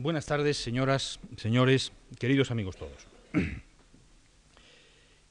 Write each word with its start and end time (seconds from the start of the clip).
Buenas 0.00 0.26
tardes, 0.26 0.56
señoras, 0.56 1.18
señores, 1.38 1.90
queridos 2.20 2.52
amigos 2.52 2.76
todos. 2.76 3.08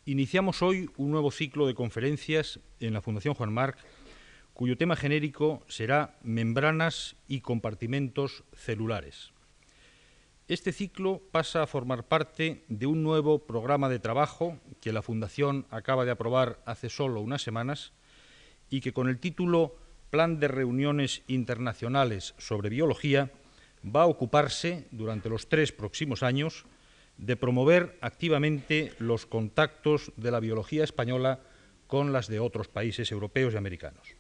Iniciamos 0.06 0.62
hoy 0.62 0.90
un 0.98 1.10
nuevo 1.10 1.32
ciclo 1.32 1.68
de 1.68 1.74
conferencias 1.74 2.60
en 2.82 2.92
la 2.92 3.02
Fundación 3.02 3.34
Juan 3.34 3.54
Marc, 3.54 3.78
cuyo 4.54 4.78
tema 4.78 4.98
genérico 4.98 5.64
será 5.70 6.18
membranas 6.22 7.16
y 7.30 7.40
compartimentos 7.40 8.44
celulares. 8.52 9.32
Este 10.50 10.74
ciclo 10.74 11.22
pasa 11.32 11.64
a 11.64 11.68
formar 11.68 12.04
parte 12.04 12.66
de 12.68 12.88
un 12.88 13.04
nuevo 13.04 13.40
programa 13.48 13.88
de 13.88 14.00
trabajo 14.00 14.60
que 14.82 14.92
la 14.92 15.02
Fundación 15.02 15.66
acaba 15.70 16.04
de 16.04 16.12
aprobar 16.12 16.60
hace 16.66 16.90
solo 16.90 17.22
unas 17.22 17.42
semanas 17.42 17.94
y 18.70 18.82
que 18.82 18.92
con 18.92 19.08
el 19.08 19.20
título 19.20 19.78
Plan 20.10 20.42
de 20.42 20.50
Reuniones 20.50 21.24
Internacionales 21.28 22.36
sobre 22.38 22.68
Biología 22.68 23.32
va 23.84 24.04
a 24.04 24.08
ocuparse 24.08 24.88
durante 24.92 25.30
los 25.30 25.50
tres 25.50 25.72
próximos 25.72 26.24
años 26.24 26.66
de 27.18 27.36
promover 27.36 27.98
activamente 28.02 28.94
los 29.00 29.26
contactos 29.26 30.12
de 30.18 30.32
la 30.32 30.40
biología 30.40 30.84
española 30.84 31.40
con 31.88 32.14
las 32.14 32.28
de 32.28 32.40
otros 32.40 32.68
países 32.68 33.12
europeos 33.12 33.54
y 33.54 33.58
americanos. 33.58 34.16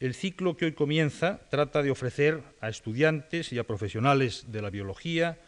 El 0.00 0.14
ciclo 0.14 0.56
que 0.56 0.66
hoy 0.66 0.72
comienza 0.72 1.40
trata 1.50 1.82
de 1.82 1.90
ofrecer 1.90 2.42
a 2.60 2.68
estudiantes 2.68 3.52
y 3.52 3.58
a 3.58 3.66
profesionales 3.66 4.46
de 4.48 4.62
la 4.62 4.70
biología 4.70 5.38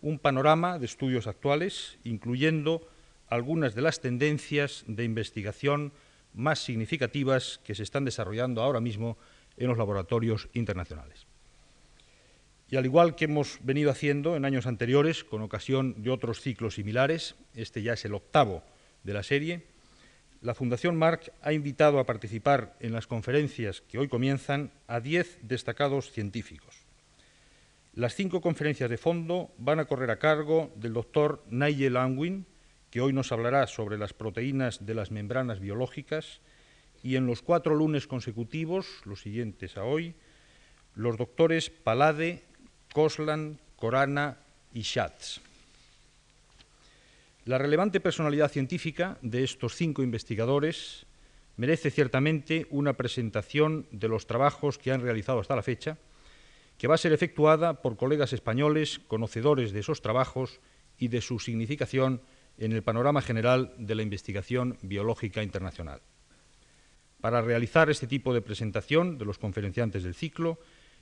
un 0.00 0.18
panorama 0.18 0.78
de 0.78 0.86
estudios 0.86 1.26
actuales, 1.26 1.98
incluyendo 2.04 2.88
algunas 3.28 3.74
de 3.74 3.82
las 3.82 4.00
tendencias 4.00 4.84
de 4.86 5.04
investigación 5.04 5.92
más 6.32 6.60
significativas 6.60 7.60
que 7.64 7.74
se 7.74 7.82
están 7.82 8.04
desarrollando 8.04 8.62
ahora 8.62 8.80
mismo 8.80 9.16
en 9.56 9.68
los 9.68 9.78
laboratorios 9.78 10.48
internacionales. 10.52 11.25
Y 12.68 12.76
al 12.76 12.84
igual 12.84 13.14
que 13.14 13.26
hemos 13.26 13.58
venido 13.62 13.90
haciendo 13.90 14.36
en 14.36 14.44
años 14.44 14.66
anteriores, 14.66 15.22
con 15.22 15.42
ocasión 15.42 16.02
de 16.02 16.10
otros 16.10 16.40
ciclos 16.40 16.74
similares, 16.74 17.36
este 17.54 17.82
ya 17.82 17.92
es 17.92 18.04
el 18.04 18.14
octavo 18.14 18.64
de 19.04 19.14
la 19.14 19.22
serie, 19.22 19.66
la 20.42 20.54
Fundación 20.54 20.96
Marc 20.96 21.32
ha 21.42 21.52
invitado 21.52 21.98
a 21.98 22.06
participar 22.06 22.76
en 22.80 22.92
las 22.92 23.06
conferencias 23.06 23.80
que 23.82 23.98
hoy 23.98 24.08
comienzan 24.08 24.70
a 24.86 25.00
diez 25.00 25.38
destacados 25.42 26.12
científicos. 26.12 26.84
Las 27.94 28.14
cinco 28.14 28.40
conferencias 28.40 28.90
de 28.90 28.98
fondo 28.98 29.50
van 29.58 29.80
a 29.80 29.86
correr 29.86 30.10
a 30.10 30.18
cargo 30.18 30.70
del 30.76 30.92
doctor 30.92 31.42
Nigel 31.48 31.96
Angwin, 31.96 32.46
que 32.90 33.00
hoy 33.00 33.12
nos 33.12 33.32
hablará 33.32 33.66
sobre 33.66 33.96
las 33.96 34.12
proteínas 34.12 34.84
de 34.84 34.94
las 34.94 35.10
membranas 35.10 35.60
biológicas, 35.60 36.40
y 37.02 37.16
en 37.16 37.26
los 37.26 37.42
cuatro 37.42 37.74
lunes 37.74 38.06
consecutivos, 38.06 38.86
los 39.04 39.22
siguientes 39.22 39.76
a 39.76 39.84
hoy, 39.84 40.14
los 40.94 41.16
doctores 41.16 41.70
Palade, 41.70 42.44
Koslan, 42.96 43.58
Corana 43.76 44.38
y 44.72 44.80
Schatz. 44.80 45.42
La 47.44 47.58
relevante 47.58 48.00
personalidad 48.00 48.50
científica 48.50 49.18
de 49.20 49.44
estos 49.44 49.74
cinco 49.74 50.02
investigadores 50.02 51.04
merece 51.58 51.90
ciertamente 51.90 52.66
una 52.70 52.94
presentación 52.94 53.86
de 53.90 54.08
los 54.08 54.26
trabajos 54.26 54.78
que 54.78 54.92
han 54.92 55.02
realizado 55.02 55.40
hasta 55.40 55.54
la 55.54 55.62
fecha, 55.62 55.98
que 56.78 56.88
va 56.88 56.94
a 56.94 56.98
ser 56.98 57.12
efectuada 57.12 57.82
por 57.82 57.98
colegas 57.98 58.32
españoles 58.32 58.98
conocedores 59.06 59.72
de 59.72 59.80
esos 59.80 60.00
trabajos 60.00 60.60
y 60.98 61.08
de 61.08 61.20
su 61.20 61.38
significación 61.38 62.22
en 62.56 62.72
el 62.72 62.82
panorama 62.82 63.20
general 63.20 63.74
de 63.76 63.94
la 63.94 64.04
investigación 64.04 64.78
biológica 64.80 65.42
internacional. 65.42 66.00
Para 67.20 67.42
realizar 67.42 67.90
este 67.90 68.06
tipo 68.06 68.32
de 68.32 68.40
presentación 68.40 69.18
de 69.18 69.26
los 69.26 69.36
conferenciantes 69.36 70.02
del 70.02 70.14
ciclo, 70.14 70.58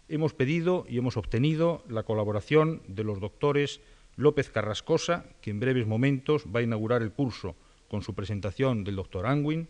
hemos 0.08 0.34
pedido 0.34 0.84
y 0.88 0.98
hemos 0.98 1.16
obtenido 1.16 1.84
la 1.88 2.02
colaboración 2.02 2.82
de 2.88 3.04
los 3.04 3.20
doctores 3.20 3.80
López 4.16 4.50
Carrascosa, 4.50 5.26
que 5.40 5.50
en 5.50 5.60
breves 5.60 5.86
momentos 5.86 6.44
va 6.54 6.60
a 6.60 6.62
inaugurar 6.62 7.02
el 7.02 7.12
curso 7.12 7.56
con 7.88 8.02
su 8.02 8.14
presentación 8.14 8.84
del 8.84 8.96
doctor 8.96 9.26
Angwin, 9.26 9.68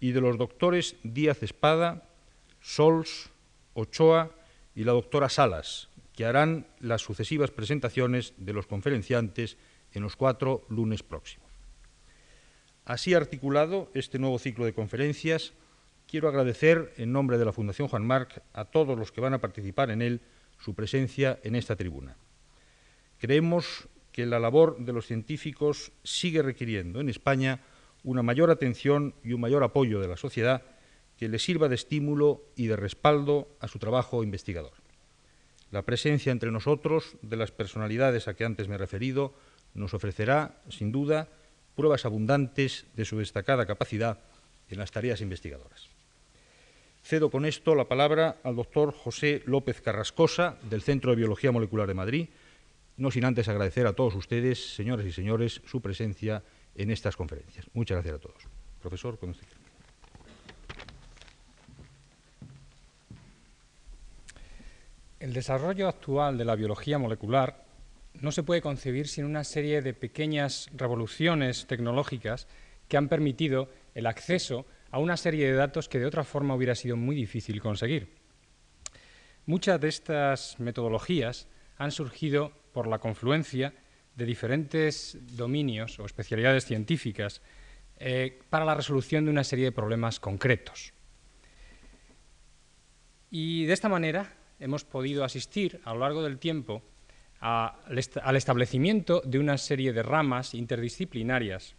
y 0.00 0.12
de 0.12 0.20
los 0.20 0.38
doctores 0.38 0.96
Díaz 1.02 1.42
Espada, 1.42 2.08
Sols, 2.60 3.30
Ochoa 3.74 4.30
y 4.74 4.84
la 4.84 4.92
doctora 4.92 5.28
Salas, 5.28 5.88
que 6.14 6.24
harán 6.24 6.66
las 6.80 7.02
sucesivas 7.02 7.50
presentaciones 7.50 8.34
de 8.38 8.52
los 8.52 8.66
conferenciantes 8.66 9.56
en 9.92 10.02
los 10.02 10.16
cuatro 10.16 10.64
lunes 10.68 11.02
próximos. 11.02 11.48
Así 12.84 13.14
articulado 13.14 13.90
este 13.94 14.18
nuevo 14.18 14.38
ciclo 14.38 14.64
de 14.64 14.72
conferencias, 14.72 15.52
quiero 16.10 16.28
agradecer 16.28 16.92
en 16.96 17.12
nombre 17.12 17.38
de 17.38 17.44
la 17.44 17.52
Fundación 17.52 17.86
Juan 17.86 18.04
Marc 18.04 18.42
a 18.52 18.64
todos 18.64 18.98
los 18.98 19.12
que 19.12 19.20
van 19.20 19.32
a 19.32 19.40
participar 19.40 19.90
en 19.90 20.02
él 20.02 20.20
su 20.58 20.74
presencia 20.74 21.38
en 21.44 21.54
esta 21.54 21.76
tribuna. 21.76 22.16
Creemos 23.18 23.86
que 24.10 24.26
la 24.26 24.40
labor 24.40 24.78
de 24.80 24.92
los 24.92 25.06
científicos 25.06 25.92
sigue 26.02 26.42
requiriendo 26.42 27.00
en 27.00 27.08
España 27.08 27.60
una 28.02 28.24
mayor 28.24 28.50
atención 28.50 29.14
y 29.22 29.34
un 29.34 29.40
mayor 29.40 29.62
apoyo 29.62 30.00
de 30.00 30.08
la 30.08 30.16
sociedad 30.16 30.62
que 31.16 31.28
les 31.28 31.44
sirva 31.44 31.68
de 31.68 31.76
estímulo 31.76 32.42
y 32.56 32.66
de 32.66 32.74
respaldo 32.74 33.46
a 33.60 33.68
su 33.68 33.78
trabajo 33.78 34.24
investigador. 34.24 34.72
La 35.70 35.82
presencia 35.82 36.32
entre 36.32 36.50
nosotros 36.50 37.16
de 37.22 37.36
las 37.36 37.52
personalidades 37.52 38.26
a 38.26 38.34
que 38.34 38.44
antes 38.44 38.66
me 38.66 38.74
he 38.74 38.78
referido 38.78 39.32
nos 39.74 39.94
ofrecerá, 39.94 40.60
sin 40.70 40.90
duda, 40.90 41.28
pruebas 41.76 42.04
abundantes 42.04 42.86
de 42.96 43.04
su 43.04 43.18
destacada 43.18 43.64
capacidad 43.64 44.18
en 44.68 44.78
las 44.78 44.90
tareas 44.90 45.20
investigadoras. 45.20 45.89
Cedo 47.02 47.30
con 47.30 47.46
esto 47.46 47.74
la 47.74 47.88
palabra 47.88 48.38
al 48.44 48.56
doctor 48.56 48.92
José 48.92 49.42
López 49.46 49.80
Carrascosa, 49.80 50.58
del 50.68 50.82
Centro 50.82 51.10
de 51.10 51.16
Biología 51.16 51.50
Molecular 51.50 51.88
de 51.88 51.94
Madrid, 51.94 52.28
no 52.96 53.10
sin 53.10 53.24
antes 53.24 53.48
agradecer 53.48 53.86
a 53.86 53.94
todos 53.94 54.14
ustedes, 54.14 54.74
señoras 54.74 55.06
y 55.06 55.12
señores, 55.12 55.62
su 55.64 55.80
presencia 55.80 56.42
en 56.74 56.90
estas 56.90 57.16
conferencias. 57.16 57.66
Muchas 57.72 57.96
gracias 57.96 58.16
a 58.16 58.18
todos. 58.18 58.42
Profesor, 58.80 59.18
con. 59.18 59.34
El 65.18 65.32
desarrollo 65.32 65.88
actual 65.88 66.38
de 66.38 66.44
la 66.44 66.56
biología 66.56 66.98
molecular 66.98 67.64
no 68.14 68.32
se 68.32 68.42
puede 68.42 68.62
concebir 68.62 69.08
sin 69.08 69.24
una 69.24 69.44
serie 69.44 69.82
de 69.82 69.94
pequeñas 69.94 70.68
revoluciones 70.74 71.66
tecnológicas 71.66 72.46
que 72.88 72.96
han 72.96 73.08
permitido 73.08 73.68
el 73.94 74.06
acceso 74.06 74.66
una 74.98 75.16
serie 75.16 75.46
de 75.46 75.54
datos 75.54 75.88
que 75.88 75.98
de 75.98 76.06
otra 76.06 76.24
forma 76.24 76.54
hubiera 76.54 76.74
sido 76.74 76.96
muy 76.96 77.14
difícil 77.14 77.60
conseguir. 77.60 78.14
Muchas 79.46 79.80
de 79.80 79.88
estas 79.88 80.58
metodologías 80.58 81.48
han 81.78 81.92
surgido 81.92 82.52
por 82.72 82.86
la 82.86 82.98
confluencia 82.98 83.74
de 84.16 84.24
diferentes 84.26 85.16
dominios 85.36 85.98
o 85.98 86.04
especialidades 86.04 86.66
científicas 86.66 87.40
eh, 87.98 88.38
para 88.50 88.64
la 88.64 88.74
resolución 88.74 89.24
de 89.24 89.30
una 89.30 89.44
serie 89.44 89.66
de 89.66 89.72
problemas 89.72 90.20
concretos. 90.20 90.92
Y 93.30 93.64
de 93.64 93.72
esta 93.72 93.88
manera 93.88 94.34
hemos 94.58 94.84
podido 94.84 95.24
asistir 95.24 95.80
a 95.84 95.94
lo 95.94 96.00
largo 96.00 96.22
del 96.22 96.38
tiempo 96.38 96.82
al 97.40 98.36
establecimiento 98.36 99.22
de 99.24 99.38
una 99.38 99.56
serie 99.56 99.94
de 99.94 100.02
ramas 100.02 100.52
interdisciplinarias, 100.52 101.74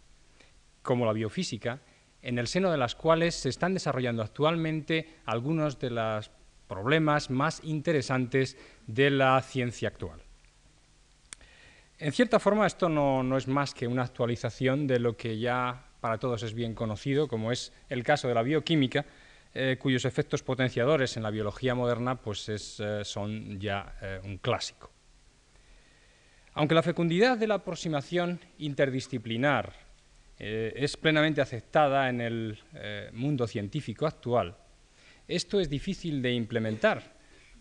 como 0.82 1.06
la 1.06 1.12
biofísica, 1.12 1.80
en 2.22 2.38
el 2.38 2.46
seno 2.46 2.70
de 2.70 2.78
las 2.78 2.94
cuales 2.94 3.34
se 3.34 3.48
están 3.48 3.74
desarrollando 3.74 4.22
actualmente 4.22 5.18
algunos 5.26 5.78
de 5.78 5.90
los 5.90 6.30
problemas 6.68 7.28
más 7.30 7.60
interesantes 7.64 8.56
de 8.86 9.10
la 9.10 9.40
ciencia 9.42 9.88
actual. 9.88 10.20
En 11.98 12.12
cierta 12.12 12.40
forma, 12.40 12.66
esto 12.66 12.88
no, 12.88 13.36
es 13.36 13.46
más 13.46 13.74
que 13.74 13.86
una 13.86 14.02
actualización 14.02 14.86
de 14.86 14.98
lo 14.98 15.16
que 15.16 15.38
ya 15.38 15.84
para 16.00 16.18
todos 16.18 16.42
es 16.42 16.54
bien 16.54 16.74
conocido, 16.74 17.28
como 17.28 17.52
es 17.52 17.72
el 17.88 18.02
caso 18.02 18.26
de 18.26 18.34
la 18.34 18.42
bioquímica, 18.42 19.04
eh, 19.54 19.76
cuyos 19.78 20.04
efectos 20.04 20.42
potenciadores 20.42 21.16
en 21.16 21.22
la 21.22 21.30
biología 21.30 21.74
moderna 21.74 22.16
pues 22.16 22.48
eh, 22.48 23.04
son 23.04 23.60
ya 23.60 23.96
eh, 24.02 24.20
un 24.24 24.38
clásico. 24.38 24.90
Aunque 26.54 26.74
la 26.74 26.82
fecundidad 26.82 27.38
de 27.38 27.46
la 27.46 27.54
aproximación 27.54 28.40
interdisciplinar 28.58 29.72
eh, 30.44 30.72
es 30.74 30.96
plenamente 30.96 31.40
aceptada 31.40 32.08
en 32.08 32.20
el 32.20 32.58
eh, 32.74 33.10
mundo 33.12 33.46
científico 33.46 34.08
actual, 34.08 34.56
esto 35.28 35.60
es 35.60 35.70
difícil 35.70 36.20
de 36.20 36.32
implementar 36.32 37.14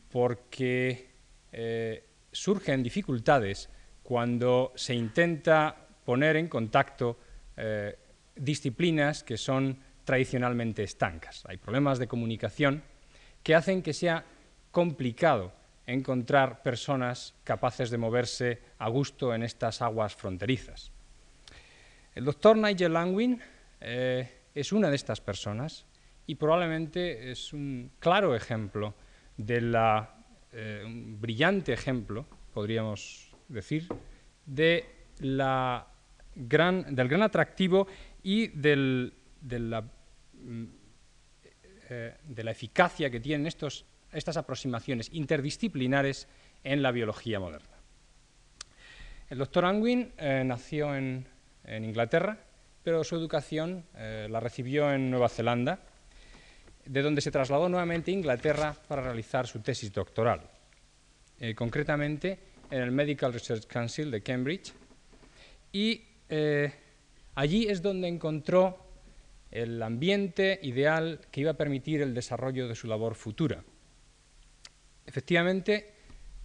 porque 0.10 1.12
eh, 1.52 2.04
surgen 2.32 2.82
dificultades 2.82 3.70
cuando 4.02 4.74
se 4.74 4.96
intenta 4.96 5.90
poner 6.04 6.38
en 6.38 6.48
contacto 6.48 7.20
disciplinas 8.36 9.24
que 9.24 9.38
son 9.38 9.78
tradicionalmente 10.04 10.82
estancas. 10.82 11.44
Hay 11.46 11.58
problemas 11.58 12.00
de 12.00 12.08
comunicación 12.08 12.82
que 13.44 13.54
hacen 13.54 13.84
que 13.84 13.94
sea 13.94 14.26
complicado 14.72 15.54
encontrar 15.86 16.64
personas 16.64 17.36
capaces 17.44 17.92
de 17.92 18.00
moverse 18.00 18.62
a 18.80 18.90
gusto 18.90 19.36
en 19.36 19.44
estas 19.44 19.84
aguas 19.84 20.16
fronterizas. 20.16 20.91
El 22.14 22.26
doctor 22.26 22.58
Nigel 22.58 22.92
Langwin 22.92 23.40
eh, 23.80 24.30
es 24.54 24.74
una 24.74 24.90
de 24.90 24.96
estas 24.96 25.22
personas 25.22 25.86
y 26.28 26.36
probablemente 26.36 27.32
es 27.32 27.54
un 27.54 27.92
claro 28.00 28.36
ejemplo 28.36 28.94
de 29.38 29.62
la, 29.62 30.26
eh, 30.52 30.84
un 30.86 31.20
brillante 31.22 31.72
ejemplo 31.72 32.26
podríamos 32.54 33.34
decir, 33.48 33.88
de 34.46 34.86
la 35.20 35.88
gran, 36.36 36.94
del 36.94 37.08
gran 37.08 37.22
atractivo 37.22 37.88
y 38.22 38.48
de, 38.48 39.12
la, 39.42 39.82
mm, 39.82 40.64
eh, 41.90 42.18
de, 42.24 42.44
la, 42.44 42.52
eficacia 42.52 43.10
que 43.10 43.22
tienen 43.22 43.48
estos, 43.48 43.86
estas 44.12 44.36
aproximaciones 44.36 45.10
interdisciplinares 45.14 46.28
en 46.64 46.82
la 46.82 46.92
biología 46.92 47.40
moderna. 47.40 47.78
El 49.30 49.38
doctor 49.38 49.64
Angwin 49.64 50.12
nació 50.44 50.94
en, 50.94 51.26
en, 51.66 51.86
Inglaterra, 51.86 52.38
pero 52.84 53.04
su 53.04 53.16
educación 53.16 53.86
eh, 53.96 54.28
la 54.30 54.40
recibió 54.40 54.92
en 54.92 55.10
Nueva 55.10 55.30
Zelanda, 55.30 55.80
de 56.86 57.02
donde 57.02 57.22
se 57.22 57.32
trasladó 57.32 57.70
nuevamente 57.70 58.12
a 58.12 58.16
Inglaterra 58.16 58.76
para 58.88 59.04
realizar 59.04 59.48
su 59.48 59.60
tesis 59.60 59.94
doctoral, 59.94 60.42
concretamente 61.56 62.40
en 62.72 62.82
el 62.82 62.92
Medical 62.92 63.34
Research 63.34 63.68
Council 63.68 64.10
de 64.10 64.22
Cambridge, 64.22 64.74
y 65.72 66.04
eh, 66.30 66.74
allí 67.36 67.68
es 67.68 67.82
donde 67.82 68.08
encontró 68.08 68.86
el 69.52 69.82
ambiente 69.84 70.60
ideal 70.64 71.20
que 71.30 71.42
iba 71.42 71.52
a 71.52 71.56
permitir 71.58 72.02
el 72.02 72.14
desarrollo 72.14 72.68
de 72.68 72.76
su 72.76 72.88
labor 72.88 73.16
futura. 73.16 73.64
Efectivamente, 75.06 75.94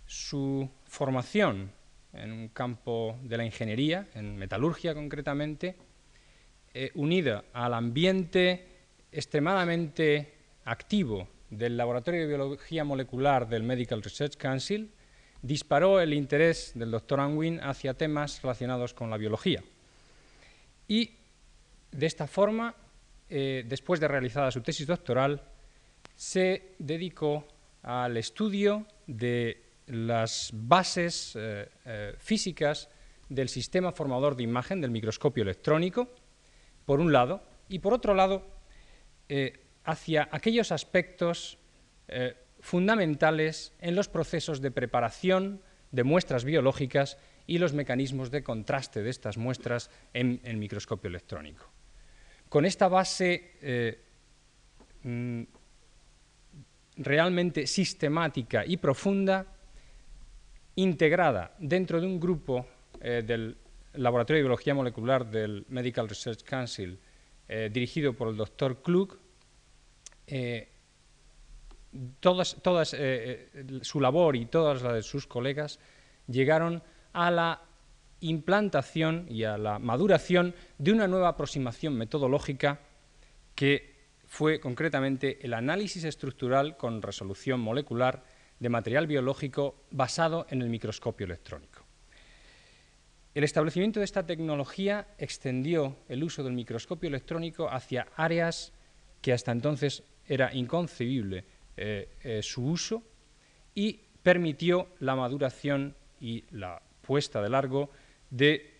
su 0.07 0.69
formación 0.85 1.71
en 2.17 2.33
un 2.33 2.49
campo 2.49 3.19
de 3.23 3.37
la 3.37 3.45
ingeniería, 3.45 4.07
en 4.15 4.37
metalurgia 4.37 4.95
concretamente, 4.95 5.77
eh, 6.75 6.91
unida 6.95 7.45
al 7.53 7.75
ambiente 7.75 8.67
extremadamente 9.13 10.35
activo 10.65 11.29
del 11.51 11.77
Laboratorio 11.77 12.21
de 12.21 12.27
Biología 12.27 12.85
Molecular 12.85 13.49
del 13.49 13.63
Medical 13.63 14.03
Research 14.03 14.37
Council, 14.37 14.91
disparó 15.43 16.01
el 16.01 16.13
interés 16.13 16.73
del 16.75 16.91
doctor 16.91 17.21
Anwin 17.21 17.61
hacia 17.61 17.95
temas 17.95 18.43
relacionados 18.43 18.95
con 18.95 19.11
la 19.11 19.17
biología. 19.17 19.63
Y 20.89 21.13
de 21.93 22.07
esta 22.07 22.27
forma, 22.27 22.75
eh, 23.29 23.65
después 23.67 24.01
de 24.01 24.09
realizada 24.09 24.51
su 24.51 24.61
tesis 24.61 24.87
doctoral, 24.87 25.43
se 26.15 26.75
dedicó 26.79 27.47
al 27.83 28.17
estudio 28.17 28.87
de 29.07 29.66
las 29.87 30.51
bases 30.53 31.35
eh, 31.37 31.69
eh, 31.85 32.15
físicas 32.19 32.89
del 33.29 33.49
sistema 33.49 33.93
formador 33.93 34.37
de 34.37 34.45
imagen 34.45 34.81
del 34.81 34.91
microscopio 34.91 35.43
electrónico, 35.43 36.09
por 36.85 37.01
un 37.01 37.13
lado, 37.13 37.43
y 37.69 37.81
por 37.81 37.93
otro 37.93 38.15
lado, 38.15 38.47
hacia 39.83 40.29
aquellos 40.31 40.71
aspectos 40.71 41.59
fundamentales 42.61 43.73
en 43.81 43.97
los 43.97 44.09
procesos 44.09 44.61
de 44.61 44.71
preparación 44.71 45.61
de 45.91 46.05
muestras 46.05 46.45
biológicas 46.45 47.19
y 47.47 47.59
los 47.59 47.73
mecanismos 47.73 48.31
de 48.31 48.43
contraste 48.43 49.03
de 49.03 49.11
estas 49.11 49.39
muestras 49.39 49.91
en 50.13 50.41
el 50.45 50.57
microscopio 50.57 51.09
electrónico. 51.09 51.71
Con 52.49 52.65
esta 52.65 52.89
base 52.89 53.53
eh, 53.63 54.03
mm, 55.03 55.43
realmente 56.99 57.67
sistemática 57.67 58.65
y 58.67 58.77
profunda, 58.77 59.47
integrada 60.77 61.55
dentro 61.59 62.01
de 62.01 62.07
un 62.07 62.21
grupo 62.21 62.67
eh, 63.01 63.23
del 63.27 63.57
Laboratorio 63.95 64.39
de 64.39 64.43
Biología 64.43 64.75
Molecular 64.75 65.31
del 65.31 65.65
Medical 65.69 66.09
Research 66.09 66.43
Council, 66.43 66.99
eh, 67.49 67.71
dirigido 67.73 68.13
por 68.13 68.29
el 68.29 68.37
doctor 68.37 68.83
Klug, 68.83 69.19
todas, 72.21 72.57
su 73.83 74.01
labor 74.01 74.37
y 74.37 74.47
todas 74.47 74.83
las 74.83 74.95
de 74.95 75.03
sus 75.03 75.27
colegas 75.27 75.79
llegaron 76.27 76.83
a 77.13 77.31
la 77.31 77.63
implantación 78.21 79.27
y 79.31 79.45
a 79.45 79.57
la 79.57 79.79
maduración 79.79 80.55
de 80.79 80.93
una 80.93 81.07
nueva 81.07 81.29
aproximación 81.29 81.97
metodológica 81.97 82.81
que 83.55 83.95
fue 84.27 84.61
concretamente 84.61 85.39
el 85.45 85.55
análisis 85.55 86.05
estructural 86.05 86.77
con 86.77 87.03
resolución 87.03 87.61
molecular 87.61 88.25
de 88.59 88.69
material 88.69 89.07
biológico 89.07 89.85
basado 89.91 90.47
en 90.51 90.63
el 90.63 90.69
microscopio 90.69 91.27
electrónico. 91.27 91.85
El 93.35 93.45
establecimiento 93.45 94.01
de 94.01 94.05
esta 94.05 94.25
tecnología 94.25 95.09
extendió 95.19 95.99
el 96.09 96.25
uso 96.25 96.43
del 96.43 96.55
microscopio 96.55 97.09
electrónico 97.09 97.69
hacia 97.71 98.09
áreas 98.17 98.73
que 99.21 99.33
hasta 99.33 99.53
entonces 99.53 100.05
era 100.27 100.55
inconcebible 100.55 101.45
eh, 101.77 102.09
eh, 102.23 102.43
su 102.43 102.65
uso 102.65 103.03
y 103.75 104.01
permitió 104.23 104.89
la 105.01 105.15
maduración 105.17 105.95
y 106.19 106.45
la 106.51 106.81
puesta 107.03 107.43
de 107.43 107.51
largo 107.51 107.91
de 108.31 108.73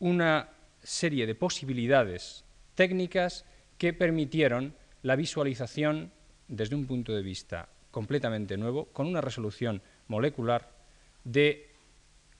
una 0.00 0.48
serie 0.82 1.26
de 1.26 1.36
posibilidades 1.36 2.44
técnicas 2.74 3.44
que 3.78 3.92
permitieron 3.92 4.74
la 5.02 5.14
visualización 5.14 6.10
desde 6.48 6.74
un 6.74 6.86
punto 6.86 7.14
de 7.14 7.22
vista 7.22 7.68
completamente 7.94 8.56
nuevo, 8.56 8.86
con 8.86 9.06
una 9.06 9.20
resolución 9.20 9.80
molecular 10.08 10.68
de 11.22 11.70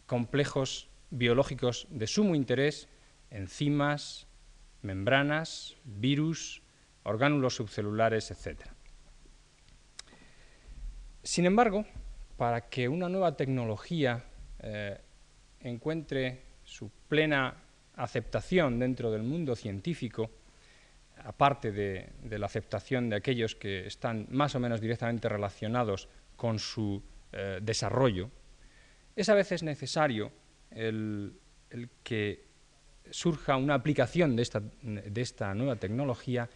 complejos 0.05 0.89
biológicos 1.11 1.87
de 1.91 2.09
sumo 2.09 2.35
interés, 2.35 2.89
enzimas, 3.31 4.27
membranas, 4.83 5.77
virus, 5.85 6.61
orgánulos 7.05 7.55
subcelulares, 7.55 8.33
etc. 8.33 8.62
Sin 11.23 11.47
embargo, 11.47 11.87
para 12.37 12.69
que 12.69 12.89
una 12.89 13.09
nueva 13.09 13.37
tecnología 13.37 14.25
eh, 14.59 14.99
encuentre 15.61 16.43
su 16.65 16.91
plena 17.09 17.62
aceptación 17.95 18.81
dentro 18.81 19.12
del 19.12 19.23
mundo 19.23 19.55
científico, 19.55 20.33
aparte 21.25 21.73
de, 21.73 22.38
la 22.38 22.47
aceptación 22.47 23.09
de 23.09 23.17
aquellos 23.17 23.55
que 23.55 23.87
están 23.87 24.26
más 24.31 24.55
o 24.55 24.61
menos 24.61 24.81
directamente 24.81 25.29
relacionados 25.29 26.09
con 26.37 26.59
su 26.59 27.03
eh, 27.32 27.59
desarrollo, 27.62 28.31
es 29.17 29.29
a 29.29 29.35
veces 29.35 29.62
necesario 29.62 30.32
el, 30.71 31.38
que 32.03 32.44
surja 33.11 33.56
una 33.56 33.75
aplicación 33.75 34.37
de 34.37 34.43
esta, 34.43 34.61
de 34.61 35.21
esta 35.21 35.55
nueva 35.55 35.76
tecnología 35.76 36.49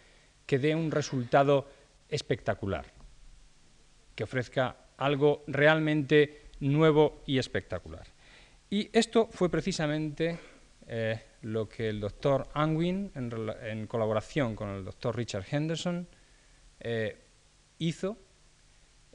que 0.45 0.59
dé 0.59 0.75
un 0.75 0.91
resultado 0.91 1.67
espectacular, 2.07 2.85
que 4.15 4.23
ofrezca 4.23 4.75
algo 4.97 5.43
realmente 5.47 6.49
nuevo 6.59 7.23
y 7.25 7.37
espectacular. 7.37 8.07
Y 8.69 8.89
esto 8.93 9.29
fue 9.31 9.49
precisamente 9.49 10.37
eh, 10.87 11.21
lo 11.41 11.67
que 11.67 11.89
el 11.89 11.99
doctor 11.99 12.47
Angwin, 12.53 13.11
en, 13.15 13.87
colaboración 13.87 14.55
con 14.55 14.69
el 14.69 14.85
doctor 14.85 15.15
Richard 15.15 15.45
Henderson, 15.49 16.07
eh, 16.79 17.17
hizo, 17.77 18.17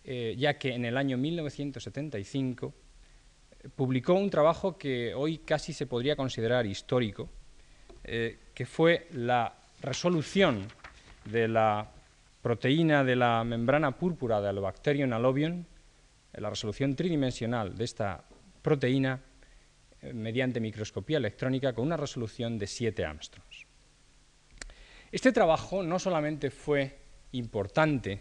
eh, 0.04 0.34
ya 0.38 0.58
que 0.58 0.74
en 0.74 0.84
el 0.84 0.96
año 0.96 1.16
1975 1.16 2.74
publicó 3.74 4.14
un 4.14 4.30
trabajo 4.30 4.76
que 4.76 5.14
hoy 5.14 5.38
casi 5.38 5.72
se 5.72 5.86
podría 5.86 6.16
considerar 6.16 6.66
histórico, 6.66 7.30
que 8.02 8.66
fue 8.66 9.08
la 9.12 9.56
resolución 9.80 10.66
de 11.24 11.48
la 11.48 11.90
proteína 12.42 13.04
de 13.04 13.16
la 13.16 13.42
membrana 13.42 13.96
púrpura 13.96 14.42
del 14.42 14.60
Bacterium 14.60 15.14
allobium, 15.14 15.64
la 16.34 16.50
resolución 16.50 16.94
tridimensional 16.94 17.74
de 17.74 17.84
esta 17.84 18.24
proteína 18.60 19.18
mediante 20.12 20.60
microscopía 20.60 21.18
electrónica 21.18 21.72
con 21.72 21.86
una 21.86 21.96
resolución 21.96 22.58
de 22.58 22.66
7 22.66 23.04
angstroms. 23.04 23.66
Este 25.10 25.32
trabajo 25.32 25.82
no 25.82 25.98
solamente 25.98 26.50
fue 26.50 26.98
importante 27.32 28.20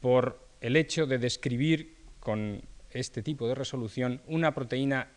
por 0.00 0.48
el 0.60 0.76
hecho 0.76 1.06
de 1.06 1.18
describir 1.18 1.96
con 2.20 2.60
este 2.90 3.22
tipo 3.22 3.48
de 3.48 3.54
resolución 3.54 4.20
una 4.26 4.54
proteína 4.54 5.08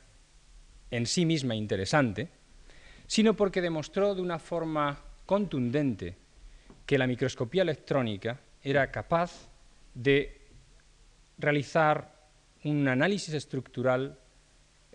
en 0.89 1.05
sí 1.05 1.25
misma 1.25 1.55
interesante, 1.55 2.29
sino 3.08 3.36
porque 3.36 3.62
demostró 3.62 4.15
de 4.15 4.22
una 4.22 4.39
forma 4.39 5.03
contundente 5.25 6.15
que 6.86 6.98
la 6.98 7.08
microscopía 7.08 7.62
electrónica 7.62 8.39
era 8.63 8.91
capaz 8.91 9.50
de 9.93 10.41
realizar 11.38 12.29
un 12.63 12.88
análisis 12.88 13.34
estructural 13.34 14.20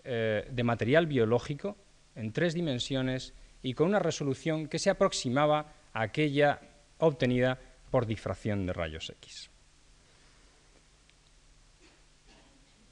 eh, 0.09 0.47
de 0.49 0.63
material 0.63 1.05
biológico 1.05 1.75
en 2.15 2.31
tres 2.31 2.53
dimensiones 2.53 3.33
y 3.61 3.73
con 3.73 3.89
una 3.89 3.99
resolución 3.99 4.67
que 4.67 4.79
se 4.79 4.89
aproximaba 4.89 5.73
a 5.91 6.01
aquella 6.03 6.61
obtenida 6.99 7.59
por 7.91 8.05
difracción 8.05 8.65
de 8.65 8.71
rayos 8.71 9.09
X. 9.09 9.49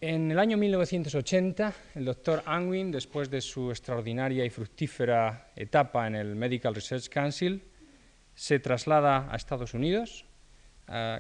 En 0.02 0.30
el 0.30 0.40
año 0.40 0.58
1980, 0.58 1.74
el 1.96 2.04
doctor 2.04 2.44
Angwin, 2.46 2.92
después 2.92 3.30
de 3.30 3.40
su 3.40 3.70
extraordinaria 3.70 4.44
y 4.44 4.50
fructífera 4.50 5.54
etapa 5.56 6.08
en 6.08 6.16
el 6.16 6.36
Medical 6.36 6.76
Research 6.76 7.08
Council, 7.08 7.64
se 8.34 8.60
traslada 8.60 9.32
a 9.32 9.38
Estados 9.38 9.74
Unidos, 9.74 10.26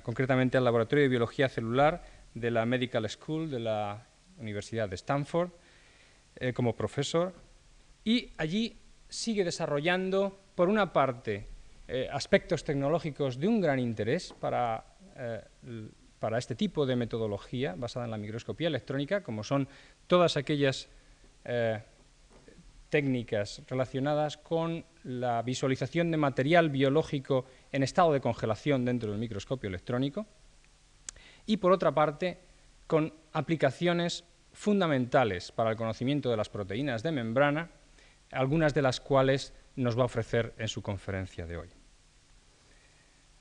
concretamente 0.03 0.57
al 0.57 0.65
Laboratorio 0.65 1.03
de 1.03 1.09
Biología 1.09 1.47
Celular 1.47 2.03
de 2.33 2.51
la 2.51 2.65
Medical 2.65 3.09
School 3.09 3.49
de 3.49 3.61
la 3.61 4.05
Universidad 4.37 4.89
de 4.89 4.95
Stanford 4.95 5.51
eh, 6.37 6.53
como 6.53 6.75
profesor 6.75 7.33
y 8.03 8.33
allí 8.37 8.77
sigue 9.07 9.43
desarrollando, 9.43 10.37
por 10.55 10.69
una 10.69 10.91
parte, 10.91 11.47
eh, 11.87 12.07
aspectos 12.11 12.63
tecnológicos 12.63 13.39
de 13.39 13.47
un 13.47 13.61
gran 13.61 13.79
interés 13.79 14.33
para, 14.39 14.83
eh, 15.15 15.41
para 16.19 16.37
este 16.37 16.55
tipo 16.55 16.85
de 16.85 16.95
metodología 16.95 17.75
basada 17.77 18.05
en 18.05 18.11
la 18.11 18.17
microscopía 18.17 18.67
electrónica, 18.67 19.23
como 19.23 19.43
son 19.43 19.67
todas 20.07 20.37
aquellas 20.37 20.89
técnicas 22.89 23.61
relacionadas 23.67 24.35
con 24.37 24.83
la 25.03 25.43
visualización 25.43 26.09
de 26.09 26.17
material 26.17 26.71
biológico 26.71 27.45
en 27.71 27.83
estado 27.83 28.11
de 28.13 28.19
congelación 28.19 28.83
dentro 28.83 29.11
del 29.11 29.19
microscopio 29.19 29.67
electrónico, 29.67 30.25
y 31.45 31.57
por 31.57 31.71
otra 31.71 31.93
parte, 31.93 32.39
con 32.87 33.13
aplicaciones 33.31 34.23
fundamentales 34.55 35.51
para 35.51 35.71
el 35.71 35.75
conocimiento 35.75 36.31
de 36.31 36.37
las 36.37 36.49
proteínas 36.49 37.03
de 37.03 37.11
membrana, 37.11 37.69
algunas 38.31 38.73
de 38.73 38.81
las 38.81 38.99
cuales 38.99 39.53
nos 39.75 39.97
va 39.97 40.03
a 40.03 40.05
ofrecer 40.05 40.53
en 40.57 40.67
su 40.67 40.81
conferencia 40.81 41.45
de 41.45 41.57
hoy. 41.57 41.67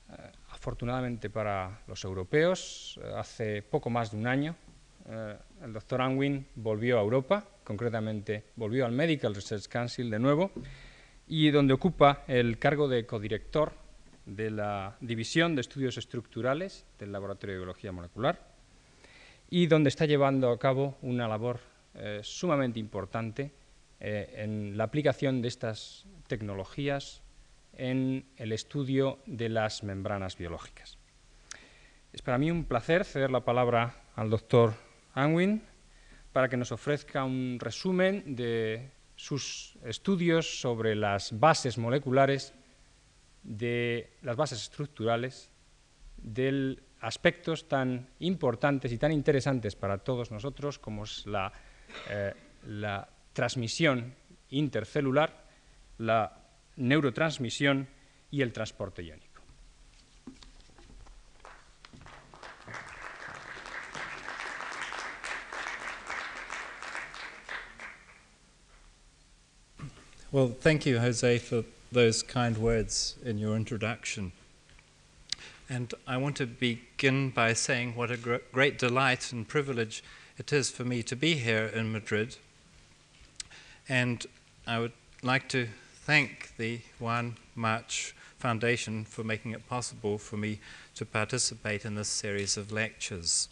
Eh, 0.09 0.31
afortunadamente 0.49 1.29
para 1.29 1.81
los 1.87 2.03
europeos, 2.03 2.99
eh, 3.01 3.13
hace 3.15 3.61
poco 3.63 3.89
más 3.89 4.11
de 4.11 4.17
un 4.17 4.27
año, 4.27 4.55
eh, 5.07 5.37
el 5.63 5.73
doctor 5.73 6.01
Anwin 6.01 6.45
volvió 6.55 6.99
a 6.99 7.01
Europa, 7.01 7.45
concretamente 7.63 8.51
volvió 8.55 8.85
al 8.85 8.91
Medical 8.91 9.33
Research 9.33 9.67
Council 9.67 10.09
de 10.09 10.19
nuevo, 10.19 10.51
y 11.27 11.49
donde 11.49 11.73
ocupa 11.73 12.23
el 12.27 12.59
cargo 12.59 12.87
de 12.87 13.05
codirector 13.05 13.73
de 14.25 14.51
la 14.51 14.97
División 14.99 15.55
de 15.55 15.61
Estudios 15.61 15.97
Estructurales 15.97 16.85
del 16.99 17.11
Laboratorio 17.11 17.55
de 17.55 17.59
Biología 17.59 17.91
Molecular 17.91 18.54
y 19.49 19.67
donde 19.67 19.89
está 19.89 20.05
llevando 20.05 20.49
a 20.49 20.59
cabo 20.59 20.97
una 21.01 21.27
labor 21.27 21.59
eh, 21.93 22.19
sumamente 22.23 22.79
importante 22.79 23.51
eh, 23.99 24.33
en 24.37 24.77
la 24.77 24.85
aplicación 24.85 25.41
de 25.41 25.47
estas 25.47 26.05
tecnologías 26.27 27.21
en 27.73 28.25
el 28.37 28.51
estudio 28.51 29.19
de 29.25 29.49
las 29.49 29.83
membranas 29.83 30.37
biológicas. 30.37 30.97
Es 32.13 32.21
para 32.21 32.37
mí 32.37 32.49
un 32.49 32.63
placer 32.63 33.03
ceder 33.03 33.31
la 33.31 33.43
palabra 33.43 34.03
al 34.15 34.29
doctor 34.29 34.73
Anwin 35.13 35.61
para 36.31 36.49
que 36.49 36.57
nos 36.57 36.71
ofrezca 36.71 37.23
un 37.23 37.57
resumen 37.59 38.35
de 38.35 38.89
sus 39.15 39.77
estudios 39.83 40.59
sobre 40.59 40.95
las 40.95 41.37
bases 41.39 41.77
moleculares, 41.77 42.53
de 43.43 44.11
las 44.21 44.35
bases 44.35 44.61
estructurales 44.61 45.49
del 46.17 46.81
aspectos 47.05 47.67
tan 47.67 48.07
importantes 48.19 48.91
y 48.91 48.97
tan 48.97 49.11
interesantes 49.11 49.75
para 49.75 49.99
todos 49.99 50.31
nosotros 50.31 50.79
como 50.79 51.03
es 51.03 51.25
la, 51.27 51.53
eh, 52.09 52.33
la 52.67 53.07
transmisión 53.31 54.15
intercelular, 54.49 55.45
la 55.99 56.35
neurotransmisión 56.77 57.87
y 58.31 58.41
el 58.41 58.51
transporte 58.51 59.03
iónico. 59.03 59.43
Well, 70.31 70.49
thank 70.49 70.85
you, 70.85 70.99
Jose, 70.99 71.37
for 71.37 71.63
those 71.91 72.23
kind 72.23 72.57
words 72.57 73.15
in 73.23 73.37
your 73.37 73.55
introduction. 73.55 74.33
And 75.69 75.93
I 76.05 76.17
want 76.17 76.35
to 76.37 76.45
begin 76.45 77.31
by 77.31 77.53
saying 77.53 77.95
what 77.95 78.11
a 78.11 78.17
gr- 78.17 78.35
great 78.51 78.77
delight 78.77 79.31
and 79.31 79.47
privilege 79.47 80.03
it 80.37 80.53
is 80.53 80.69
for 80.69 80.83
me 80.83 81.01
to 81.03 81.15
be 81.15 81.35
here 81.35 81.65
in 81.65 81.91
Madrid. 81.91 82.37
And 83.89 84.25
I 84.67 84.79
would 84.79 84.91
like 85.23 85.49
to 85.49 85.67
thank 85.95 86.53
the 86.57 86.81
Juan 86.99 87.37
March 87.55 88.13
Foundation 88.37 89.05
for 89.05 89.23
making 89.23 89.51
it 89.51 89.67
possible 89.67 90.19
for 90.19 90.37
me 90.37 90.59
to 90.93 91.05
participate 91.05 91.83
in 91.83 91.95
this 91.95 92.09
series 92.09 92.57
of 92.57 92.71
lectures. 92.71 93.49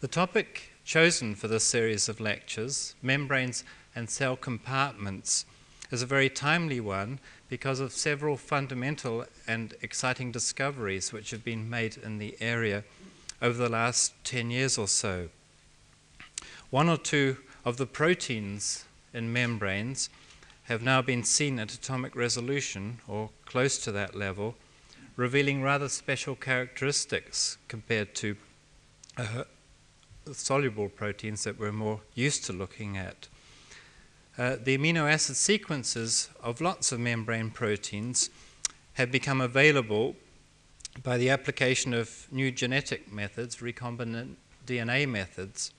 The 0.00 0.08
topic 0.08 0.72
chosen 0.84 1.36
for 1.36 1.46
this 1.46 1.62
series 1.62 2.08
of 2.08 2.18
lectures, 2.18 2.96
membranes 3.00 3.62
and 3.94 4.10
cell 4.10 4.34
compartments, 4.34 5.44
is 5.92 6.02
a 6.02 6.06
very 6.06 6.28
timely 6.28 6.80
one 6.80 7.20
because 7.50 7.80
of 7.80 7.92
several 7.92 8.36
fundamental 8.36 9.26
and 9.46 9.74
exciting 9.82 10.30
discoveries 10.30 11.12
which 11.12 11.32
have 11.32 11.44
been 11.44 11.68
made 11.68 11.96
in 11.98 12.18
the 12.18 12.36
area 12.40 12.84
over 13.42 13.60
the 13.60 13.68
last 13.68 14.12
10 14.24 14.52
years 14.52 14.78
or 14.78 14.86
so. 14.86 15.28
One 16.70 16.88
or 16.88 16.96
two 16.96 17.38
of 17.64 17.76
the 17.76 17.86
proteins 17.86 18.84
in 19.12 19.32
membranes 19.32 20.08
have 20.64 20.80
now 20.80 21.02
been 21.02 21.24
seen 21.24 21.58
at 21.58 21.74
atomic 21.74 22.14
resolution 22.14 23.00
or 23.08 23.30
close 23.44 23.78
to 23.78 23.90
that 23.90 24.14
level, 24.14 24.54
revealing 25.16 25.60
rather 25.60 25.88
special 25.88 26.36
characteristics 26.36 27.58
compared 27.66 28.14
to 28.14 28.36
uh, 29.18 29.42
soluble 30.32 30.88
proteins 30.88 31.42
that 31.42 31.58
we're 31.58 31.72
more 31.72 32.00
used 32.14 32.44
to 32.44 32.52
looking 32.52 32.96
at. 32.96 33.26
Uh, 34.38 34.56
the 34.62 34.78
amino 34.78 35.10
acid 35.10 35.36
sequences 35.36 36.30
of 36.42 36.60
lots 36.60 36.92
of 36.92 37.00
membrane 37.00 37.50
proteins 37.50 38.30
have 38.94 39.10
become 39.10 39.40
available 39.40 40.14
by 41.02 41.16
the 41.16 41.30
application 41.30 41.92
of 41.92 42.26
new 42.30 42.50
genetic 42.50 43.12
methods, 43.12 43.56
recombinant 43.56 44.34
DNA 44.66 45.08
methods, 45.08 45.72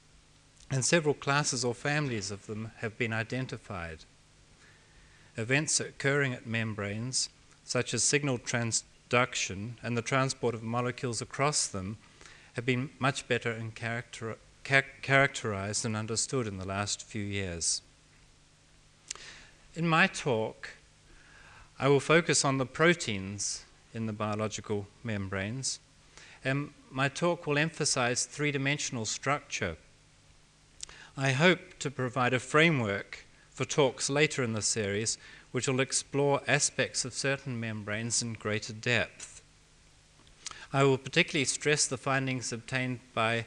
and 0.69 0.83
several 0.83 1.13
classes 1.13 1.63
or 1.63 1.73
families 1.73 2.31
of 2.31 2.47
them 2.47 2.71
have 2.77 2.97
been 2.97 3.13
identified. 3.13 3.99
Events 5.37 5.79
occurring 5.79 6.33
at 6.33 6.45
membranes, 6.45 7.29
such 7.63 7.93
as 7.93 8.03
signal 8.03 8.37
transduction 8.37 9.73
and 9.81 9.95
the 9.95 10.01
transport 10.01 10.55
of 10.55 10.63
molecules 10.63 11.21
across 11.21 11.67
them, 11.67 11.97
have 12.53 12.65
been 12.65 12.89
much 12.99 13.27
better 13.27 13.61
character- 13.75 14.37
characterized 14.63 15.85
and 15.85 15.95
understood 15.95 16.47
in 16.47 16.57
the 16.57 16.67
last 16.67 17.03
few 17.03 17.23
years. 17.23 17.81
In 19.73 19.87
my 19.87 20.05
talk, 20.05 20.71
I 21.79 21.87
will 21.87 22.01
focus 22.01 22.43
on 22.43 22.57
the 22.57 22.65
proteins 22.65 23.63
in 23.93 24.05
the 24.05 24.11
biological 24.11 24.87
membranes, 25.01 25.79
and 26.43 26.71
my 26.89 27.07
talk 27.07 27.47
will 27.47 27.57
emphasize 27.57 28.25
three 28.25 28.51
dimensional 28.51 29.05
structure. 29.05 29.77
I 31.15 31.31
hope 31.31 31.79
to 31.79 31.89
provide 31.89 32.33
a 32.33 32.39
framework 32.39 33.25
for 33.49 33.63
talks 33.63 34.09
later 34.09 34.43
in 34.43 34.51
the 34.51 34.61
series 34.61 35.17
which 35.53 35.69
will 35.69 35.79
explore 35.79 36.41
aspects 36.49 37.05
of 37.05 37.13
certain 37.13 37.57
membranes 37.57 38.21
in 38.21 38.33
greater 38.33 38.73
depth. 38.73 39.41
I 40.73 40.83
will 40.83 40.97
particularly 40.97 41.45
stress 41.45 41.87
the 41.87 41.97
findings 41.97 42.51
obtained 42.51 42.99
by 43.13 43.45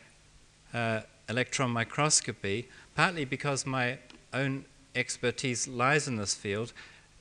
uh, 0.72 1.02
electron 1.28 1.70
microscopy, 1.70 2.68
partly 2.94 3.26
because 3.26 3.66
my 3.66 3.98
own 4.32 4.64
expertise 4.94 5.66
lies 5.66 6.06
in 6.08 6.16
this 6.16 6.34
field, 6.34 6.72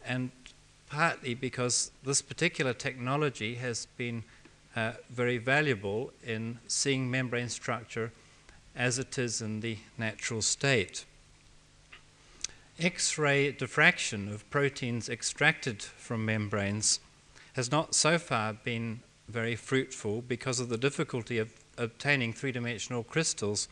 and 0.06 0.32
partly 0.90 1.34
because 1.34 1.92
this 2.04 2.22
particular 2.22 2.74
technology 2.74 3.56
has 3.56 3.88
been 3.98 4.24
uh, 4.76 4.94
very 5.10 5.38
valuable 5.38 6.12
in 6.26 6.60
seeing 6.68 7.10
membrane 7.10 7.50
structure 7.50 8.12
as 8.76 9.00
it 9.00 9.18
is 9.18 9.42
in 9.42 9.60
the 9.60 9.78
natural 9.98 10.42
state. 10.42 11.06
X 12.80 13.18
ray 13.18 13.52
diffraction 13.52 14.28
of 14.28 14.50
proteins 14.50 15.08
extracted 15.08 15.82
from 15.82 16.26
membranes 16.26 17.00
has 17.54 17.72
not 17.72 17.94
so 17.94 18.18
far 18.18 18.54
been 18.54 19.02
very 19.28 19.56
fruitful 19.56 20.24
because 20.28 20.60
of 20.60 20.70
the 20.70 20.78
difficulty 20.78 21.38
of 21.38 21.54
obtaining 21.78 22.34
three 22.34 22.52
dimensional 22.52 23.04
crystals 23.04 23.68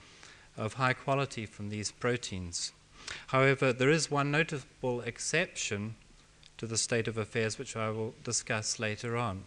of 0.56 0.76
high 0.76 0.94
quality 0.94 1.46
from 1.46 1.70
these 1.70 1.92
proteins. 1.92 2.72
However, 3.28 3.74
there 3.74 3.90
is 3.90 4.12
one 4.12 4.32
notable 4.32 5.02
exception 5.02 5.96
to 6.58 6.68
the 6.68 6.78
state 6.78 7.08
of 7.08 7.18
affairs, 7.18 7.58
which 7.58 7.76
I 7.76 7.90
will 7.90 8.14
discuss 8.24 8.80
later 8.80 9.18
on. 9.18 9.44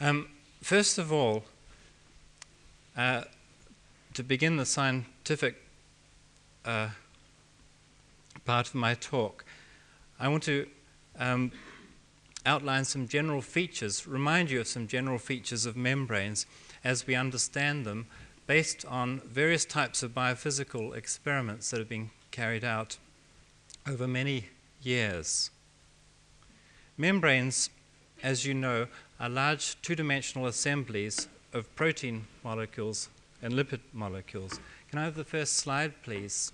Um, 0.00 0.28
first 0.62 0.98
of 0.98 1.12
all, 1.12 1.44
uh, 2.96 3.22
to 4.14 4.22
begin 4.22 4.56
the 4.56 4.66
scientific 4.66 5.62
uh, 6.64 6.88
part 8.44 8.68
of 8.68 8.74
my 8.74 8.94
talk, 8.94 9.44
I 10.18 10.28
want 10.28 10.42
to 10.44 10.66
um, 11.18 11.52
outline 12.46 12.84
some 12.84 13.08
general 13.08 13.40
features, 13.40 14.06
remind 14.06 14.50
you 14.50 14.60
of 14.60 14.68
some 14.68 14.86
general 14.86 15.18
features 15.18 15.66
of 15.66 15.76
membranes 15.76 16.46
as 16.82 17.06
we 17.06 17.14
understand 17.14 17.84
them 17.84 18.06
based 18.46 18.84
on 18.86 19.20
various 19.20 19.64
types 19.64 20.02
of 20.02 20.14
biophysical 20.14 20.94
experiments 20.94 21.70
that 21.70 21.78
have 21.78 21.88
been 21.88 22.10
carried 22.30 22.64
out 22.64 22.98
over 23.88 24.06
many 24.06 24.48
years. 24.82 25.50
Membranes, 26.96 27.70
as 28.22 28.44
you 28.44 28.54
know, 28.54 28.86
are 29.18 29.28
large 29.28 29.80
two 29.82 29.94
dimensional 29.94 30.46
assemblies 30.46 31.28
of 31.52 31.74
protein 31.76 32.26
molecules 32.42 33.08
and 33.42 33.54
lipid 33.54 33.80
molecules 33.92 34.60
Can 34.90 34.98
I 34.98 35.04
have 35.04 35.16
the 35.16 35.24
first 35.24 35.56
slide, 35.56 35.92
please? 36.02 36.52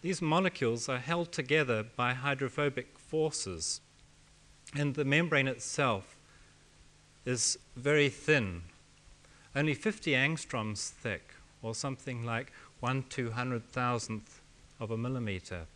These 0.00 0.22
molecules 0.22 0.88
are 0.88 0.98
held 0.98 1.32
together 1.32 1.82
by 1.82 2.14
hydrophobic 2.14 2.98
forces, 2.98 3.80
and 4.74 4.94
the 4.94 5.04
membrane 5.04 5.48
itself 5.48 6.16
is 7.24 7.58
very 7.76 8.08
thin, 8.08 8.62
only 9.54 9.74
50 9.74 10.12
angstroms 10.12 10.88
thick, 10.88 11.34
or 11.62 11.74
something 11.74 12.24
like 12.24 12.52
1 12.80 13.04
200 13.08 13.64
thousandth 13.64 14.40
of 14.78 14.90
a 14.90 14.96
millimeter. 14.96 15.66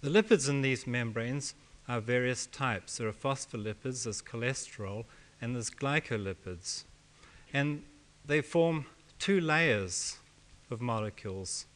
The 0.00 0.10
lipids 0.10 0.48
in 0.48 0.62
these 0.62 0.86
membranes 0.86 1.54
are 1.88 2.00
various 2.00 2.46
types. 2.46 2.98
There 2.98 3.08
are 3.08 3.12
phospholipids, 3.12 4.04
there's 4.04 4.22
cholesterol, 4.22 5.04
and 5.40 5.54
there's 5.54 5.70
glycolipids. 5.70 6.84
And 7.52 7.84
they 8.26 8.40
form 8.40 8.86
two 9.18 9.40
layers 9.40 10.18
of 10.70 10.80
molecules 10.80 11.66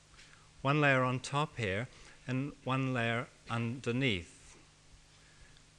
one 0.60 0.80
layer 0.80 1.04
on 1.04 1.20
top 1.20 1.56
here 1.56 1.86
and 2.26 2.52
one 2.64 2.92
layer 2.92 3.28
underneath, 3.48 4.37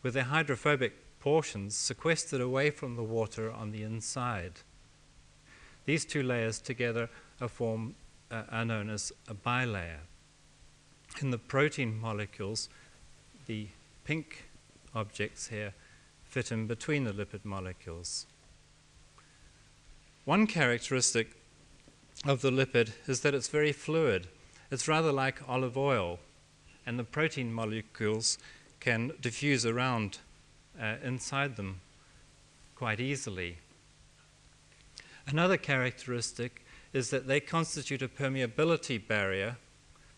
with 0.01 0.13
their 0.13 0.23
hydrophobic 0.23 0.93
portions 1.19 1.75
sequestered 1.75 2.41
away 2.41 2.71
from 2.71 2.95
the 2.95 3.03
water 3.03 3.51
on 3.51 3.71
the 3.71 3.83
inside. 3.83 4.53
These 5.85 6.05
two 6.05 6.23
layers 6.23 6.59
together 6.59 7.09
are, 7.41 7.47
form, 7.47 7.95
uh, 8.31 8.43
are 8.51 8.65
known 8.65 8.89
as 8.89 9.11
a 9.27 9.33
bilayer. 9.33 10.01
In 11.21 11.31
the 11.31 11.37
protein 11.37 11.99
molecules, 11.99 12.69
the 13.47 13.67
pink 14.05 14.45
objects 14.93 15.47
here 15.47 15.73
fit 16.23 16.51
in 16.51 16.67
between 16.67 17.03
the 17.03 17.11
lipid 17.11 17.43
molecules. 17.43 18.27
One 20.25 20.45
characteristic 20.45 21.31
of 22.25 22.41
the 22.41 22.51
lipid 22.51 22.91
is 23.07 23.21
that 23.21 23.33
it's 23.33 23.47
very 23.47 23.71
fluid. 23.71 24.27
It's 24.69 24.87
rather 24.87 25.11
like 25.11 25.47
olive 25.49 25.77
oil, 25.77 26.19
and 26.85 26.99
the 26.99 27.03
protein 27.03 27.51
molecules 27.51 28.37
can 28.79 29.11
diffuse 29.21 29.65
around 29.65 30.19
uh, 30.81 30.95
inside 31.03 31.55
them 31.55 31.81
quite 32.75 32.99
easily. 32.99 33.57
Another 35.27 35.57
characteristic 35.57 36.65
is 36.93 37.09
that 37.09 37.27
they 37.27 37.39
constitute 37.39 38.01
a 38.01 38.07
permeability 38.07 39.05
barrier, 39.05 39.57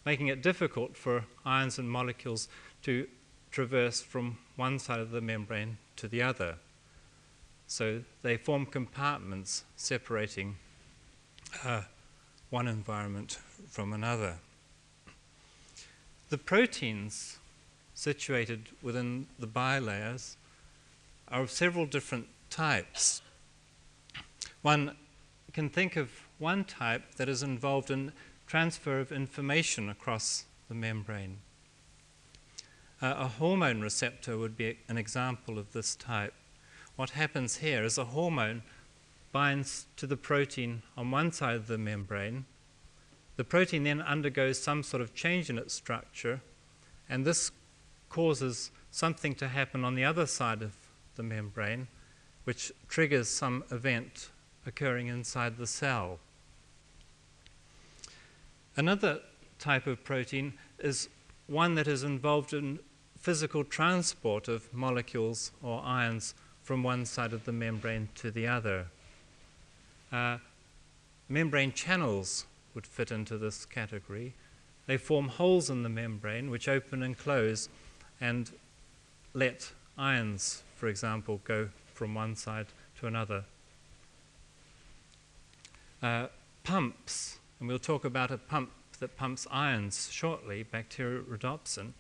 making 0.06 0.28
it 0.28 0.42
difficult 0.42 0.96
for 0.96 1.26
ions 1.46 1.78
and 1.78 1.90
molecules 1.90 2.48
to 2.84 3.08
traverse 3.52 4.02
from 4.02 4.38
one 4.56 4.80
side 4.80 5.00
of 5.00 5.12
the 5.12 5.22
membrane 5.22 5.78
to 5.98 6.08
the 6.08 6.22
other. 6.22 6.56
So 7.68 8.02
they 8.22 8.38
form 8.38 8.66
compartments 8.66 9.64
separating 9.76 10.58
uh, 11.64 11.82
one 12.50 12.68
environment 12.68 13.40
from 13.70 13.92
another. 13.92 14.38
The 16.30 16.38
proteins 16.38 17.38
situated 18.02 18.70
within 18.82 19.28
the 19.38 19.46
bilayers 19.46 20.36
are 21.28 21.44
of 21.44 21.52
several 21.52 21.86
different 21.86 22.28
types. 22.50 23.22
One 24.64 24.96
can 25.54 25.70
think 25.70 25.96
of 25.96 26.10
one 26.40 26.64
type 26.64 27.16
that 27.18 27.30
is 27.30 27.44
involved 27.44 27.92
in 27.92 28.12
transfer 28.48 29.00
of 29.00 29.12
information 29.12 29.88
across 29.88 30.46
the 30.68 30.74
membrane. 30.74 31.38
Uh, 33.04 33.14
a 33.18 33.28
hormone 33.28 33.82
receptor 33.82 34.36
would 34.36 34.58
be 34.58 34.80
an 34.88 34.98
example 34.98 35.60
of 35.60 35.72
this 35.72 35.96
type. 35.96 36.34
What 36.96 37.12
happens 37.12 37.58
here 37.58 37.84
is 37.84 38.00
a 38.00 38.06
hormone 38.06 38.64
binds 39.32 39.86
to 39.98 40.08
the 40.08 40.18
protein 40.18 40.82
on 40.98 41.12
one 41.12 41.32
side 41.32 41.56
of 41.56 41.68
the 41.68 41.78
membrane. 41.78 42.46
The 43.38 43.44
protein 43.44 43.84
then 43.84 44.02
undergoes 44.02 44.62
some 44.62 44.82
sort 44.82 45.02
of 45.02 45.14
change 45.14 45.52
in 45.52 45.60
its 45.60 45.76
structure, 45.76 46.42
and 47.08 47.26
this 47.26 47.52
causes 48.12 48.72
something 48.92 49.34
to 49.34 49.48
happen 49.48 49.86
on 49.86 49.96
the 49.96 50.04
other 50.04 50.26
side 50.26 50.62
of 50.62 50.74
the 51.16 51.24
membrane, 51.24 51.88
which 52.44 52.72
triggers 52.90 53.30
some 53.30 53.64
event 53.72 54.30
occurring 54.66 55.08
inside 55.08 55.58
the 55.58 55.66
cell. 55.66 56.20
Another 58.76 59.22
type 59.60 59.88
of 59.88 60.04
protein 60.04 60.54
is 60.80 61.08
one 61.48 61.76
that 61.76 61.88
is 61.88 62.04
involved 62.04 62.54
in 62.54 62.80
physical 63.18 63.64
transport 63.64 64.48
of 64.48 64.74
molecules 64.74 65.52
or 65.62 65.82
ions 65.84 66.34
from 66.64 66.84
one 66.84 67.06
side 67.06 67.32
of 67.32 67.46
the 67.46 67.52
membrane 67.52 68.10
to 68.16 68.30
the 68.30 68.46
other. 68.46 68.88
Uh, 70.12 70.38
membrane 71.30 71.72
channels 71.72 72.46
would 72.74 72.86
fit 72.86 73.12
into 73.12 73.38
this 73.38 73.66
category. 73.66 74.34
They 74.86 74.98
form 74.98 75.30
holes 75.30 75.70
in 75.70 75.84
the 75.84 75.90
membrane 75.90 76.50
which 76.50 76.68
open 76.68 77.04
and 77.04 77.18
close 77.18 77.70
and 78.22 78.52
let 79.34 79.72
ions, 79.98 80.64
for 80.76 80.88
example, 80.88 81.42
go 81.44 81.70
from 81.94 82.14
one 82.14 82.36
side 82.36 82.68
to 83.00 83.08
another. 83.08 83.44
Uh, 86.02 86.28
pumps, 86.64 87.40
and 87.60 87.68
we'll 87.68 87.80
talk 87.80 88.06
about 88.06 88.32
a 88.32 88.38
pump 88.38 88.72
that 89.00 89.18
pumps 89.18 89.48
ions 89.52 90.10
shortly, 90.12 90.64
bacteriorhodopsin, 90.64 91.92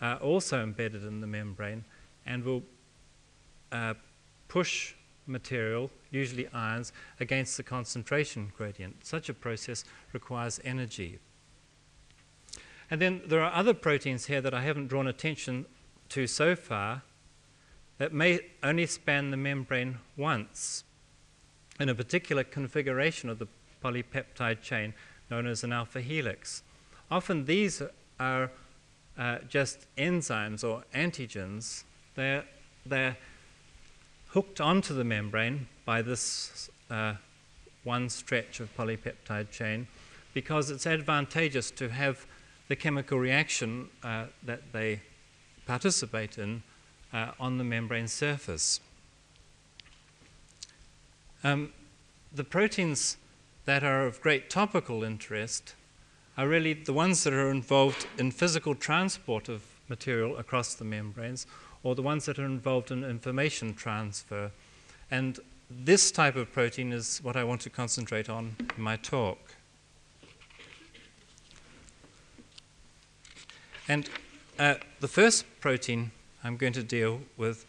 uh, 0.00 0.16
also 0.22 0.62
embedded 0.62 1.04
in 1.04 1.20
the 1.20 1.26
membrane 1.26 1.84
and 2.24 2.44
will 2.44 2.62
uh, 3.72 3.94
push 4.48 4.94
material, 5.26 5.90
usually 6.10 6.48
ions, 6.48 6.92
against 7.18 7.56
the 7.56 7.62
concentration 7.62 8.52
gradient. 8.56 9.04
Such 9.04 9.28
a 9.28 9.34
process 9.34 9.84
requires 10.12 10.60
energy. 10.64 11.18
And 12.90 13.00
then 13.00 13.22
there 13.24 13.40
are 13.40 13.52
other 13.52 13.72
proteins 13.72 14.26
here 14.26 14.40
that 14.40 14.52
I 14.52 14.62
haven't 14.62 14.88
drawn 14.88 15.06
attention 15.06 15.66
to 16.08 16.26
so 16.26 16.56
far 16.56 17.02
that 17.98 18.12
may 18.12 18.40
only 18.62 18.86
span 18.86 19.30
the 19.30 19.36
membrane 19.36 19.98
once 20.16 20.84
in 21.78 21.88
a 21.88 21.94
particular 21.94 22.42
configuration 22.42 23.30
of 23.30 23.38
the 23.38 23.46
polypeptide 23.82 24.60
chain 24.60 24.92
known 25.30 25.46
as 25.46 25.62
an 25.62 25.72
alpha 25.72 26.00
helix. 26.00 26.62
Often 27.10 27.44
these 27.44 27.82
are 28.18 28.50
uh, 29.16 29.38
just 29.48 29.86
enzymes 29.96 30.64
or 30.64 30.82
antigens. 30.94 31.84
They're, 32.16 32.44
they're 32.84 33.16
hooked 34.28 34.60
onto 34.60 34.94
the 34.94 35.04
membrane 35.04 35.68
by 35.84 36.02
this 36.02 36.70
uh, 36.90 37.14
one 37.84 38.08
stretch 38.08 38.60
of 38.60 38.74
polypeptide 38.76 39.50
chain 39.50 39.86
because 40.34 40.70
it's 40.70 40.86
advantageous 40.86 41.70
to 41.72 41.88
have 41.88 42.26
the 42.70 42.76
chemical 42.76 43.18
reaction 43.18 43.88
uh, 44.04 44.26
that 44.44 44.72
they 44.72 45.00
participate 45.66 46.38
in 46.38 46.62
uh, 47.12 47.32
on 47.40 47.58
the 47.58 47.64
membrane 47.64 48.06
surface. 48.06 48.78
Um, 51.42 51.72
the 52.32 52.44
proteins 52.44 53.16
that 53.64 53.82
are 53.82 54.06
of 54.06 54.20
great 54.20 54.48
topical 54.48 55.02
interest 55.02 55.74
are 56.38 56.46
really 56.46 56.72
the 56.72 56.92
ones 56.92 57.24
that 57.24 57.32
are 57.32 57.50
involved 57.50 58.06
in 58.16 58.30
physical 58.30 58.76
transport 58.76 59.48
of 59.48 59.64
material 59.88 60.36
across 60.36 60.74
the 60.74 60.84
membranes 60.84 61.48
or 61.82 61.96
the 61.96 62.02
ones 62.02 62.26
that 62.26 62.38
are 62.38 62.44
involved 62.44 62.92
in 62.92 63.02
information 63.02 63.74
transfer. 63.74 64.52
And 65.10 65.40
this 65.68 66.12
type 66.12 66.36
of 66.36 66.52
protein 66.52 66.92
is 66.92 67.18
what 67.18 67.34
I 67.34 67.42
want 67.42 67.62
to 67.62 67.70
concentrate 67.70 68.28
on 68.30 68.54
in 68.76 68.82
my 68.84 68.94
talk. 68.94 69.49
And 73.90 74.08
uh, 74.56 74.74
the 75.00 75.08
first 75.08 75.44
protein 75.58 76.12
I'm 76.44 76.56
going 76.56 76.74
to 76.74 76.84
deal 76.84 77.22
with 77.36 77.66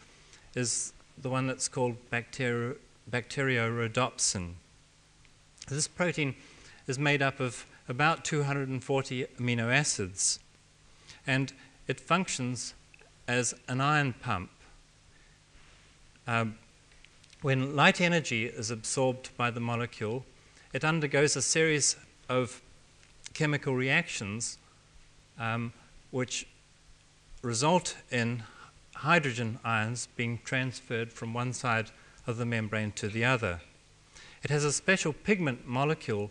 is 0.54 0.92
the 1.20 1.28
one 1.28 1.48
that's 1.48 1.66
called 1.66 1.96
bacteri- 2.12 2.76
bacteriorhodopsin. 3.10 4.52
This 5.68 5.88
protein 5.88 6.36
is 6.86 6.96
made 6.96 7.22
up 7.22 7.40
of 7.40 7.66
about 7.88 8.24
240 8.24 9.26
amino 9.40 9.74
acids, 9.74 10.38
and 11.26 11.52
it 11.88 11.98
functions 11.98 12.74
as 13.26 13.52
an 13.66 13.80
ion 13.80 14.14
pump. 14.22 14.50
Um, 16.28 16.56
when 17.40 17.74
light 17.74 18.00
energy 18.00 18.46
is 18.46 18.70
absorbed 18.70 19.36
by 19.36 19.50
the 19.50 19.58
molecule, 19.58 20.24
it 20.72 20.84
undergoes 20.84 21.34
a 21.34 21.42
series 21.42 21.96
of 22.28 22.62
chemical 23.34 23.74
reactions 23.74 24.58
um, 25.36 25.72
which 26.12 26.46
result 27.42 27.96
in 28.12 28.44
hydrogen 28.94 29.58
ions 29.64 30.06
being 30.14 30.38
transferred 30.44 31.12
from 31.12 31.34
one 31.34 31.52
side 31.52 31.90
of 32.28 32.36
the 32.36 32.46
membrane 32.46 32.92
to 32.92 33.08
the 33.08 33.24
other. 33.24 33.60
It 34.44 34.50
has 34.50 34.64
a 34.64 34.72
special 34.72 35.12
pigment 35.12 35.66
molecule 35.66 36.30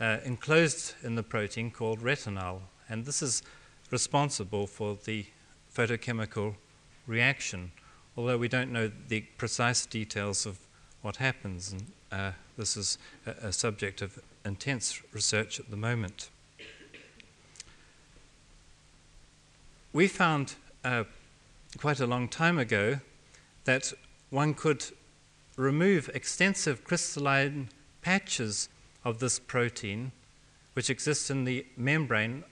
uh, 0.00 0.16
enclosed 0.24 0.94
in 1.02 1.14
the 1.14 1.22
protein 1.22 1.70
called 1.70 2.00
retinal, 2.00 2.62
and 2.88 3.04
this 3.04 3.20
is 3.20 3.42
responsible 3.90 4.66
for 4.66 4.96
the 5.04 5.26
photochemical 5.74 6.54
reaction 7.06 7.72
although 8.18 8.36
we 8.36 8.48
don't 8.48 8.72
know 8.72 8.90
the 9.06 9.20
precise 9.38 9.86
details 9.86 10.44
of 10.44 10.58
what 11.02 11.16
happens. 11.16 11.72
And 11.72 11.86
uh, 12.10 12.32
this 12.56 12.76
is 12.76 12.98
a, 13.24 13.30
a 13.46 13.52
subject 13.52 14.02
of 14.02 14.18
intense 14.44 15.00
research 15.12 15.60
at 15.60 15.70
the 15.70 15.76
moment. 15.76 16.28
We 19.92 20.06
found 20.06 20.54
uh, 20.84 21.04
quite 21.78 21.98
a 21.98 22.06
long 22.06 22.28
time 22.28 22.58
ago 22.58 23.00
that 23.64 23.92
one 24.28 24.52
could 24.52 24.84
remove 25.56 26.10
extensive 26.12 26.84
crystalline 26.84 27.70
patches 28.02 28.68
of 29.02 29.18
this 29.18 29.38
protein, 29.38 30.12
which 30.74 30.90
exists 30.90 31.30
in 31.30 31.44
the 31.44 31.64
membrane 31.74 32.44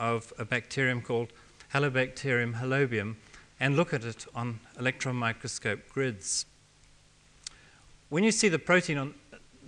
of 0.00 0.32
a 0.38 0.46
bacterium 0.46 1.02
called 1.02 1.28
Halobacterium 1.74 2.54
halobium, 2.54 3.16
and 3.60 3.76
look 3.76 3.92
at 3.92 4.04
it 4.04 4.24
on 4.34 4.60
electron 4.78 5.14
microscope 5.14 5.80
grids. 5.90 6.46
When 8.08 8.24
you 8.24 8.32
see 8.32 8.48
the 8.48 8.58
protein 8.58 8.96
on 8.96 9.14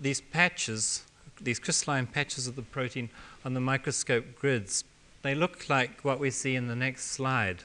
these 0.01 0.23
patches, 0.23 1.05
these 1.39 1.59
crystalline 1.59 2.07
patches 2.07 2.47
of 2.47 2.57
the 2.57 2.63
protein 2.63 3.11
on 3.45 3.53
the 3.53 3.61
microscope 3.61 4.25
grids, 4.37 4.85
they 5.23 5.35
look 5.35 5.69
like 5.69 6.05
what 6.05 6.19
we 6.19 6.31
see 6.31 6.57
in 6.57 6.67
the 6.67 6.77
next 6.77 7.07
slide. 7.07 7.65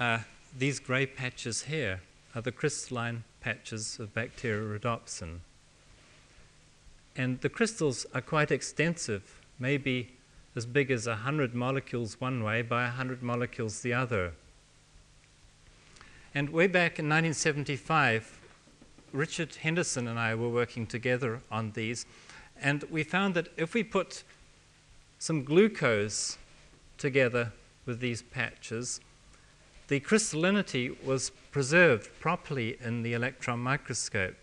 Uh, 0.00 0.18
these 0.56 0.80
grey 0.80 1.06
patches 1.06 1.62
here 1.62 2.00
are 2.34 2.42
the 2.42 2.52
crystalline 2.52 3.24
patches 3.40 3.98
of 4.00 4.12
bacteriorhodopsin. 4.14 5.38
And 7.14 7.40
the 7.40 7.48
crystals 7.48 8.06
are 8.14 8.20
quite 8.20 8.50
extensive, 8.50 9.40
maybe 9.58 10.14
as 10.56 10.66
big 10.66 10.90
as 10.90 11.06
100 11.06 11.54
molecules 11.54 12.20
one 12.20 12.42
way 12.42 12.62
by 12.62 12.84
100 12.84 13.22
molecules 13.22 13.80
the 13.80 13.94
other. 13.94 14.32
And 16.34 16.50
way 16.50 16.66
back 16.66 16.98
in 16.98 17.06
1975, 17.08 18.40
Richard 19.12 19.54
Henderson 19.56 20.08
and 20.08 20.18
I 20.18 20.34
were 20.34 20.48
working 20.48 20.86
together 20.86 21.42
on 21.50 21.72
these, 21.72 22.06
and 22.62 22.84
we 22.84 23.02
found 23.02 23.34
that 23.34 23.48
if 23.56 23.74
we 23.74 23.82
put 23.82 24.22
some 25.18 25.44
glucose 25.44 26.38
together 26.96 27.52
with 27.84 28.00
these 28.00 28.22
patches, 28.22 29.00
the 29.88 30.00
crystallinity 30.00 31.04
was 31.04 31.30
preserved 31.50 32.08
properly 32.20 32.78
in 32.82 33.02
the 33.02 33.12
electron 33.12 33.58
microscope. 33.58 34.36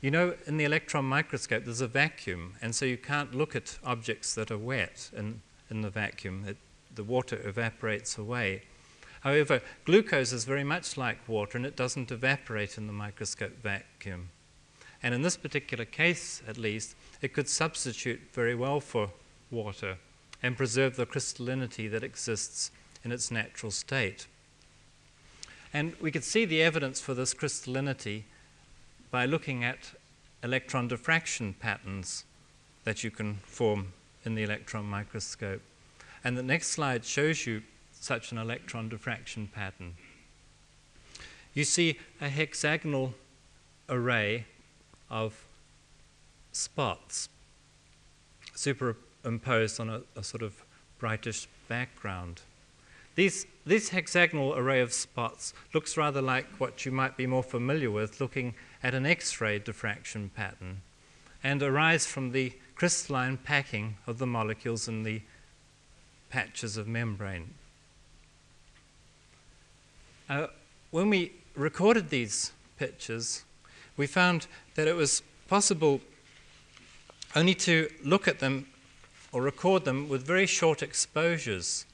You 0.00 0.10
know, 0.10 0.34
in 0.46 0.56
the 0.56 0.64
electron 0.64 1.04
microscope, 1.04 1.64
there's 1.64 1.80
a 1.80 1.88
vacuum, 1.88 2.54
and 2.62 2.74
so 2.74 2.84
you 2.84 2.96
can't 2.96 3.34
look 3.34 3.56
at 3.56 3.78
objects 3.84 4.34
that 4.34 4.50
are 4.50 4.58
wet 4.58 5.10
in, 5.16 5.40
in 5.70 5.82
the 5.82 5.90
vacuum. 5.90 6.44
It, 6.46 6.56
the 6.94 7.04
water 7.04 7.40
evaporates 7.44 8.16
away. 8.16 8.62
However, 9.20 9.62
glucose 9.84 10.32
is 10.32 10.44
very 10.44 10.64
much 10.64 10.96
like 10.96 11.26
water, 11.26 11.58
and 11.58 11.66
it 11.66 11.76
doesn't 11.76 12.12
evaporate 12.12 12.78
in 12.78 12.86
the 12.86 12.92
microscope 12.92 13.62
vacuum. 13.62 14.28
And 15.04 15.12
in 15.12 15.20
this 15.20 15.36
particular 15.36 15.84
case, 15.84 16.42
at 16.48 16.56
least, 16.56 16.96
it 17.20 17.34
could 17.34 17.46
substitute 17.46 18.22
very 18.32 18.54
well 18.54 18.80
for 18.80 19.10
water 19.50 19.98
and 20.42 20.56
preserve 20.56 20.96
the 20.96 21.04
crystallinity 21.04 21.90
that 21.90 22.02
exists 22.02 22.70
in 23.04 23.12
its 23.12 23.30
natural 23.30 23.70
state. 23.70 24.26
And 25.74 25.94
we 26.00 26.10
could 26.10 26.24
see 26.24 26.46
the 26.46 26.62
evidence 26.62 27.02
for 27.02 27.12
this 27.12 27.34
crystallinity 27.34 28.22
by 29.10 29.26
looking 29.26 29.62
at 29.62 29.92
electron 30.42 30.88
diffraction 30.88 31.52
patterns 31.52 32.24
that 32.84 33.04
you 33.04 33.10
can 33.10 33.40
form 33.42 33.92
in 34.24 34.34
the 34.34 34.42
electron 34.42 34.86
microscope. 34.86 35.60
And 36.24 36.38
the 36.38 36.42
next 36.42 36.68
slide 36.68 37.04
shows 37.04 37.46
you 37.46 37.62
such 37.92 38.32
an 38.32 38.38
electron 38.38 38.88
diffraction 38.88 39.48
pattern. 39.48 39.96
You 41.52 41.64
see 41.64 41.98
a 42.22 42.30
hexagonal 42.30 43.12
array 43.90 44.46
of 45.14 45.46
spots 46.50 47.28
superimposed 48.54 49.78
on 49.78 49.88
a, 49.88 50.02
a 50.16 50.24
sort 50.24 50.42
of 50.42 50.64
brightish 50.98 51.46
background. 51.68 52.42
These, 53.14 53.46
this 53.64 53.90
hexagonal 53.90 54.56
array 54.56 54.80
of 54.80 54.92
spots 54.92 55.54
looks 55.72 55.96
rather 55.96 56.20
like 56.20 56.46
what 56.58 56.84
you 56.84 56.90
might 56.90 57.16
be 57.16 57.28
more 57.28 57.44
familiar 57.44 57.92
with 57.92 58.20
looking 58.20 58.54
at 58.82 58.92
an 58.92 59.06
X 59.06 59.40
ray 59.40 59.60
diffraction 59.60 60.30
pattern 60.34 60.80
and 61.44 61.62
arise 61.62 62.06
from 62.06 62.32
the 62.32 62.52
crystalline 62.74 63.36
packing 63.36 63.96
of 64.08 64.18
the 64.18 64.26
molecules 64.26 64.88
in 64.88 65.04
the 65.04 65.22
patches 66.28 66.76
of 66.76 66.88
membrane. 66.88 67.54
Uh, 70.28 70.48
when 70.90 71.08
we 71.08 71.32
recorded 71.54 72.10
these 72.10 72.50
pictures, 72.78 73.44
we 73.96 74.06
found 74.06 74.46
that 74.74 74.88
it 74.88 74.96
was 74.96 75.22
possible 75.48 76.00
only 77.36 77.54
to 77.54 77.88
look 78.02 78.28
at 78.28 78.38
them 78.38 78.66
or 79.32 79.42
record 79.42 79.84
them 79.84 80.08
with 80.08 80.26
very 80.26 80.46
short 80.46 80.82
exposures 80.82 81.86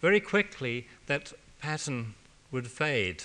very 0.00 0.20
quickly 0.20 0.86
that 1.06 1.32
pattern 1.60 2.14
would 2.50 2.68
fade. 2.68 3.24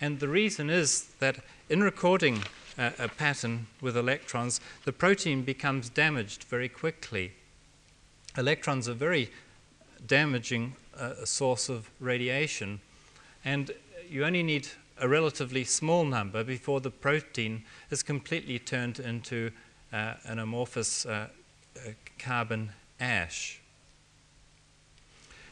And 0.00 0.20
the 0.20 0.28
reason 0.28 0.70
is 0.70 1.08
that 1.18 1.38
in 1.68 1.82
recording 1.82 2.44
a, 2.78 2.92
a 2.98 3.08
pattern 3.08 3.66
with 3.80 3.96
electrons, 3.96 4.60
the 4.84 4.92
protein 4.92 5.42
becomes 5.42 5.88
damaged 5.88 6.44
very 6.44 6.68
quickly. 6.68 7.32
Electrons 8.36 8.88
are 8.88 8.94
very 8.94 9.30
damaging 10.06 10.74
uh, 10.96 11.24
source 11.24 11.68
of 11.68 11.90
radiation, 12.00 12.80
and 13.44 13.72
you 14.08 14.24
only 14.24 14.42
need 14.42 14.68
a 15.00 15.08
relatively 15.08 15.64
small 15.64 16.04
number 16.04 16.44
before 16.44 16.80
the 16.80 16.90
protein 16.90 17.64
is 17.90 18.02
completely 18.02 18.58
turned 18.58 19.00
into 19.00 19.50
uh, 19.92 20.14
an 20.24 20.38
amorphous 20.38 21.06
uh, 21.06 21.28
uh 21.76 21.90
carbon 22.18 22.70
ash. 23.00 23.60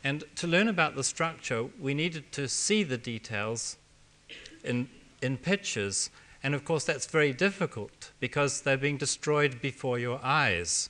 And 0.04 0.24
to 0.37 0.46
learn 0.46 0.68
about 0.68 0.94
the 0.94 1.04
structure, 1.04 1.64
we 1.80 1.94
needed 1.94 2.30
to 2.32 2.48
see 2.48 2.82
the 2.82 2.98
details 2.98 3.76
in, 4.62 4.88
in 5.22 5.37
pictures. 5.37 6.11
And 6.42 6.54
of 6.54 6.64
course, 6.64 6.84
that's 6.84 7.06
very 7.06 7.32
difficult 7.32 8.12
because 8.20 8.61
they're 8.61 8.76
being 8.76 8.96
destroyed 8.96 9.61
before 9.61 9.98
your 9.98 10.20
eyes. 10.22 10.88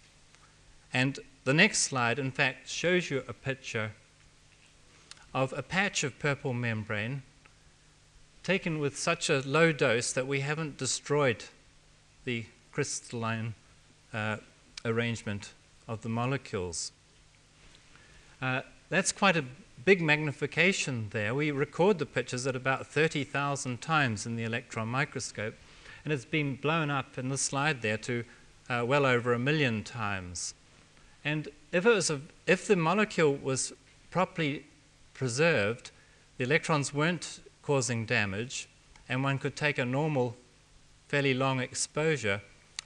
And 0.93 1.19
the 1.45 1.55
next 1.55 1.79
slide, 1.79 2.19
in 2.19 2.31
fact, 2.31 2.69
shows 2.69 3.11
you 3.11 3.23
a 3.27 3.33
picture 3.33 3.93
of 5.33 5.55
a 5.57 5.63
patch 5.63 6.05
of 6.05 6.19
purple 6.19 6.53
membrane 6.53 7.23
taken 8.49 8.79
with 8.79 8.97
such 8.97 9.29
a 9.29 9.41
low 9.41 9.73
dose 9.73 10.11
that 10.15 10.27
we 10.27 10.41
haven't 10.41 10.79
destroyed 10.79 11.45
the 12.25 12.47
crystalline 12.73 13.53
uh, 14.15 14.39
arrangement 14.87 15.53
of 15.87 16.01
the 16.01 16.09
molecules. 16.09 16.91
Uh, 18.41 18.63
that's 18.89 19.13
quite 19.13 19.37
a 19.37 19.45
big 19.85 20.01
magnification 20.01 21.09
there. 21.11 21.35
We 21.35 21.51
record 21.51 21.99
the 21.99 22.07
pictures 22.07 22.47
at 22.47 22.57
about 22.57 22.87
30,000 22.87 23.83
times 23.83 24.25
in 24.25 24.35
the 24.35 24.45
electron 24.45 24.89
microscope, 24.89 25.55
and 26.03 26.11
it's 26.11 26.25
been 26.25 26.57
blown 26.57 26.91
up 26.91 27.19
in 27.19 27.29
the 27.29 27.37
slide 27.37 27.83
there 27.83 27.99
to 27.99 28.25
uh, 28.71 28.83
well 28.87 29.05
over 29.05 29.35
a 29.35 29.39
million 29.39 29.85
times. 29.85 30.55
And 31.23 31.49
if, 31.71 31.85
it 31.85 31.91
was 31.91 32.09
a, 32.09 32.23
if 32.47 32.67
the 32.67 32.77
molecule 32.77 33.35
was 33.35 33.75
properly 34.11 34.65
preserved, 35.13 35.91
the 36.39 36.45
electrons 36.45 36.95
weren't 36.95 37.41
causing 37.69 38.07
damage, 38.07 38.67
and 39.11 39.23
one 39.23 39.37
could 39.37 39.55
take 39.55 39.77
a 39.77 39.85
normal, 39.85 40.35
fairly 41.07 41.35
long 41.35 41.61
exposure, 41.61 42.41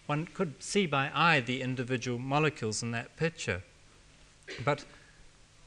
one 0.06 0.26
could 0.34 0.60
see 0.60 0.86
by 0.86 1.08
eye 1.14 1.38
the 1.38 1.62
individual 1.62 2.18
molecules 2.18 2.82
in 2.82 2.90
that 2.90 3.16
picture. 3.16 3.62
But 4.64 4.84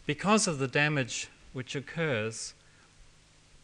because 0.06 0.49
of 0.49 0.60
the 0.60 0.67
damage 0.67 1.30
which 1.54 1.78
occurs, 1.78 2.54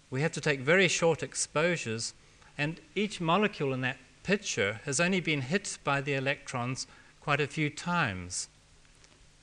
we 0.09 0.21
have 0.21 0.31
to 0.31 0.39
take 0.39 0.61
very 0.61 0.87
short 0.87 1.21
exposures, 1.21 2.13
and 2.57 2.79
each 2.95 3.19
molecule 3.19 3.73
in 3.73 3.81
that 3.81 3.97
picture 4.23 4.79
has 4.85 5.01
only 5.01 5.19
been 5.19 5.41
hit 5.41 5.77
by 5.83 5.99
the 5.99 6.13
electrons 6.13 6.87
quite 7.19 7.41
a 7.41 7.53
few 7.57 7.69
times. 7.69 8.47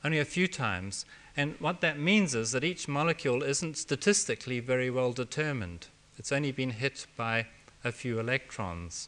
Only 0.03 0.17
a 0.17 0.25
few 0.25 0.47
times. 0.47 1.05
And 1.37 1.53
what 1.59 1.81
that 1.81 1.99
means 1.99 2.33
is 2.33 2.51
that 2.53 2.63
each 2.63 2.87
molecule 2.87 3.43
isn't 3.43 3.77
statistically 3.77 4.59
very 4.59 4.89
well 4.89 5.13
determined. 5.13 5.85
It's 6.19 6.33
only 6.33 6.51
been 6.51 6.71
hit 6.71 7.07
by 7.15 7.47
a 7.83 7.93
few 7.93 8.19
electrons. 8.19 9.07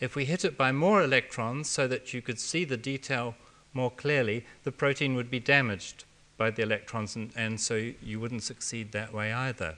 If 0.00 0.16
we 0.16 0.24
hit 0.24 0.44
it 0.44 0.56
by 0.56 0.72
more 0.72 1.02
electrons 1.02 1.68
so 1.68 1.86
that 1.86 2.14
you 2.14 2.22
could 2.22 2.40
see 2.40 2.64
the 2.64 2.78
detail 2.78 3.34
more 3.74 3.90
clearly, 3.90 4.46
the 4.64 4.72
protein 4.72 5.14
would 5.14 5.30
be 5.30 5.38
damaged 5.38 6.04
by 6.38 6.50
the 6.50 6.62
electrons, 6.62 7.14
and, 7.14 7.30
and 7.36 7.60
so 7.60 7.92
you 8.02 8.18
wouldn't 8.18 8.42
succeed 8.42 8.92
that 8.92 9.12
way 9.12 9.32
either. 9.32 9.76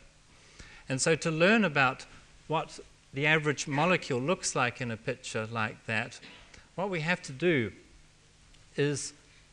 And 0.89 1.01
so 1.01 1.15
to 1.17 1.31
learn 1.31 1.65
about 1.65 2.07
what 2.47 2.79
the 3.13 3.27
average 3.27 3.67
molecule 3.67 4.21
looks 4.21 4.55
like 4.55 4.81
in 4.81 4.91
a 4.91 4.97
picture 4.97 5.49
like 5.51 5.85
that, 5.87 6.21
what 6.77 6.91
we 6.91 7.01
have 7.01 7.23
to 7.23 7.33
do 7.33 7.73
is 8.77 9.13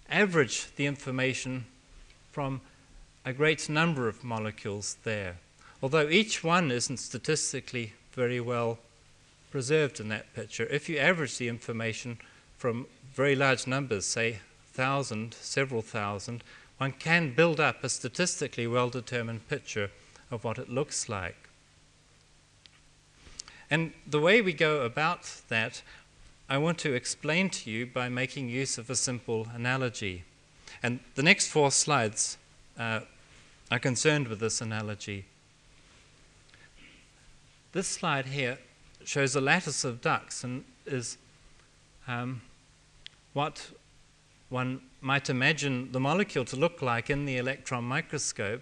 average 0.09 0.67
the 0.75 0.85
information 0.85 1.65
from 2.31 2.61
a 3.25 3.33
great 3.33 3.67
number 3.67 4.07
of 4.07 4.23
molecules 4.23 4.97
there, 5.03 5.37
although 5.81 6.09
each 6.09 6.43
one 6.43 6.71
isn't 6.71 6.97
statistically 6.97 7.93
very 8.13 8.39
well 8.39 8.79
preserved 9.51 9.99
in 9.99 10.09
that 10.09 10.33
picture. 10.33 10.65
If 10.65 10.89
you 10.89 10.97
average 10.97 11.37
the 11.37 11.47
information 11.47 12.17
from 12.57 12.87
very 13.13 13.35
large 13.35 13.67
numbers, 13.67 14.05
say 14.05 14.39
thousand, 14.73 15.33
several 15.35 15.81
thousand, 15.81 16.43
one 16.77 16.91
can 16.91 17.33
build 17.33 17.59
up 17.59 17.83
a 17.83 17.89
statistically 17.89 18.67
well 18.67 18.89
determined 18.89 19.47
picture 19.47 19.89
of 20.31 20.43
what 20.43 20.57
it 20.57 20.69
looks 20.69 21.07
like. 21.07 21.37
And 23.69 23.93
the 24.05 24.19
way 24.19 24.41
we 24.41 24.53
go 24.53 24.81
about 24.81 25.41
that, 25.49 25.81
I 26.49 26.57
want 26.57 26.77
to 26.79 26.93
explain 26.93 27.49
to 27.51 27.71
you 27.71 27.85
by 27.85 28.09
making 28.09 28.49
use 28.49 28.77
of 28.77 28.89
a 28.89 28.95
simple 28.95 29.47
analogy. 29.53 30.23
And 30.83 30.99
the 31.15 31.23
next 31.23 31.47
four 31.47 31.71
slides 31.71 32.37
uh, 32.77 33.01
are 33.71 33.79
concerned 33.79 34.27
with 34.27 34.39
this 34.39 34.61
analogy. 34.61 35.25
This 37.75 37.89
slide 37.89 38.27
here 38.27 38.57
shows 39.03 39.35
a 39.35 39.41
lattice 39.41 39.83
of 39.83 39.99
ducks 39.99 40.45
and 40.45 40.63
is 40.85 41.17
um, 42.07 42.41
what 43.33 43.69
one 44.47 44.79
might 45.01 45.29
imagine 45.29 45.91
the 45.91 45.99
molecule 45.99 46.45
to 46.45 46.55
look 46.55 46.81
like 46.81 47.09
in 47.09 47.25
the 47.25 47.35
electron 47.35 47.83
microscope 47.83 48.61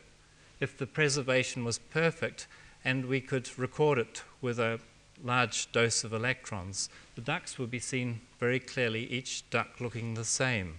if 0.60 0.76
the 0.76 0.88
preservation 0.88 1.64
was 1.64 1.78
perfect 1.78 2.48
and 2.84 3.06
we 3.06 3.22
could 3.22 3.48
record 3.56 4.00
it 4.00 4.24
with 4.42 4.58
a 4.58 4.80
large 5.24 5.72
dose 5.72 6.04
of 6.04 6.12
electrons. 6.12 6.90
The 7.14 7.22
ducks 7.22 7.60
would 7.60 7.70
be 7.70 7.78
seen 7.78 8.22
very 8.40 8.60
clearly, 8.60 9.06
each 9.12 9.48
duck 9.52 9.80
looking 9.80 10.16
the 10.16 10.26
same. 10.26 10.78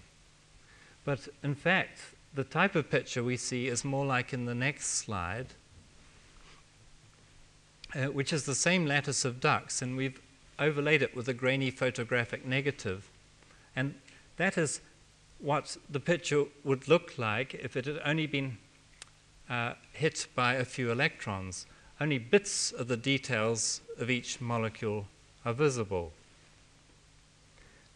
But 1.05 1.29
in 1.45 1.55
fact, 1.55 2.01
the 2.35 2.43
type 2.43 2.75
of 2.75 2.91
picture 2.91 3.23
we 3.23 3.37
see 3.37 3.69
is 3.69 3.85
more 3.85 4.05
like 4.05 4.33
in 4.33 4.45
the 4.45 4.57
next 4.57 4.87
slide, 4.87 5.55
uh, 7.95 8.07
which 8.07 8.33
is 8.33 8.45
the 8.45 8.55
same 8.55 8.87
lattice 8.87 9.25
of 9.25 9.41
ducts, 9.41 9.83
and 9.83 9.97
we've 9.97 10.21
overlaid 10.59 11.03
it 11.03 11.15
with 11.15 11.29
a 11.29 11.35
grainy 11.35 11.71
photographic 11.71 12.45
negative. 12.45 13.09
And 13.77 13.95
that 14.37 14.59
is 14.59 14.81
what 15.39 15.77
the 15.89 16.01
picture 16.01 16.45
would 16.65 16.89
look 16.89 17.19
like 17.19 17.55
if 17.55 17.77
it 17.77 17.87
had 17.87 18.01
only 18.05 18.27
been 18.27 18.59
uh, 19.49 19.75
hit 19.93 20.27
by 20.35 20.55
a 20.55 20.65
few 20.65 20.91
electrons. 20.91 21.67
Only 22.01 22.19
bits 22.19 22.73
of 22.73 22.89
the 22.89 22.97
details 22.97 23.81
of 23.99 24.11
each 24.11 24.41
molecule 24.41 25.07
are 25.45 25.53
visible. 25.53 26.13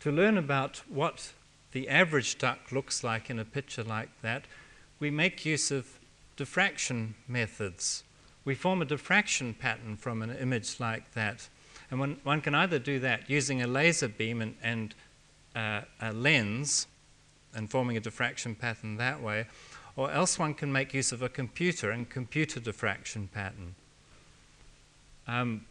To 0.01 0.13
learn 0.13 0.39
about 0.39 0.83
what 0.89 1.33
the 1.73 1.89
average 1.89 2.39
duck 2.39 2.71
looks 2.71 3.03
like 3.03 3.31
in 3.31 3.39
a 3.39 3.45
picture 3.45 3.83
like 3.83 4.11
that, 4.23 4.45
we 5.01 5.11
make 5.11 5.45
use 5.45 5.71
of 5.71 5.99
diffraction 6.37 7.15
methods. 7.27 8.05
We 8.49 8.55
form 8.55 8.81
a 8.81 8.87
diffraction 8.87 9.53
pattern 9.53 9.99
from 9.99 10.23
an 10.23 10.31
image 10.31 10.81
like 10.81 11.13
that. 11.13 11.51
And 11.91 12.01
one, 12.01 12.17
one 12.23 12.41
can 12.41 12.55
either 12.55 12.79
do 12.79 12.99
that 13.01 13.29
using 13.29 13.61
a 13.61 13.67
laser 13.67 14.09
beam 14.09 14.41
and, 14.41 14.55
and 14.63 14.95
uh, 15.55 15.83
a 16.01 16.15
lens 16.15 16.87
and 17.55 17.71
forming 17.71 17.99
a 17.99 18.01
diffraction 18.01 18.55
pattern 18.55 18.97
that 18.97 19.21
way, 19.21 19.49
or 19.97 20.11
else 20.11 20.39
one 20.39 20.55
can 20.55 20.73
make 20.73 20.95
use 20.95 21.13
of 21.13 21.21
a 21.21 21.29
computer 21.29 21.91
and 21.91 22.09
computer 22.09 22.59
diffraction 22.59 23.29
pattern. 23.35 23.75
Um, 25.27 25.67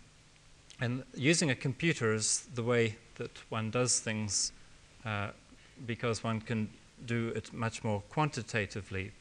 and 0.79 1.01
using 1.15 1.49
a 1.49 1.55
computer 1.55 2.13
is 2.13 2.47
the 2.53 2.61
way 2.61 2.97
that 3.15 3.31
one 3.49 3.71
does 3.71 3.99
things 3.99 4.51
uh, 5.03 5.29
because 5.87 6.23
one 6.23 6.41
can 6.41 6.69
do 7.07 7.29
it 7.29 7.51
much 7.51 7.83
more 7.83 8.03
quantitatively. 8.09 9.13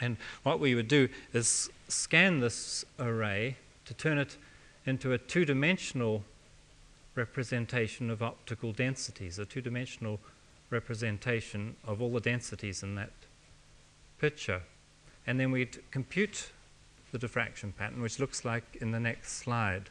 And 0.00 0.16
what 0.42 0.60
we 0.60 0.74
would 0.74 0.88
do 0.88 1.08
is 1.32 1.70
scan 1.88 2.40
this 2.40 2.84
array 2.98 3.56
to 3.86 3.94
turn 3.94 4.18
it 4.18 4.36
into 4.84 5.12
a 5.12 5.18
two 5.18 5.44
dimensional 5.44 6.24
representation 7.14 8.10
of 8.10 8.22
optical 8.22 8.72
densities, 8.72 9.38
a 9.38 9.46
two 9.46 9.60
dimensional 9.60 10.20
representation 10.70 11.76
of 11.86 12.02
all 12.02 12.12
the 12.12 12.20
densities 12.20 12.82
in 12.82 12.94
that 12.96 13.12
picture. 14.18 14.62
And 15.26 15.40
then 15.40 15.50
we'd 15.50 15.78
compute 15.90 16.50
the 17.12 17.18
diffraction 17.18 17.72
pattern, 17.72 18.02
which 18.02 18.20
looks 18.20 18.44
like 18.44 18.76
in 18.80 18.90
the 18.90 19.00
next 19.00 19.32
slide. 19.32 19.88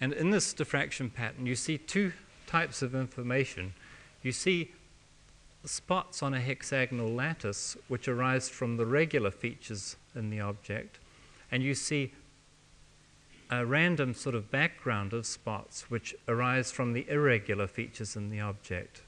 And 0.00 0.12
in 0.12 0.30
this 0.30 0.52
diffraction 0.52 1.10
pattern, 1.10 1.46
you 1.46 1.54
see 1.54 1.78
two 1.78 2.12
types 2.46 2.82
of 2.82 2.94
information. 2.94 3.74
You 4.22 4.32
see 4.32 4.72
spots 5.64 6.22
on 6.22 6.34
a 6.34 6.40
hexagonal 6.40 7.08
lattice 7.08 7.76
which 7.88 8.08
arise 8.08 8.48
from 8.48 8.76
the 8.76 8.86
regular 8.86 9.30
features 9.30 9.96
in 10.14 10.30
the 10.30 10.40
object, 10.40 10.98
and 11.50 11.62
you 11.62 11.74
see 11.74 12.12
a 13.50 13.64
random 13.64 14.14
sort 14.14 14.34
of 14.34 14.50
background 14.50 15.12
of 15.12 15.26
spots 15.26 15.90
which 15.90 16.14
arise 16.28 16.72
from 16.72 16.92
the 16.92 17.08
irregular 17.08 17.66
features 17.66 18.16
in 18.16 18.30
the 18.30 18.40
object. 18.40 19.02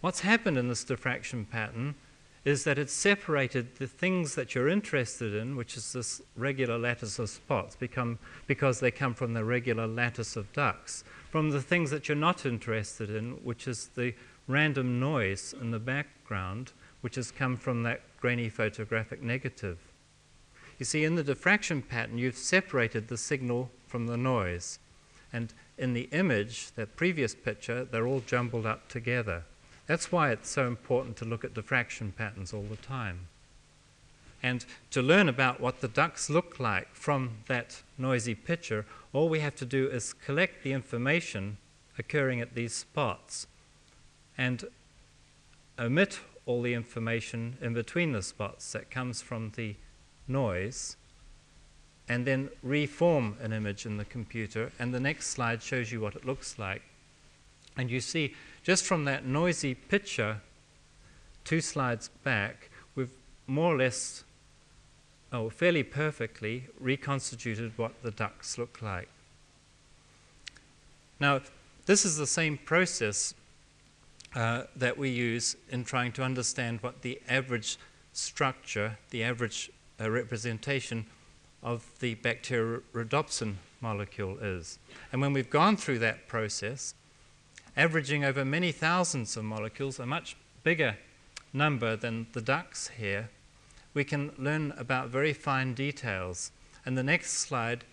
What's 0.00 0.20
happened 0.20 0.58
in 0.58 0.68
this 0.68 0.84
diffraction 0.84 1.44
pattern 1.44 1.94
is 2.44 2.62
that 2.62 2.78
it's 2.78 2.92
separated 2.92 3.74
the 3.76 3.88
things 3.88 4.36
that 4.36 4.54
you're 4.54 4.68
interested 4.68 5.34
in, 5.34 5.56
which 5.56 5.76
is 5.76 5.92
this 5.92 6.22
regular 6.36 6.78
lattice 6.78 7.18
of 7.18 7.28
spots, 7.28 7.74
become, 7.74 8.20
because 8.46 8.78
they 8.78 8.90
come 8.92 9.14
from 9.14 9.34
the 9.34 9.44
regular 9.44 9.86
lattice 9.88 10.36
of 10.36 10.52
ducks, 10.52 11.02
from 11.30 11.50
the 11.50 11.60
things 11.60 11.90
that 11.90 12.08
you're 12.08 12.14
not 12.14 12.46
interested 12.46 13.10
in, 13.10 13.32
which 13.42 13.66
is 13.66 13.88
the 13.96 14.14
random 14.48 15.00
noise 15.00 15.54
in 15.60 15.70
the 15.70 15.78
background, 15.78 16.72
which 17.00 17.16
has 17.16 17.30
come 17.30 17.56
from 17.56 17.82
that 17.82 18.00
grainy 18.20 18.48
photographic 18.48 19.22
negative. 19.22 19.78
You 20.78 20.84
see, 20.84 21.04
in 21.04 21.14
the 21.14 21.24
diffraction 21.24 21.82
pattern, 21.82 22.18
you've 22.18 22.36
separated 22.36 23.08
the 23.08 23.16
signal 23.16 23.70
from 23.86 24.06
the 24.06 24.16
noise. 24.16 24.78
And 25.32 25.52
in 25.78 25.94
the 25.94 26.08
image, 26.12 26.70
that 26.72 26.96
previous 26.96 27.34
picture, 27.34 27.84
they're 27.84 28.06
all 28.06 28.20
jumbled 28.20 28.66
up 28.66 28.88
together. 28.88 29.44
That's 29.86 30.12
why 30.12 30.30
it's 30.30 30.50
so 30.50 30.66
important 30.66 31.16
to 31.18 31.24
look 31.24 31.44
at 31.44 31.54
diffraction 31.54 32.12
patterns 32.12 32.52
all 32.52 32.62
the 32.62 32.76
time. 32.76 33.28
And 34.42 34.64
to 34.90 35.02
learn 35.02 35.28
about 35.28 35.60
what 35.60 35.80
the 35.80 35.88
ducks 35.88 36.28
look 36.28 36.60
like 36.60 36.94
from 36.94 37.38
that 37.46 37.82
noisy 37.96 38.34
picture, 38.34 38.84
all 39.12 39.28
we 39.28 39.40
have 39.40 39.56
to 39.56 39.64
do 39.64 39.88
is 39.88 40.12
collect 40.12 40.62
the 40.62 40.72
information 40.72 41.56
occurring 41.98 42.40
at 42.40 42.54
these 42.54 42.74
spots 42.74 43.46
and 44.38 44.64
omit 45.78 46.20
all 46.44 46.62
the 46.62 46.74
information 46.74 47.56
in 47.60 47.74
between 47.74 48.12
the 48.12 48.22
spots 48.22 48.72
that 48.72 48.90
comes 48.90 49.20
from 49.20 49.52
the 49.56 49.74
noise 50.28 50.96
and 52.08 52.24
then 52.24 52.48
reform 52.62 53.36
an 53.42 53.52
image 53.52 53.84
in 53.84 53.96
the 53.96 54.04
computer. 54.04 54.70
And 54.78 54.94
the 54.94 55.00
next 55.00 55.28
slide 55.28 55.62
shows 55.62 55.90
you 55.90 56.00
what 56.00 56.14
it 56.14 56.24
looks 56.24 56.58
like. 56.58 56.82
And 57.76 57.90
you 57.90 58.00
see, 58.00 58.34
just 58.62 58.84
from 58.84 59.04
that 59.04 59.26
noisy 59.26 59.74
picture, 59.74 60.40
two 61.44 61.60
slides 61.60 62.08
back, 62.22 62.70
we've 62.94 63.10
more 63.46 63.74
or 63.74 63.78
less, 63.78 64.24
oh, 65.32 65.50
fairly 65.50 65.82
perfectly 65.82 66.64
reconstituted 66.80 67.76
what 67.76 68.02
the 68.02 68.10
ducks 68.10 68.56
look 68.56 68.80
like. 68.80 69.08
Now, 71.18 71.40
this 71.86 72.04
is 72.04 72.16
the 72.16 72.26
same 72.26 72.56
process 72.56 73.34
uh, 74.36 74.64
that 74.76 74.98
we 74.98 75.08
use 75.08 75.56
in 75.70 75.82
trying 75.82 76.12
to 76.12 76.22
understand 76.22 76.82
what 76.82 77.00
the 77.00 77.18
average 77.26 77.78
structure, 78.12 78.98
the 79.10 79.24
average 79.24 79.70
uh, 79.98 80.10
representation 80.10 81.06
of 81.62 81.90
the 82.00 82.14
bacteriorhodopsin 82.16 83.54
molecule 83.80 84.36
is. 84.40 84.78
And 85.10 85.22
when 85.22 85.32
we've 85.32 85.48
gone 85.48 85.78
through 85.78 86.00
that 86.00 86.28
process, 86.28 86.94
averaging 87.76 88.24
over 88.24 88.44
many 88.44 88.72
thousands 88.72 89.38
of 89.38 89.44
molecules, 89.44 89.98
a 89.98 90.04
much 90.04 90.36
bigger 90.62 90.98
number 91.54 91.96
than 91.96 92.26
the 92.32 92.42
ducks 92.42 92.88
here, 92.88 93.30
we 93.94 94.04
can 94.04 94.32
learn 94.36 94.74
about 94.76 95.08
very 95.08 95.32
fine 95.32 95.72
details. 95.72 96.52
And 96.84 96.98
the 96.98 97.02
next 97.02 97.32
slide 97.38 97.84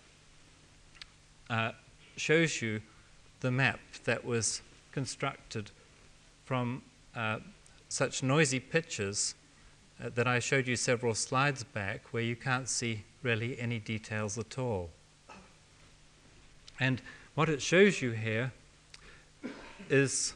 uh, 1.48 1.72
shows 2.16 2.60
you 2.60 2.82
the 3.40 3.50
map 3.50 3.80
that 4.04 4.26
was 4.26 4.60
constructed 4.92 5.70
from 6.44 6.82
uh, 7.14 7.38
such 7.88 8.22
noisy 8.22 8.60
pictures 8.60 9.34
uh, 10.02 10.10
that 10.14 10.26
I 10.26 10.38
showed 10.38 10.66
you 10.66 10.76
several 10.76 11.14
slides 11.14 11.64
back 11.64 12.12
where 12.12 12.22
you 12.22 12.36
can't 12.36 12.68
see 12.68 13.04
really 13.22 13.58
any 13.58 13.78
details 13.78 14.38
at 14.38 14.58
all. 14.58 14.90
And 16.80 17.00
what 17.34 17.48
it 17.48 17.62
shows 17.62 18.02
you 18.02 18.10
here 18.10 18.52
is 19.88 20.34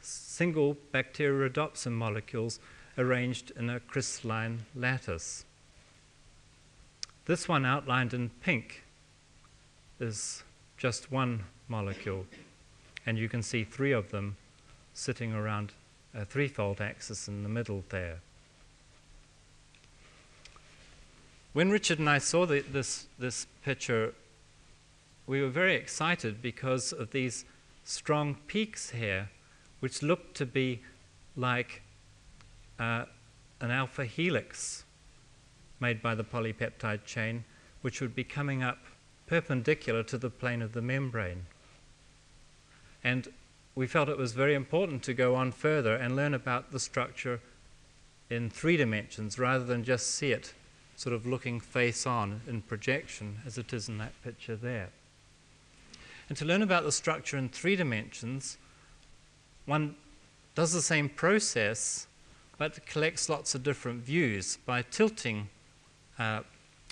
single 0.00 0.76
bacteriorhodopsin 0.92 1.92
molecules 1.92 2.60
arranged 2.96 3.52
in 3.56 3.70
a 3.70 3.80
crystalline 3.80 4.66
lattice. 4.74 5.44
This 7.26 7.48
one 7.48 7.64
outlined 7.66 8.14
in 8.14 8.30
pink 8.42 8.82
is 10.00 10.42
just 10.76 11.12
one 11.12 11.44
molecule, 11.68 12.26
and 13.04 13.18
you 13.18 13.28
can 13.28 13.42
see 13.42 13.64
three 13.64 13.92
of 13.92 14.10
them 14.10 14.36
sitting 14.98 15.32
around 15.32 15.72
a 16.12 16.24
threefold 16.24 16.80
axis 16.80 17.28
in 17.28 17.44
the 17.44 17.48
middle 17.48 17.84
there. 17.90 18.18
When 21.52 21.70
Richard 21.70 22.00
and 22.00 22.10
I 22.10 22.18
saw 22.18 22.46
the, 22.46 22.60
this, 22.60 23.06
this 23.16 23.46
picture, 23.64 24.12
we 25.26 25.40
were 25.40 25.50
very 25.50 25.76
excited 25.76 26.42
because 26.42 26.92
of 26.92 27.12
these 27.12 27.44
strong 27.84 28.36
peaks 28.48 28.90
here, 28.90 29.30
which 29.78 30.02
looked 30.02 30.36
to 30.38 30.46
be 30.46 30.80
like 31.36 31.82
uh, 32.80 33.04
an 33.60 33.70
alpha 33.70 34.04
helix 34.04 34.84
made 35.78 36.02
by 36.02 36.16
the 36.16 36.24
polypeptide 36.24 37.04
chain, 37.04 37.44
which 37.82 38.00
would 38.00 38.16
be 38.16 38.24
coming 38.24 38.64
up 38.64 38.78
perpendicular 39.28 40.02
to 40.02 40.18
the 40.18 40.30
plane 40.30 40.60
of 40.60 40.72
the 40.72 40.82
membrane. 40.82 41.46
And 43.04 43.28
we 43.78 43.86
felt 43.86 44.08
it 44.08 44.18
was 44.18 44.32
very 44.32 44.54
important 44.54 45.04
to 45.04 45.14
go 45.14 45.36
on 45.36 45.52
further 45.52 45.94
and 45.94 46.16
learn 46.16 46.34
about 46.34 46.72
the 46.72 46.80
structure 46.80 47.40
in 48.28 48.50
three 48.50 48.76
dimensions 48.76 49.38
rather 49.38 49.64
than 49.64 49.84
just 49.84 50.16
see 50.16 50.32
it 50.32 50.52
sort 50.96 51.14
of 51.14 51.24
looking 51.24 51.60
face 51.60 52.04
on 52.04 52.40
in 52.48 52.60
projection 52.60 53.38
as 53.46 53.56
it 53.56 53.72
is 53.72 53.88
in 53.88 53.96
that 53.98 54.12
picture 54.24 54.56
there. 54.56 54.88
And 56.28 56.36
to 56.38 56.44
learn 56.44 56.60
about 56.60 56.82
the 56.82 56.90
structure 56.90 57.38
in 57.38 57.50
three 57.50 57.76
dimensions, 57.76 58.58
one 59.64 59.94
does 60.56 60.72
the 60.72 60.82
same 60.82 61.08
process 61.08 62.08
but 62.58 62.84
collects 62.84 63.28
lots 63.28 63.54
of 63.54 63.62
different 63.62 64.02
views 64.02 64.58
by 64.66 64.82
tilting 64.82 65.50
uh, 66.18 66.40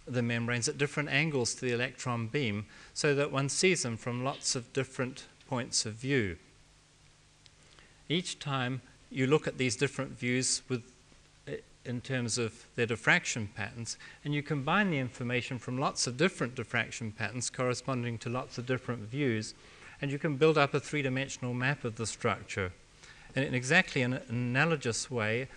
the 0.07 0.22
membranes 0.22 0.68
at 0.68 0.79
different 0.79 1.09
angles 1.09 1.53
to 1.55 1.62
the 1.62 1.72
electron 1.72 2.29
beam 2.29 2.64
so 2.94 3.12
that 3.12 3.33
one 3.33 3.49
sees 3.49 3.83
them 3.83 3.96
from 3.96 4.22
lots 4.22 4.55
of 4.55 4.72
different 4.72 5.25
points 5.49 5.85
of 5.85 5.94
view. 5.94 6.37
Each 8.09 8.38
time 8.38 8.81
you 9.11 9.27
look 9.27 9.47
at 9.47 9.59
these 9.59 9.77
different 9.77 10.19
views 10.19 10.62
with, 10.69 10.83
uh, 11.49 11.53
in 11.85 12.01
terms 12.01 12.38
of 12.38 12.66
their 12.77 12.87
diffraction 12.87 13.49
patterns, 13.55 13.97
and 14.25 14.35
you 14.35 14.42
combine 14.42 14.90
the 14.90 14.99
information 14.99 15.59
from 15.59 15.79
lots 15.79 16.07
of 16.07 16.16
different 16.16 16.55
diffraction 16.55 17.12
patterns 17.12 17.51
corresponding 17.51 18.19
to 18.19 18.29
lots 18.29 18.59
of 18.59 18.66
different 18.66 19.03
views, 19.03 19.55
and 20.01 20.11
you 20.11 20.19
can 20.19 20.37
build 20.37 20.59
up 20.59 20.75
a 20.75 20.81
three 20.81 21.03
dimensional 21.03 21.55
map 21.55 21.85
of 21.85 21.97
the 21.97 22.07
structure. 22.07 22.73
And 23.35 23.45
in 23.45 23.55
exactly 23.55 24.03
an 24.03 24.21
analogous 24.29 25.11
way 25.11 25.49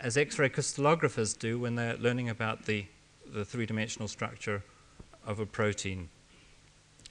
as 0.00 0.16
X 0.16 0.38
ray 0.38 0.48
crystallographers 0.48 1.38
do 1.38 1.58
when 1.58 1.74
they're 1.74 1.96
learning 1.96 2.30
about 2.30 2.64
the, 2.64 2.86
the 3.32 3.44
three 3.44 3.66
dimensional 3.66 4.08
structure 4.08 4.62
of 5.26 5.40
a 5.40 5.46
protein. 5.46 6.08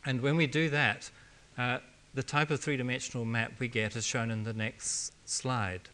And 0.05 0.21
when 0.21 0.35
we 0.35 0.47
do 0.47 0.69
that, 0.69 1.11
uh, 1.57 1.79
the 2.13 2.23
type 2.23 2.49
of 2.49 2.59
three 2.59 2.77
dimensional 2.77 3.25
map 3.25 3.53
we 3.59 3.67
get 3.67 3.95
is 3.95 4.05
shown 4.05 4.31
in 4.31 4.43
the 4.43 4.53
next 4.53 5.13
slide. 5.29 5.89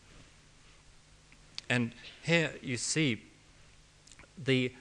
And 1.69 1.91
here 2.23 2.53
you 2.61 2.77
see 2.77 3.23
the 4.43 4.73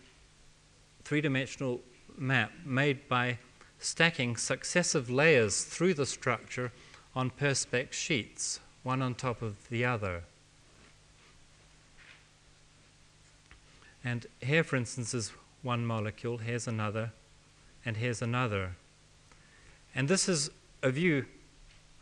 three 1.05 1.21
dimensional 1.21 1.81
map 2.17 2.53
made 2.65 3.09
by 3.09 3.39
stacking 3.79 4.37
successive 4.37 5.11
layers 5.11 5.65
through 5.65 5.95
the 5.95 6.07
structure 6.07 6.73
on 7.15 7.31
perspex 7.31 7.93
sheets, 7.93 8.61
one 8.83 9.03
on 9.03 9.15
top 9.15 9.43
of 9.43 9.69
the 9.69 9.85
other. 9.85 10.23
And 14.05 14.27
here, 14.41 14.63
for 14.63 14.77
instance, 14.77 15.15
is 15.15 15.33
one 15.63 15.87
molecule, 15.87 16.39
here's 16.39 16.69
another, 16.69 17.13
and 17.85 17.97
here's 17.97 18.21
another. 18.21 18.77
And 19.95 20.09
this 20.09 20.29
is 20.29 20.51
a 20.85 20.91
view 20.91 21.25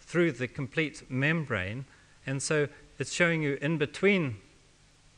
through 0.01 0.33
the 0.33 0.49
complete 0.49 1.09
membrane, 1.09 1.87
and 2.27 2.43
so 2.43 2.69
it's 2.99 3.13
showing 3.13 3.41
you 3.41 3.57
in 3.63 3.79
between 3.79 4.37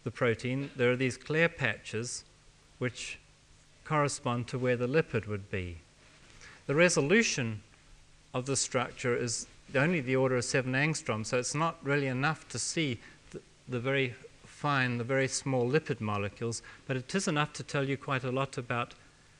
the 0.04 0.10
protein, 0.10 0.70
there 0.76 0.92
are 0.92 0.96
these 0.96 1.16
clear 1.16 1.48
patches 1.48 2.24
which 2.78 3.18
correspond 3.84 4.46
to 4.48 4.58
where 4.58 4.76
the 4.76 4.86
lipid 4.86 5.26
would 5.26 5.50
be. 5.50 5.78
The 6.66 6.74
resolution 6.74 7.62
of 8.34 8.46
the 8.46 8.56
structure 8.56 9.16
is 9.16 9.46
only 9.74 10.00
the 10.00 10.16
order 10.16 10.36
of 10.36 10.44
7 10.44 10.72
angstrom, 10.72 11.24
so 11.24 11.38
it's 11.38 11.54
not 11.54 11.78
really 11.82 12.06
enough 12.06 12.46
to 12.50 12.58
see 12.58 13.00
the, 13.30 13.40
the 13.66 13.80
very 13.80 14.14
fine, 14.44 14.98
the 14.98 15.04
very 15.04 15.28
small 15.28 15.68
lipid 15.68 16.00
molecules, 16.00 16.62
but 16.86 16.96
it 16.96 17.14
is 17.14 17.26
enough 17.28 17.54
to 17.54 17.62
tell 17.62 17.88
you 17.88 17.96
quite 17.96 18.24
a 18.24 18.30
lot 18.30 18.58
about 18.58 18.94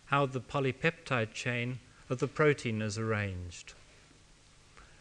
how 0.07 0.25
the 0.27 0.41
polypeptide 0.41 1.33
chain 1.33 1.79
of 2.09 2.19
the 2.19 2.29
protein 2.29 2.81
is 2.81 2.99
arranged. 2.99 3.75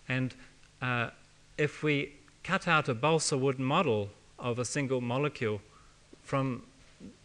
And 0.09 0.33
uh, 0.81 1.09
if 1.57 1.83
we 1.83 2.13
cut 2.43 2.67
out 2.67 2.89
a 2.89 2.93
balsa 2.93 3.37
wood 3.37 3.59
model 3.59 4.09
of 4.37 4.59
a 4.59 4.65
single 4.65 5.01
molecule 5.01 5.61
from 6.23 6.63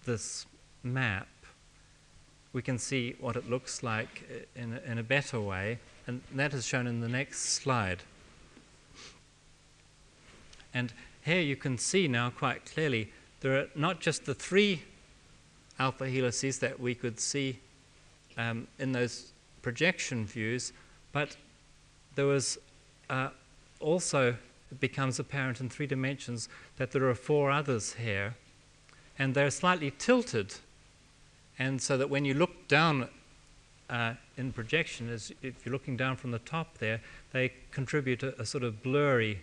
this 0.04 0.46
map, 0.82 1.28
we 2.52 2.62
can 2.62 2.78
see 2.78 3.14
what 3.20 3.36
it 3.36 3.48
looks 3.48 3.82
like 3.82 4.46
in 4.56 4.72
a, 4.72 4.90
in 4.90 4.98
a 4.98 5.02
better 5.02 5.40
way, 5.40 5.78
and 6.06 6.22
that 6.34 6.54
is 6.54 6.66
shown 6.66 6.86
in 6.86 7.00
the 7.00 7.08
next 7.08 7.40
slide. 7.40 8.02
And 10.72 10.92
here 11.24 11.40
you 11.40 11.56
can 11.56 11.78
see 11.78 12.08
now 12.08 12.30
quite 12.30 12.64
clearly 12.64 13.12
there 13.40 13.58
are 13.58 13.66
not 13.74 14.00
just 14.00 14.24
the 14.24 14.34
three 14.34 14.82
alpha 15.78 16.08
helices 16.08 16.58
that 16.58 16.80
we 16.80 16.94
could 16.94 17.20
see 17.20 17.58
um, 18.36 18.66
in 18.78 18.92
those 18.92 19.32
projection 19.62 20.24
views, 20.24 20.72
but 21.12 21.36
there 22.14 22.26
was 22.26 22.58
uh, 23.10 23.30
also, 23.80 24.36
it 24.70 24.80
becomes 24.80 25.18
apparent 25.18 25.60
in 25.60 25.68
three 25.68 25.86
dimensions 25.86 26.48
that 26.76 26.90
there 26.90 27.08
are 27.08 27.14
four 27.14 27.50
others 27.50 27.94
here, 27.94 28.36
and 29.18 29.34
they're 29.34 29.50
slightly 29.50 29.92
tilted. 29.98 30.54
And 31.58 31.80
so 31.80 31.96
that 31.96 32.10
when 32.10 32.24
you 32.24 32.34
look 32.34 32.68
down 32.68 33.08
uh, 33.90 34.14
in 34.36 34.52
projection, 34.52 35.08
as 35.08 35.32
if 35.42 35.64
you're 35.64 35.72
looking 35.72 35.96
down 35.96 36.16
from 36.16 36.30
the 36.30 36.38
top 36.40 36.78
there, 36.78 37.00
they 37.32 37.52
contribute 37.70 38.22
a, 38.22 38.40
a 38.40 38.46
sort 38.46 38.62
of 38.62 38.82
blurry 38.82 39.42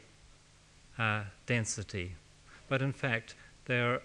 uh, 0.98 1.24
density. 1.46 2.14
But 2.70 2.82
in 2.82 2.94
fact, 2.94 3.36
they're 3.66 4.02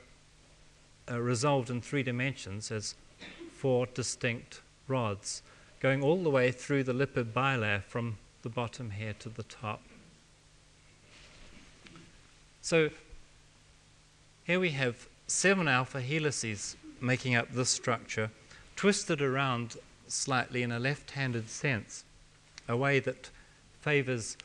uh, 1.10 1.20
resolved 1.20 1.70
in 1.70 1.80
three 1.80 2.02
dimensions 2.02 2.70
as 2.70 2.94
four 3.52 3.86
distinct 3.86 4.60
rods, 4.88 5.42
going 5.80 6.02
all 6.02 6.22
the 6.22 6.30
way 6.30 6.50
through 6.50 6.84
the 6.84 6.92
lipid 6.92 7.32
bilayer 7.32 7.82
from 7.84 8.16
the 8.42 8.48
bottom 8.48 8.90
here 8.90 9.14
to 9.20 9.28
the 9.28 9.42
top. 9.42 9.82
So 12.62 12.90
here 14.44 14.60
we 14.60 14.70
have 14.70 15.08
seven 15.26 15.68
alpha 15.68 16.00
helices 16.00 16.76
making 17.00 17.34
up 17.34 17.52
this 17.52 17.70
structure, 17.70 18.30
twisted 18.76 19.22
around 19.22 19.76
slightly 20.08 20.62
in 20.62 20.72
a 20.72 20.78
left 20.78 21.12
handed 21.12 21.48
sense, 21.48 22.04
a 22.68 22.76
way 22.76 23.00
that 23.00 23.30
favors 23.80 24.36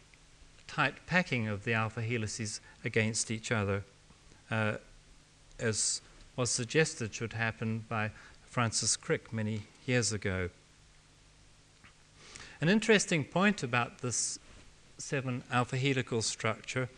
tight 0.67 0.93
packing 1.07 1.47
of 1.47 1.63
the 1.63 1.73
alpha 1.73 2.01
helices 2.01 2.61
against 2.83 3.31
each 3.31 3.51
other, 3.51 3.83
uh, 4.51 4.75
as 5.59 6.01
was 6.35 6.49
suggested 6.49 7.13
should 7.13 7.33
happen 7.33 7.85
by 7.89 8.11
Francis 8.45 8.95
Crick 8.95 9.33
many 9.33 9.63
years 9.85 10.11
ago. 10.11 10.49
An 12.65 12.71
interesting 12.71 13.23
point 13.23 13.61
about 13.61 13.99
this 13.99 14.39
7 14.97 15.43
alpha 15.51 15.77
helical 15.77 16.23
structure 16.23 16.89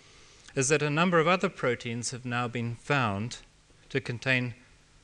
is 0.55 0.69
that 0.69 0.81
a 0.81 0.89
number 0.89 1.19
of 1.19 1.27
other 1.27 1.49
proteins 1.49 2.11
have 2.11 2.23
now 2.23 2.47
been 2.47 2.75
found 2.75 3.39
to 3.89 3.99
contain 3.99 4.53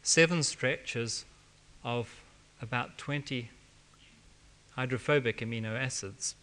seven 0.03 0.41
stretches 0.41 1.25
of 1.83 2.23
about 2.61 2.97
20 2.97 3.49
hydrophobic 4.77 5.39
amino 5.39 5.77
acids, 5.77 6.33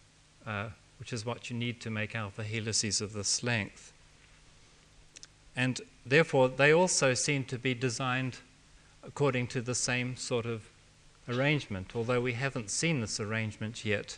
uh, 0.45 0.67
which 0.99 1.11
is 1.11 1.25
what 1.25 1.49
you 1.49 1.57
need 1.57 1.81
to 1.81 1.89
make 1.89 2.15
alpha 2.15 2.43
helices 2.43 3.01
of 3.01 3.13
this 3.13 3.41
length. 3.41 3.91
And 5.55 5.81
therefore, 6.05 6.47
they 6.47 6.71
also 6.71 7.15
seem 7.15 7.43
to 7.45 7.57
be 7.57 7.73
designed 7.73 8.37
according 9.01 9.47
to 9.47 9.61
the 9.61 9.73
same 9.73 10.15
sort 10.15 10.45
of 10.45 10.69
arrangement, 11.31 11.95
although 11.95 12.21
we 12.21 12.33
haven't 12.33 12.69
seen 12.69 13.01
this 13.01 13.19
arrangement 13.19 13.85
yet 13.85 14.17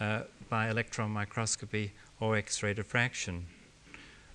uh, 0.00 0.22
by 0.48 0.68
electron 0.68 1.10
microscopy 1.10 1.92
or 2.20 2.36
X 2.36 2.62
ray 2.62 2.74
diffraction. 2.74 3.46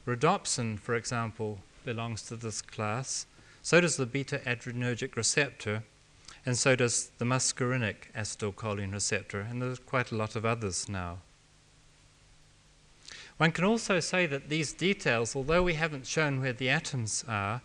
Rhodopsin, 0.05 0.80
for 0.80 0.95
example, 0.95 1.59
belongs 1.84 2.21
to 2.23 2.36
this 2.36 2.61
class. 2.61 3.25
So 3.61 3.82
does 3.82 3.97
the 3.97 4.05
beta 4.05 4.41
adrenergic 4.45 5.15
receptor, 5.15 5.84
and 6.45 6.57
so 6.57 6.75
does 6.75 7.11
the 7.17 7.25
muscarinic 7.25 8.11
acetylcholine 8.15 8.93
receptor, 8.93 9.41
and 9.41 9.61
there's 9.61 9.80
quite 9.80 10.11
a 10.11 10.15
lot 10.15 10.36
of 10.36 10.45
others 10.45 10.88
now. 10.88 11.19
One 13.38 13.51
can 13.51 13.65
also 13.65 13.99
say 13.99 14.25
that 14.25 14.49
these 14.49 14.73
details, 14.73 15.36
although 15.36 15.61
we 15.61 15.75
haven't 15.75 16.07
shown 16.07 16.41
where 16.41 16.53
the 16.53 16.69
atoms 16.69 17.23
are, 17.28 17.61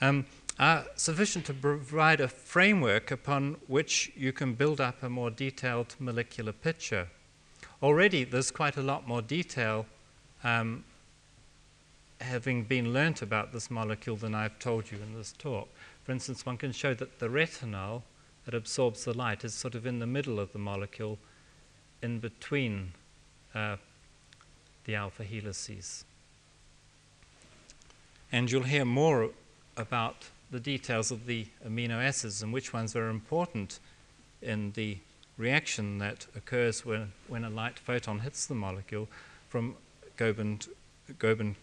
um, 0.00 0.26
are 0.58 0.84
sufficient 0.94 1.44
to 1.46 1.54
provide 1.54 2.20
a 2.20 2.28
framework 2.28 3.10
upon 3.10 3.56
which 3.66 4.12
you 4.16 4.32
can 4.32 4.54
build 4.54 4.80
up 4.80 5.02
a 5.02 5.08
more 5.08 5.30
detailed 5.30 5.96
molecular 5.98 6.52
picture. 6.52 7.08
Already 7.82 8.24
there's 8.24 8.50
quite 8.50 8.76
a 8.76 8.82
lot 8.82 9.08
more 9.08 9.20
detail 9.20 9.86
um, 10.44 10.84
having 12.20 12.62
been 12.62 12.92
learnt 12.92 13.22
about 13.22 13.52
this 13.52 13.70
molecule 13.70 14.16
than 14.16 14.34
I've 14.34 14.58
told 14.58 14.90
you 14.90 14.98
in 14.98 15.14
this 15.16 15.32
talk. 15.32 15.68
For 16.04 16.12
instance, 16.12 16.46
one 16.46 16.56
can 16.56 16.72
show 16.72 16.94
that 16.94 17.18
the 17.18 17.28
retinal 17.28 18.04
that 18.44 18.54
absorbs 18.54 19.04
the 19.04 19.14
light 19.14 19.44
is 19.44 19.54
sort 19.54 19.74
of 19.74 19.86
in 19.86 19.98
the 19.98 20.06
middle 20.06 20.38
of 20.38 20.52
the 20.52 20.58
molecule, 20.58 21.18
in 22.02 22.18
between 22.18 22.92
uh, 23.54 23.76
the 24.84 24.94
alpha 24.94 25.24
helices. 25.24 26.04
And 28.30 28.50
you'll 28.50 28.64
hear 28.64 28.84
more 28.84 29.30
about 29.76 30.28
the 30.50 30.60
details 30.60 31.10
of 31.10 31.26
the 31.26 31.46
amino 31.66 32.02
acids 32.02 32.42
and 32.42 32.52
which 32.52 32.72
ones 32.72 32.94
are 32.94 33.08
important 33.08 33.80
in 34.42 34.72
the 34.72 34.98
reaction 35.36 35.98
that 35.98 36.26
occurs 36.36 36.84
when, 36.84 37.12
when 37.28 37.44
a 37.44 37.50
light 37.50 37.78
photon 37.78 38.20
hits 38.20 38.46
the 38.46 38.54
molecule 38.54 39.08
from 39.48 39.76
Gobind, 40.16 40.68
Gobind 41.18 41.56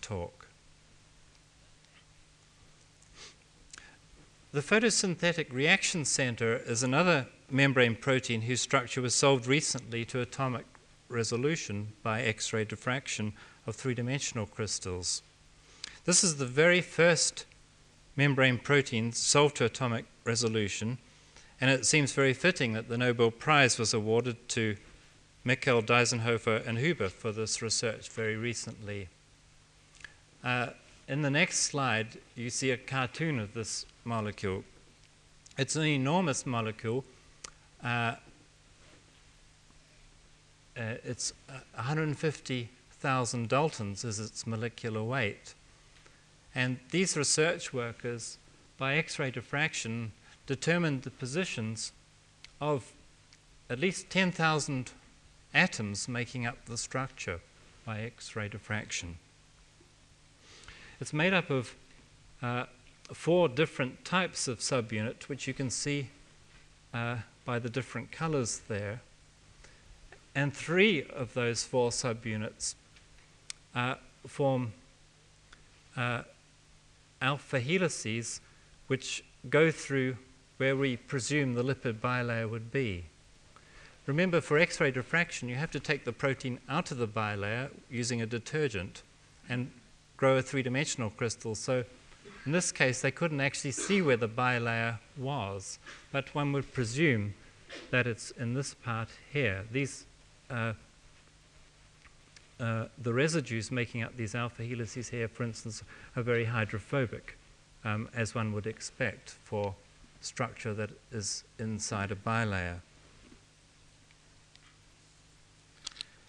talk. 0.00 0.48
The 4.52 4.60
photosynthetic 4.60 5.52
reaction 5.52 6.04
center 6.04 6.56
is 6.56 6.82
another 6.82 7.26
membrane 7.50 7.96
protein 7.96 8.42
whose 8.42 8.60
structure 8.60 9.02
was 9.02 9.14
solved 9.14 9.46
recently 9.46 10.04
to 10.06 10.20
atomic 10.20 10.64
resolution 11.08 11.88
by 12.02 12.22
X 12.22 12.52
ray 12.52 12.64
diffraction 12.64 13.32
of 13.66 13.76
three 13.76 13.94
dimensional 13.94 14.46
crystals. 14.46 15.22
This 16.04 16.22
is 16.22 16.36
the 16.36 16.46
very 16.46 16.80
first 16.80 17.46
membrane 18.16 18.58
proteins 18.58 19.18
solved 19.18 19.56
to 19.56 19.64
atomic 19.64 20.04
resolution, 20.24 20.98
and 21.60 21.70
it 21.70 21.86
seems 21.86 22.12
very 22.12 22.32
fitting 22.34 22.72
that 22.72 22.88
the 22.88 22.98
Nobel 22.98 23.30
Prize 23.30 23.78
was 23.78 23.94
awarded 23.94 24.48
to 24.50 24.76
Michel 25.44 25.82
Deisenhofer 25.82 26.66
and 26.66 26.78
Huber 26.78 27.08
for 27.08 27.30
this 27.32 27.60
research 27.60 28.08
very 28.08 28.36
recently. 28.36 29.08
Uh, 30.42 30.68
in 31.06 31.22
the 31.22 31.30
next 31.30 31.60
slide, 31.60 32.18
you 32.34 32.48
see 32.48 32.70
a 32.70 32.76
cartoon 32.76 33.38
of 33.38 33.52
this 33.52 33.84
molecule. 34.04 34.64
It's 35.58 35.76
an 35.76 35.84
enormous 35.84 36.46
molecule. 36.46 37.04
Uh, 37.82 38.14
uh, 40.76 40.94
it's 41.04 41.32
150,000 41.74 43.48
daltons 43.48 44.04
is 44.04 44.18
its 44.18 44.46
molecular 44.46 45.04
weight. 45.04 45.54
And 46.54 46.78
these 46.90 47.16
research 47.16 47.72
workers, 47.72 48.38
by 48.78 48.96
X 48.96 49.18
ray 49.18 49.30
diffraction, 49.30 50.12
determined 50.46 51.02
the 51.02 51.10
positions 51.10 51.92
of 52.60 52.92
at 53.68 53.78
least 53.78 54.10
10,000 54.10 54.92
atoms 55.52 56.08
making 56.08 56.46
up 56.46 56.66
the 56.66 56.76
structure 56.76 57.40
by 57.84 58.00
X 58.00 58.36
ray 58.36 58.48
diffraction. 58.48 59.18
It's 61.00 61.12
made 61.12 61.34
up 61.34 61.50
of 61.50 61.74
uh, 62.42 62.64
four 63.12 63.48
different 63.48 64.04
types 64.04 64.48
of 64.48 64.60
subunit, 64.60 65.24
which 65.24 65.46
you 65.46 65.54
can 65.54 65.70
see 65.70 66.08
uh, 66.92 67.16
by 67.44 67.58
the 67.58 67.68
different 67.68 68.12
colors 68.12 68.62
there. 68.68 69.00
And 70.34 70.54
three 70.54 71.04
of 71.04 71.34
those 71.34 71.64
four 71.64 71.90
subunits 71.90 72.74
uh, 73.74 73.96
form 74.26 74.72
uh, 75.96 76.22
alpha 77.20 77.60
helices, 77.60 78.40
which 78.86 79.24
go 79.48 79.70
through 79.70 80.16
where 80.56 80.76
we 80.76 80.96
presume 80.96 81.54
the 81.54 81.64
lipid 81.64 82.00
bilayer 82.00 82.48
would 82.48 82.70
be. 82.70 83.04
Remember, 84.06 84.40
for 84.40 84.58
X 84.58 84.80
ray 84.80 84.90
diffraction, 84.90 85.48
you 85.48 85.54
have 85.54 85.70
to 85.70 85.80
take 85.80 86.04
the 86.04 86.12
protein 86.12 86.60
out 86.68 86.90
of 86.90 86.98
the 86.98 87.08
bilayer 87.08 87.70
using 87.90 88.20
a 88.20 88.26
detergent 88.26 89.02
and 89.48 89.70
grow 90.16 90.36
a 90.36 90.42
three 90.42 90.62
dimensional 90.62 91.10
crystal. 91.10 91.54
So, 91.54 91.84
in 92.44 92.52
this 92.52 92.70
case, 92.70 93.00
they 93.00 93.10
couldn't 93.10 93.40
actually 93.40 93.70
see 93.70 94.02
where 94.02 94.18
the 94.18 94.28
bilayer 94.28 94.98
was, 95.16 95.78
but 96.12 96.34
one 96.34 96.52
would 96.52 96.72
presume 96.72 97.34
that 97.90 98.06
it's 98.06 98.30
in 98.32 98.52
this 98.52 98.74
part 98.74 99.08
here. 99.32 99.64
These 99.72 100.04
uh, 100.50 100.74
uh, 102.64 102.86
the 102.96 103.12
residues 103.12 103.70
making 103.70 104.02
up 104.02 104.16
these 104.16 104.34
alpha 104.34 104.62
helices 104.62 105.10
here, 105.10 105.28
for 105.28 105.42
instance, 105.42 105.82
are 106.16 106.22
very 106.22 106.46
hydrophobic, 106.46 107.36
um, 107.84 108.08
as 108.14 108.34
one 108.34 108.54
would 108.54 108.66
expect 108.66 109.36
for 109.44 109.74
structure 110.22 110.72
that 110.72 110.88
is 111.12 111.44
inside 111.58 112.10
a 112.10 112.14
bilayer. 112.14 112.76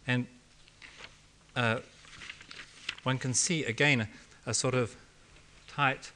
And 0.06 0.28
uh, 1.56 1.80
one 3.04 3.18
can 3.18 3.34
see 3.34 3.64
again 3.64 4.02
a, 4.02 4.10
a, 4.50 4.54
sort 4.54 4.74
of 4.74 4.98
tight, 5.70 6.12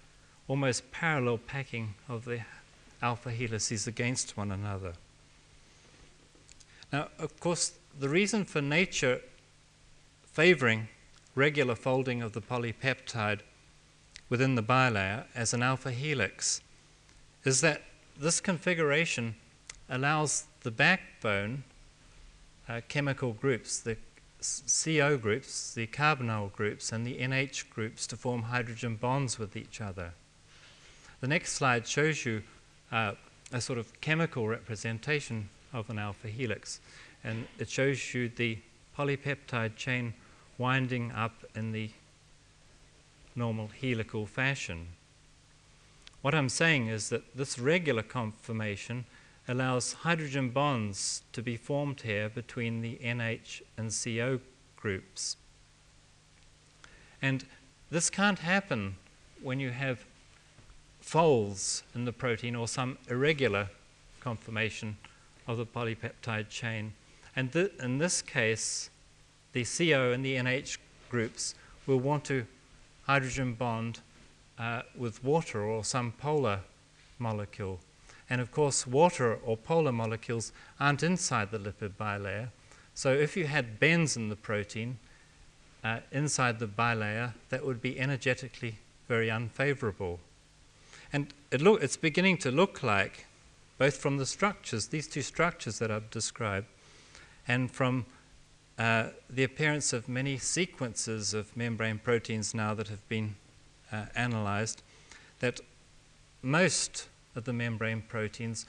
almost 0.49 0.91
parallel 0.91 1.37
packing 1.37 1.93
of 2.09 2.25
the 2.25 2.41
alpha 3.01 3.31
helices 3.31 3.87
against 3.87 4.35
one 4.35 4.51
another. 4.51 4.95
Now, 6.91 7.07
of 7.17 7.39
course, 7.39 7.71
the 7.97 8.09
reason 8.09 8.43
for 8.43 8.61
nature 8.61 9.21
favoring 10.31 10.87
regular 11.35 11.75
folding 11.75 12.21
of 12.21 12.33
the 12.33 12.41
polypeptide 12.41 13.39
within 14.29 14.55
the 14.55 14.63
bilayer 14.63 15.25
as 15.35 15.53
an 15.53 15.63
alpha 15.63 15.91
helix 15.91 16.61
is 17.43 17.61
that 17.61 17.81
this 18.17 18.39
configuration 18.39 19.35
allows 19.89 20.45
the 20.61 20.71
backbone 20.71 21.63
uh, 22.67 22.81
chemical 22.87 23.33
groups, 23.33 23.79
the 23.79 23.97
CO 24.85 25.17
groups, 25.17 25.73
the 25.73 25.87
carbonyl 25.87 26.51
groups, 26.53 26.91
and 26.91 27.05
the 27.05 27.17
NH 27.17 27.69
groups 27.69 28.05
to 28.07 28.15
form 28.15 28.43
hydrogen 28.43 28.95
bonds 28.95 29.39
with 29.39 29.57
each 29.57 29.81
other. 29.81 30.13
The 31.21 31.27
next 31.27 31.53
slide 31.53 31.87
shows 31.87 32.25
you 32.25 32.43
uh, 32.91 33.13
a 33.51 33.59
sort 33.59 33.79
of 33.79 33.99
chemical 33.99 34.47
representation 34.47 35.49
of 35.73 35.89
an 35.89 35.99
alpha 35.99 36.27
helix, 36.27 36.79
and 37.23 37.47
it 37.57 37.69
shows 37.69 38.13
you 38.13 38.29
the 38.29 38.59
polypeptide 38.99 39.77
chain 39.77 40.13
winding 40.57 41.09
up 41.13 41.45
in 41.55 41.71
the 41.71 41.89
normal 43.33 43.69
helical 43.81 44.25
fashion. 44.25 44.87
What 46.21 46.35
I'm 46.35 46.49
saying 46.49 46.87
is 46.87 47.07
that 47.07 47.37
this 47.37 47.57
regular 47.57 48.03
conformation 48.03 49.05
allows 49.47 49.93
hydrogen 49.93 50.49
bonds 50.49 51.23
to 51.31 51.41
be 51.41 51.55
formed 51.55 52.01
here 52.01 52.27
between 52.27 52.81
the 52.81 52.99
NH 53.01 53.61
and 53.77 53.89
CO 53.89 54.41
groups. 54.75 55.37
And 57.21 57.45
this 57.89 58.09
can't 58.09 58.39
happen 58.39 58.97
when 59.41 59.61
you 59.61 59.69
have 59.69 60.05
folds 60.99 61.83
in 61.95 62.03
the 62.03 62.11
protein 62.11 62.55
or 62.55 62.67
some 62.67 62.97
irregular 63.09 63.69
conformation 64.19 64.97
of 65.47 65.57
the 65.57 65.65
polypeptide 65.65 66.49
chain. 66.49 66.93
And 67.39 67.53
th- 67.53 67.71
in 67.79 67.99
this 67.99 68.21
case, 68.21 68.89
the 69.53 69.63
CO 69.63 70.11
and 70.11 70.25
the 70.25 70.35
NH 70.35 70.77
groups 71.07 71.55
will 71.87 72.01
want 72.01 72.25
to 72.25 72.45
hydrogen 73.03 73.53
bond 73.53 74.01
uh, 74.59 74.81
with 74.93 75.23
water 75.23 75.61
or 75.61 75.85
some 75.85 76.11
polar 76.11 76.59
molecule. 77.17 77.79
And 78.29 78.41
of 78.41 78.51
course, 78.51 78.85
water 78.85 79.35
or 79.35 79.55
polar 79.55 79.93
molecules 79.93 80.51
aren't 80.81 81.01
inside 81.01 81.51
the 81.51 81.59
lipid 81.59 81.93
bilayer. 81.97 82.49
So 82.93 83.13
if 83.13 83.37
you 83.37 83.47
had 83.47 83.79
bends 83.79 84.17
in 84.17 84.27
the 84.27 84.35
protein 84.35 84.97
uh, 85.81 85.99
inside 86.11 86.59
the 86.59 86.67
bilayer, 86.67 87.35
that 87.51 87.65
would 87.65 87.81
be 87.81 87.97
energetically 87.97 88.79
very 89.07 89.31
unfavorable. 89.31 90.19
And 91.13 91.33
it 91.51 91.61
look, 91.61 91.81
it's 91.81 91.95
beginning 91.95 92.39
to 92.39 92.51
look 92.51 92.83
like, 92.83 93.27
both 93.77 93.95
from 93.95 94.17
the 94.17 94.25
structures, 94.25 94.87
these 94.87 95.07
two 95.07 95.21
structures 95.21 95.79
that 95.79 95.89
I've 95.89 96.09
described, 96.09 96.67
and 97.49 97.69
from 97.69 98.05
uh, 98.77 99.07
the 99.29 99.43
appearance 99.43 99.91
of 99.91 100.07
many 100.07 100.37
sequences 100.37 101.33
of 101.33 101.57
membrane 101.57 101.97
proteins 101.97 102.53
now 102.53 102.73
that 102.75 102.87
have 102.87 103.05
been 103.09 103.35
uh, 103.91 104.05
analyzed, 104.15 104.81
that 105.39 105.59
most 106.41 107.09
of 107.35 107.43
the 107.43 107.51
membrane 107.51 108.03
proteins 108.07 108.65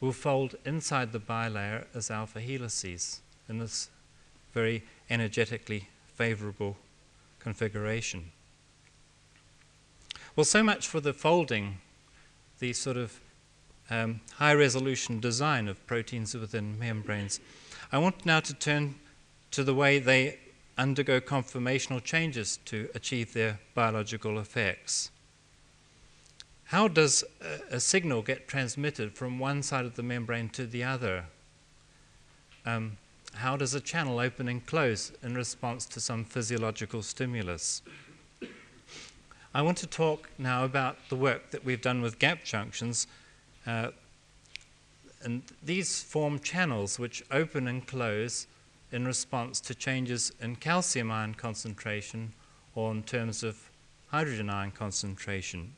will 0.00 0.12
fold 0.12 0.56
inside 0.64 1.12
the 1.12 1.20
bilayer 1.20 1.84
as 1.94 2.10
alpha 2.10 2.40
helices 2.40 3.20
in 3.48 3.58
this 3.58 3.90
very 4.52 4.82
energetically 5.10 5.88
favorable 6.14 6.76
configuration. 7.38 8.30
Well, 10.34 10.44
so 10.44 10.62
much 10.62 10.88
for 10.88 11.00
the 11.00 11.12
folding, 11.12 11.78
the 12.58 12.72
sort 12.72 12.96
of 12.96 13.20
um, 13.90 14.20
high 14.36 14.54
resolution 14.54 15.20
design 15.20 15.68
of 15.68 15.86
proteins 15.86 16.34
within 16.34 16.78
membranes. 16.78 17.38
I 17.94 17.98
want 17.98 18.26
now 18.26 18.40
to 18.40 18.52
turn 18.52 18.96
to 19.52 19.62
the 19.62 19.72
way 19.72 20.00
they 20.00 20.40
undergo 20.76 21.20
conformational 21.20 22.02
changes 22.02 22.58
to 22.64 22.88
achieve 22.92 23.32
their 23.32 23.60
biological 23.72 24.40
effects. 24.40 25.12
How 26.64 26.88
does 26.88 27.22
a, 27.70 27.78
signal 27.78 28.22
get 28.22 28.48
transmitted 28.48 29.14
from 29.14 29.38
one 29.38 29.62
side 29.62 29.84
of 29.84 29.94
the 29.94 30.02
membrane 30.02 30.48
to 30.48 30.66
the 30.66 30.82
other? 30.82 31.26
Um, 32.66 32.96
how 33.34 33.56
does 33.56 33.74
a 33.74 33.80
channel 33.80 34.18
open 34.18 34.48
and 34.48 34.66
close 34.66 35.12
in 35.22 35.36
response 35.36 35.86
to 35.86 36.00
some 36.00 36.24
physiological 36.24 37.00
stimulus? 37.00 37.80
I 39.54 39.62
want 39.62 39.78
to 39.78 39.86
talk 39.86 40.30
now 40.36 40.64
about 40.64 40.96
the 41.10 41.16
work 41.16 41.52
that 41.52 41.64
we've 41.64 41.80
done 41.80 42.02
with 42.02 42.18
gap 42.18 42.42
junctions. 42.42 43.06
Uh, 43.64 43.90
and 45.24 45.42
these 45.62 46.02
form 46.02 46.38
channels 46.38 46.98
which 46.98 47.22
open 47.30 47.66
and 47.66 47.86
close 47.86 48.46
in 48.92 49.06
response 49.06 49.60
to 49.60 49.74
changes 49.74 50.30
in 50.40 50.56
calcium 50.56 51.10
ion 51.10 51.34
concentration 51.34 52.32
or 52.74 52.92
in 52.92 53.02
terms 53.02 53.42
of 53.42 53.70
hydrogen 54.08 54.50
ion 54.50 54.70
concentration. 54.70 55.72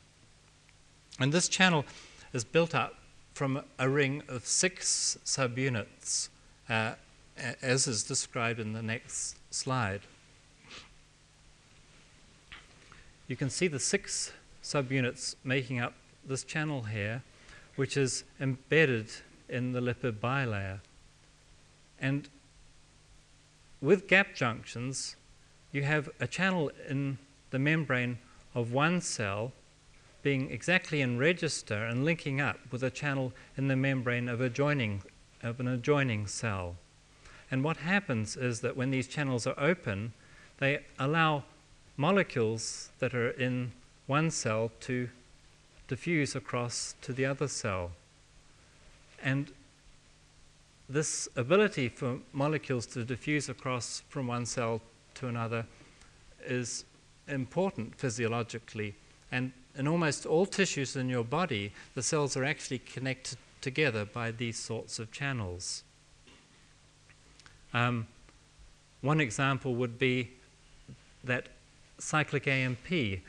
And 1.18 1.32
this 1.32 1.48
channel 1.48 1.84
is 2.32 2.44
built 2.44 2.74
up 2.74 2.94
from 3.32 3.62
a 3.78 3.88
ring 3.88 4.22
of 4.28 4.46
six 4.46 5.18
subunits, 5.24 6.28
uh, 6.68 6.94
as 7.62 7.86
is 7.86 8.02
described 8.02 8.60
in 8.60 8.72
the 8.72 8.82
next 8.82 9.36
slide. 9.50 10.00
You 13.28 13.36
can 13.36 13.50
see 13.50 13.68
the 13.68 13.80
six 13.80 14.32
subunits 14.62 15.36
making 15.44 15.80
up 15.80 15.94
this 16.26 16.44
channel 16.44 16.82
here, 16.82 17.22
which 17.76 17.96
is 17.96 18.24
embedded 18.40 19.08
in 19.48 19.72
the 19.72 19.80
lipid 19.80 20.18
bilayer. 20.20 20.80
And 22.00 22.28
with 23.80 24.08
gap 24.08 24.34
junctions, 24.34 25.16
you 25.72 25.82
have 25.82 26.08
a 26.20 26.26
channel 26.26 26.70
in 26.88 27.18
the 27.50 27.58
membrane 27.58 28.18
of 28.54 28.72
one 28.72 29.00
cell 29.00 29.52
being 30.22 30.50
exactly 30.50 31.00
in 31.00 31.18
register 31.18 31.84
and 31.84 32.04
linking 32.04 32.40
up 32.40 32.58
with 32.72 32.82
a 32.82 32.90
channel 32.90 33.32
in 33.56 33.68
the 33.68 33.76
membrane 33.76 34.28
of, 34.28 34.40
adjoining, 34.40 35.02
of 35.42 35.60
an 35.60 35.68
adjoining 35.68 36.26
cell. 36.26 36.76
And 37.50 37.62
what 37.62 37.76
happens 37.76 38.36
is 38.36 38.60
that 38.60 38.76
when 38.76 38.90
these 38.90 39.06
channels 39.06 39.46
are 39.46 39.54
open, 39.56 40.12
they 40.58 40.80
allow 40.98 41.44
molecules 41.96 42.90
that 42.98 43.14
are 43.14 43.30
in 43.30 43.72
one 44.06 44.30
cell 44.30 44.72
to 44.80 45.08
diffuse 45.86 46.34
across 46.34 46.94
to 47.02 47.12
the 47.12 47.24
other 47.24 47.46
cell. 47.46 47.92
And 49.26 49.50
this 50.88 51.28
ability 51.34 51.88
for 51.88 52.20
molecules 52.32 52.86
to 52.86 53.04
diffuse 53.04 53.48
across 53.48 54.04
from 54.08 54.28
one 54.28 54.46
cell 54.46 54.80
to 55.14 55.26
another 55.26 55.66
is 56.46 56.84
important 57.26 57.96
physiologically. 57.96 58.94
And 59.32 59.50
in 59.76 59.88
almost 59.88 60.26
all 60.26 60.46
tissues 60.46 60.94
in 60.94 61.08
your 61.08 61.24
body, 61.24 61.72
the 61.96 62.04
cells 62.04 62.36
are 62.36 62.44
actually 62.44 62.78
connected 62.78 63.36
together 63.60 64.04
by 64.04 64.30
these 64.30 64.56
sorts 64.56 65.00
of 65.00 65.10
channels. 65.10 65.82
Um, 67.74 68.06
one 69.00 69.20
example 69.20 69.74
would 69.74 69.98
be 69.98 70.30
that 71.24 71.48
cyclic 71.98 72.46
AMP, 72.46 72.92
a, 72.92 73.20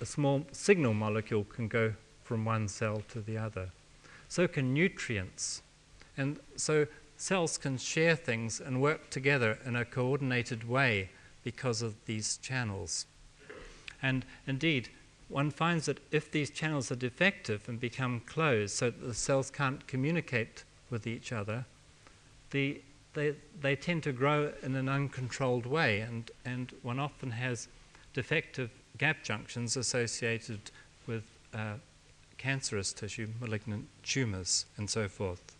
a 0.00 0.06
small 0.06 0.44
signal 0.50 0.92
molecule, 0.92 1.44
can 1.44 1.68
go 1.68 1.94
from 2.24 2.44
one 2.44 2.66
cell 2.66 3.00
to 3.10 3.20
the 3.20 3.38
other. 3.38 3.70
So 4.28 4.48
can 4.48 4.74
nutrients. 4.74 5.62
And 6.16 6.38
so 6.56 6.86
cells 7.16 7.58
can 7.58 7.78
share 7.78 8.16
things 8.16 8.60
and 8.60 8.80
work 8.80 9.10
together 9.10 9.58
in 9.64 9.76
a 9.76 9.84
coordinated 9.84 10.68
way 10.68 11.10
because 11.44 11.82
of 11.82 11.94
these 12.06 12.38
channels. 12.38 13.06
And 14.02 14.24
indeed, 14.46 14.88
one 15.28 15.50
finds 15.50 15.86
that 15.86 15.98
if 16.10 16.30
these 16.30 16.50
channels 16.50 16.92
are 16.92 16.96
defective 16.96 17.68
and 17.68 17.80
become 17.80 18.20
closed 18.20 18.74
so 18.74 18.90
that 18.90 19.06
the 19.06 19.14
cells 19.14 19.50
can't 19.50 19.86
communicate 19.86 20.64
with 20.90 21.06
each 21.06 21.32
other, 21.32 21.64
the, 22.50 22.80
they, 23.14 23.34
they 23.60 23.74
tend 23.74 24.02
to 24.04 24.12
grow 24.12 24.52
in 24.62 24.76
an 24.76 24.88
uncontrolled 24.88 25.66
way, 25.66 26.00
and, 26.00 26.30
and 26.44 26.72
one 26.82 27.00
often 27.00 27.30
has 27.30 27.68
defective 28.14 28.70
gap 28.98 29.24
junctions 29.24 29.76
associated 29.76 30.60
with 31.06 31.24
uh, 31.52 31.74
cancerous 32.46 32.92
tissue, 32.92 33.26
malignant 33.40 33.88
tumors, 34.04 34.66
and 34.76 34.88
so 34.88 35.08
forth. 35.08 35.56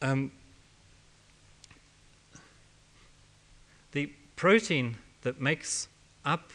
Um, 0.00 0.30
the 3.90 4.12
protein 4.36 4.98
that 5.22 5.40
makes 5.40 5.88
up 6.24 6.52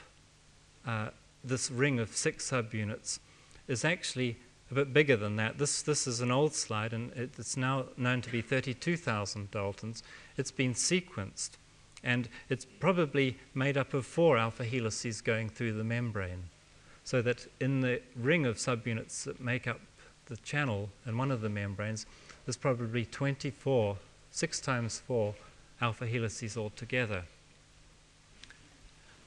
uh, 0.86 1.10
this 1.44 1.70
ring 1.70 2.00
of 2.00 2.16
six 2.16 2.50
subunits 2.50 3.20
is 3.68 3.84
actually 3.84 4.38
a 4.72 4.74
bit 4.74 4.94
bigger 4.94 5.18
than 5.18 5.36
that. 5.36 5.58
This, 5.58 5.82
this 5.82 6.08
is 6.08 6.22
an 6.22 6.32
old 6.32 6.54
slide, 6.56 6.94
and 6.94 7.12
it, 7.12 7.32
it's 7.38 7.58
now 7.58 7.88
known 7.98 8.22
to 8.22 8.32
be 8.32 8.42
32,000 8.42 9.52
Daltons. 9.52 10.02
It's 10.38 10.52
been 10.52 10.74
sequenced, 10.74 11.58
and 12.08 12.30
it's 12.48 12.64
probably 12.64 13.38
made 13.54 13.78
up 13.78 13.94
of 13.94 14.06
four 14.06 14.38
alpha 14.38 14.64
helices 14.64 15.20
going 15.20 15.50
through 15.50 15.74
the 15.74 15.84
membrane. 15.84 16.44
So 17.04 17.22
that 17.22 17.48
in 17.60 17.82
the 17.82 18.02
ring 18.16 18.46
of 18.46 18.56
subunits 18.56 19.26
that 19.26 19.42
make 19.42 19.68
up 19.68 19.82
the 20.28 20.38
channel 20.38 20.90
in 21.06 21.18
one 21.18 21.32
of 21.32 21.42
the 21.42 21.50
membranes, 21.50 22.06
there's 22.46 22.56
probably 22.56 23.04
24, 23.04 23.98
six 24.32 24.62
times 24.62 25.02
four 25.06 25.36
alpha 25.82 26.08
helices 26.08 26.56
altogether. 26.56 27.24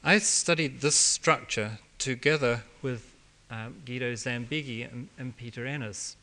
I 0.02 0.18
studied 0.18 0.80
this 0.80 0.96
structure 0.96 1.80
together 1.98 2.62
with 2.80 3.14
um, 3.50 3.82
Guido 3.84 4.14
Zampighi 4.14 4.90
and, 4.90 5.08
and, 5.18 5.36
Peter 5.36 5.66
Ennis. 5.66 6.16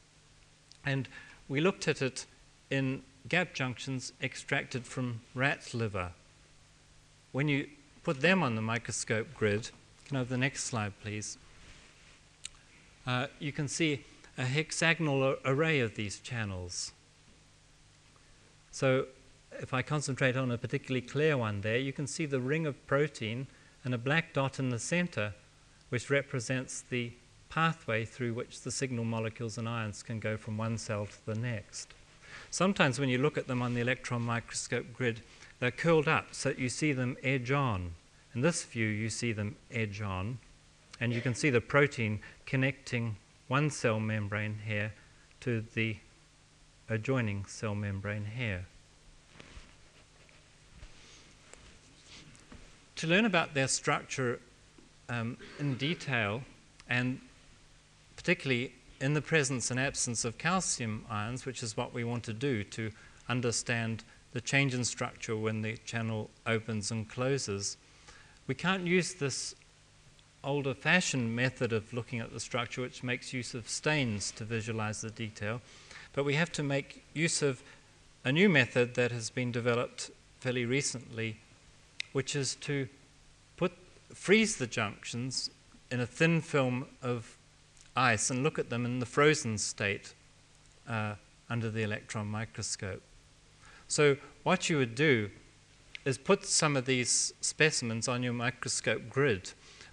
And 0.83 1.07
we 1.47 1.61
looked 1.61 1.87
at 1.87 2.01
it 2.01 2.25
in 2.71 3.03
gap 3.29 3.53
junctions 3.53 4.11
extracted 4.23 4.85
from 4.85 5.21
rat 5.35 5.75
liver. 5.75 6.13
When 7.31 7.47
you 7.47 7.67
put 8.03 8.21
them 8.21 8.41
on 8.43 8.55
the 8.55 8.61
microscope 8.61 9.33
grid, 9.33 9.69
can 10.05 10.15
I 10.15 10.19
have 10.19 10.29
the 10.29 10.37
next 10.37 10.63
slide, 10.63 10.93
please? 11.01 11.37
Uh, 13.05 13.27
you 13.39 13.51
can 13.51 13.67
see 13.67 14.03
a 14.37 14.45
hexagonal 14.45 15.35
array 15.45 15.79
of 15.79 15.95
these 15.95 16.19
channels. 16.19 16.91
So 18.71 19.07
if 19.59 19.73
I 19.73 19.81
concentrate 19.81 20.37
on 20.37 20.51
a 20.51 20.57
particularly 20.57 21.01
clear 21.01 21.37
one 21.37 21.61
there, 21.61 21.77
you 21.77 21.91
can 21.91 22.07
see 22.07 22.25
the 22.25 22.39
ring 22.39 22.65
of 22.65 22.85
protein 22.85 23.47
and 23.83 23.93
a 23.93 23.97
black 23.97 24.33
dot 24.33 24.59
in 24.59 24.69
the 24.69 24.79
center 24.79 25.33
which 25.89 26.09
represents 26.09 26.81
the 26.89 27.11
pathway 27.49 28.05
through 28.05 28.33
which 28.33 28.61
the 28.61 28.71
signal 28.71 29.05
molecules 29.05 29.57
and 29.57 29.67
ions 29.67 30.03
can 30.03 30.19
go 30.19 30.37
from 30.37 30.57
one 30.57 30.77
cell 30.77 31.05
to 31.05 31.25
the 31.25 31.39
next. 31.39 31.93
Sometimes 32.51 32.99
when 32.99 33.09
you 33.09 33.17
look 33.17 33.37
at 33.37 33.47
them 33.47 33.61
on 33.61 33.73
the 33.73 33.81
electron 33.81 34.21
microscope 34.21 34.93
grid, 34.93 35.21
they're 35.59 35.71
curled 35.71 36.07
up 36.07 36.27
so 36.31 36.49
that 36.49 36.59
you 36.59 36.69
see 36.69 36.93
them 36.93 37.17
edge 37.23 37.51
on. 37.51 37.95
In 38.35 38.41
this 38.41 38.63
view, 38.63 38.87
you 38.87 39.09
see 39.09 39.31
them 39.31 39.55
edge 39.71 40.01
on, 40.01 40.37
and 40.99 41.11
you 41.11 41.21
can 41.21 41.33
see 41.33 41.49
the 41.49 41.61
protein 41.61 42.19
connecting 42.45 43.15
one 43.47 43.69
cell 43.69 43.99
membrane 43.99 44.59
here 44.65 44.93
to 45.41 45.63
the 45.73 45.97
adjoining 46.89 47.45
cell 47.45 47.75
membrane 47.75 48.25
here. 48.25 48.65
To 52.97 53.07
learn 53.07 53.25
about 53.25 53.53
their 53.53 53.67
structure 53.67 54.39
um, 55.09 55.37
in 55.59 55.75
detail, 55.75 56.41
and 56.89 57.19
particularly 58.15 58.73
in 58.99 59.13
the 59.13 59.21
presence 59.21 59.69
and 59.69 59.79
absence 59.79 60.25
of 60.25 60.37
calcium 60.37 61.05
ions, 61.09 61.45
which 61.45 61.61
is 61.61 61.77
what 61.77 61.93
we 61.93 62.03
want 62.03 62.23
to 62.23 62.33
do 62.33 62.63
to 62.63 62.91
understand 63.29 64.03
the 64.37 64.41
change 64.41 64.75
in 64.75 64.85
structure 64.85 65.35
when 65.35 65.63
the 65.63 65.75
channel 65.77 66.29
opens 66.45 66.91
and 66.91 67.09
closes, 67.09 67.75
we 68.45 68.53
can't 68.53 68.85
use 68.85 69.15
this 69.15 69.55
older 70.43 70.75
fashioned 70.75 71.35
method 71.35 71.73
of 71.73 71.91
looking 71.91 72.19
at 72.19 72.31
the 72.31 72.39
structure, 72.39 72.81
which 72.81 73.01
makes 73.01 73.33
use 73.33 73.55
of 73.55 73.67
stains 73.67 74.29
to 74.29 74.43
visualize 74.43 75.01
the 75.01 75.09
detail, 75.09 75.59
but 76.13 76.23
we 76.23 76.35
have 76.35 76.51
to 76.51 76.61
make 76.61 77.03
use 77.15 77.41
of 77.41 77.63
a 78.25 78.31
new 78.31 78.47
method 78.47 78.93
that 78.93 79.11
has 79.11 79.31
been 79.31 79.51
developed 79.51 80.11
fairly 80.39 80.65
recently, 80.65 81.37
which 82.11 82.35
is 82.35 82.53
to 82.57 82.87
put, 83.57 83.71
freeze 84.13 84.57
the 84.57 84.67
junctions 84.67 85.49
in 85.89 85.99
a 85.99 86.05
thin 86.05 86.41
film 86.41 86.85
of 87.01 87.35
ice 87.95 88.29
and 88.29 88.43
look 88.43 88.59
at 88.59 88.69
them 88.69 88.85
in 88.85 88.99
the 88.99 89.07
frozen 89.07 89.57
state 89.57 90.13
uh, 90.87 91.15
under 91.49 91.71
the 91.71 91.81
electron 91.81 92.27
microscope. 92.27 93.01
So, 93.87 94.17
what 94.43 94.69
you 94.69 94.77
would 94.77 94.95
do 94.95 95.29
is 96.05 96.17
put 96.17 96.45
some 96.45 96.75
of 96.77 96.85
these 96.85 97.33
specimens 97.41 98.07
on 98.07 98.23
your 98.23 98.33
microscope 98.33 99.09
grid, 99.09 99.51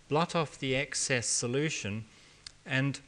blot 0.08 0.34
off 0.34 0.58
the 0.58 0.76
excess 0.76 1.26
solution, 1.26 2.04
and 2.64 3.00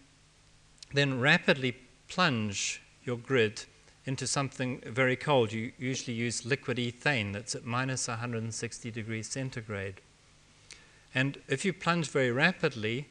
then 0.93 1.21
rapidly 1.21 1.77
plunge 2.09 2.83
your 3.05 3.17
grid 3.17 3.65
into 4.07 4.27
something 4.27 4.81
very 4.87 5.17
cold. 5.17 5.53
You 5.53 5.73
usually 5.79 6.17
use 6.17 6.47
liquid 6.47 6.79
ethane 6.79 7.33
that's 7.33 7.55
at 7.55 7.65
minus 7.65 8.09
160 8.09 8.91
degrees 8.91 9.29
centigrade. 9.29 10.01
And 11.15 11.39
if 11.49 11.65
you 11.65 11.73
plunge 11.73 12.11
very 12.11 12.31
rapidly, 12.31 13.09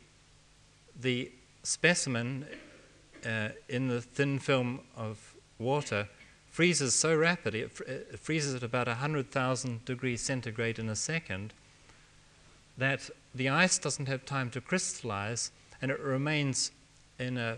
the 0.99 1.32
specimen 1.63 2.45
uh, 3.26 3.49
in 3.67 3.88
the 3.88 4.01
thin 4.01 4.39
film 4.39 4.82
of 4.95 5.36
water 5.57 6.07
freezes 6.56 6.95
so 6.95 7.14
rapidly, 7.14 7.60
it, 7.60 7.72
fr- 7.74 7.84
it 7.84 8.18
freezes 8.18 8.56
at 8.56 8.64
about 8.64 8.88
100,000 8.88 9.84
degrees 9.84 10.22
centigrade 10.22 10.80
in 10.80 10.88
a 10.88 10.95
second, 10.95 11.53
that 12.78 13.10
the 13.34 13.49
ice 13.49 13.78
doesn't 13.78 14.08
have 14.08 14.24
time 14.24 14.49
to 14.49 14.62
crystallize 14.62 15.51
and 15.82 15.91
it 15.91 15.99
remains 15.99 16.72
in 17.20 17.38
a 17.38 17.58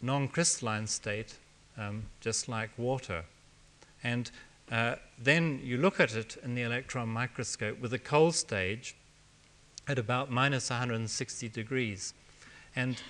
non 0.00 0.28
crystalline 0.28 0.86
state, 0.86 1.38
um, 1.76 2.04
just 2.20 2.48
like 2.48 2.70
water. 2.78 3.24
And 4.04 4.30
uh, 4.70 4.94
then 5.18 5.60
you 5.64 5.76
look 5.78 5.98
at 5.98 6.14
it 6.14 6.36
in 6.44 6.54
the 6.54 6.62
electron 6.62 7.08
microscope 7.08 7.80
with 7.80 7.92
a 7.94 7.98
cold 7.98 8.36
stage 8.36 8.94
at 9.88 9.98
about 9.98 10.30
minus 10.30 10.70
160 10.70 11.48
degrees. 11.48 12.14
And 12.76 13.02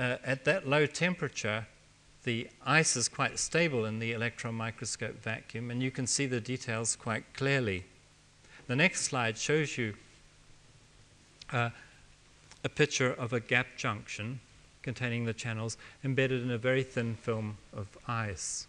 uh, 0.00 0.16
at 0.24 0.44
that 0.44 0.66
low 0.66 0.86
temperature, 0.86 1.68
the 2.24 2.48
ice 2.64 2.96
is 2.96 3.08
quite 3.08 3.38
stable 3.38 3.84
in 3.84 3.98
the 3.98 4.12
electron 4.12 4.54
microscope 4.54 5.20
vacuum, 5.22 5.70
and 5.70 5.82
you 5.82 5.90
can 5.90 6.06
see 6.06 6.26
the 6.26 6.40
details 6.40 6.94
quite 6.94 7.24
clearly. 7.34 7.84
The 8.68 8.76
next 8.76 9.02
slide 9.02 9.36
shows 9.36 9.76
you 9.76 9.94
uh, 11.52 11.70
a 12.64 12.68
picture 12.68 13.12
of 13.12 13.32
a 13.32 13.40
gap 13.40 13.66
junction 13.76 14.40
containing 14.82 15.24
the 15.24 15.32
channels 15.32 15.76
embedded 16.04 16.42
in 16.42 16.50
a 16.50 16.58
very 16.58 16.82
thin 16.82 17.14
film 17.14 17.56
of 17.72 17.86
ice 18.06 18.66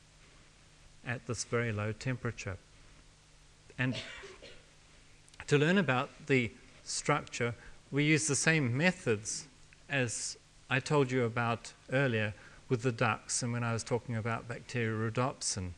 at 1.06 1.26
this 1.28 1.44
very 1.44 1.72
low 1.72 1.92
temperature. 1.92 2.58
And 3.78 3.96
to 5.48 5.58
learn 5.58 5.78
about 5.78 6.10
the 6.28 6.52
structure, 6.84 7.54
we 7.92 8.04
use 8.04 8.28
the 8.28 8.36
same 8.36 8.76
methods 8.76 9.48
as 9.90 10.38
I 10.70 10.80
told 10.80 11.12
you 11.12 11.24
about 11.24 11.74
earlier 11.92 12.34
with 12.70 12.82
the 12.82 12.92
ducks 12.92 13.44
and 13.44 13.54
when 13.54 13.64
I 13.64 13.74
was 13.74 13.84
talking 13.84 14.16
about 14.16 14.48
bacteriorhodopsin. 14.48 15.72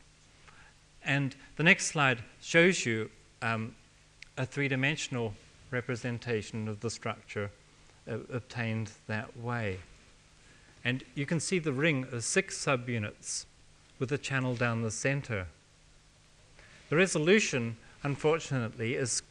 And 1.04 1.36
the 1.56 1.62
next 1.62 1.86
slide 1.86 2.22
shows 2.40 2.84
you 2.84 3.10
um, 3.42 3.74
a 4.36 4.44
three 4.44 4.68
dimensional 4.68 5.34
representation 5.70 6.68
of 6.68 6.80
the 6.80 6.90
structure 6.90 7.50
uh, 8.10 8.18
obtained 8.32 8.90
that 9.06 9.36
way. 9.36 9.78
And 10.84 11.04
you 11.14 11.26
can 11.26 11.40
see 11.40 11.58
the 11.58 11.72
ring 11.72 12.06
of 12.12 12.24
six 12.24 12.56
subunits 12.64 13.46
with 13.98 14.12
a 14.12 14.18
channel 14.18 14.54
down 14.54 14.82
the 14.82 14.90
center. 14.90 15.46
The 16.90 16.96
resolution, 16.96 17.76
unfortunately, 18.02 18.94
is 18.94 19.22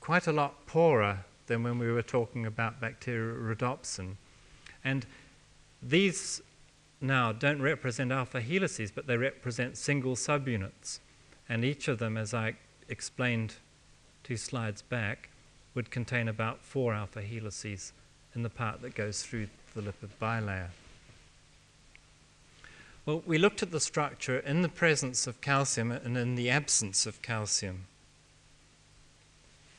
quite 0.00 0.26
a 0.26 0.32
lot 0.32 0.66
poorer 0.66 1.24
than 1.46 1.62
when 1.62 1.78
we 1.78 1.90
were 1.92 2.02
talking 2.02 2.46
about 2.46 2.80
bacteriorhodopsin. 2.80 4.16
And 4.82 5.06
these 5.82 6.42
now 7.06 7.32
don't 7.32 7.62
represent 7.62 8.12
alpha 8.12 8.40
helices, 8.40 8.90
but 8.90 9.06
they 9.06 9.16
represent 9.16 9.76
single 9.76 10.16
subunits. 10.16 11.00
And 11.48 11.64
each 11.64 11.88
of 11.88 11.98
them, 11.98 12.16
as 12.16 12.32
I 12.34 12.54
explained 12.88 13.56
two 14.22 14.36
slides 14.36 14.82
back, 14.82 15.28
would 15.74 15.90
contain 15.90 16.28
about 16.28 16.62
four 16.62 16.94
alpha 16.94 17.22
helices 17.22 17.92
in 18.34 18.42
the 18.42 18.50
part 18.50 18.82
that 18.82 18.94
goes 18.94 19.22
through 19.22 19.48
the 19.74 19.82
lipid 19.82 20.10
bilayer. 20.20 20.68
Well, 23.06 23.22
we 23.26 23.36
looked 23.36 23.62
at 23.62 23.70
the 23.70 23.80
structure 23.80 24.38
in 24.38 24.62
the 24.62 24.68
presence 24.68 25.26
of 25.26 25.40
calcium 25.40 25.92
and 25.92 26.16
in 26.16 26.36
the 26.36 26.48
absence 26.48 27.04
of 27.06 27.20
calcium. 27.20 27.84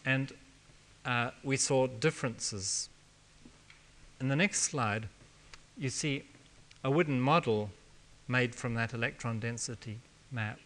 And 0.06 0.32
uh, 1.06 1.32
we 1.44 1.58
saw 1.58 1.88
differences. 1.88 2.90
In 4.22 4.28
the 4.28 4.36
next 4.36 4.62
slide, 4.62 5.08
you 5.78 5.90
see 5.90 6.24
a 6.86 6.92
wooden 6.92 7.20
model 7.20 7.72
made 8.28 8.54
from 8.54 8.76
that 8.76 8.94
electron 8.94 9.40
density 9.40 9.98
map 10.32 10.60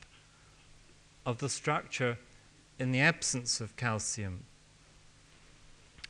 of 1.25 1.37
the 1.37 1.47
structure 1.47 2.17
in 2.77 2.91
the 2.91 2.99
absence 2.99 3.61
of 3.61 3.73
calcium. 3.77 4.43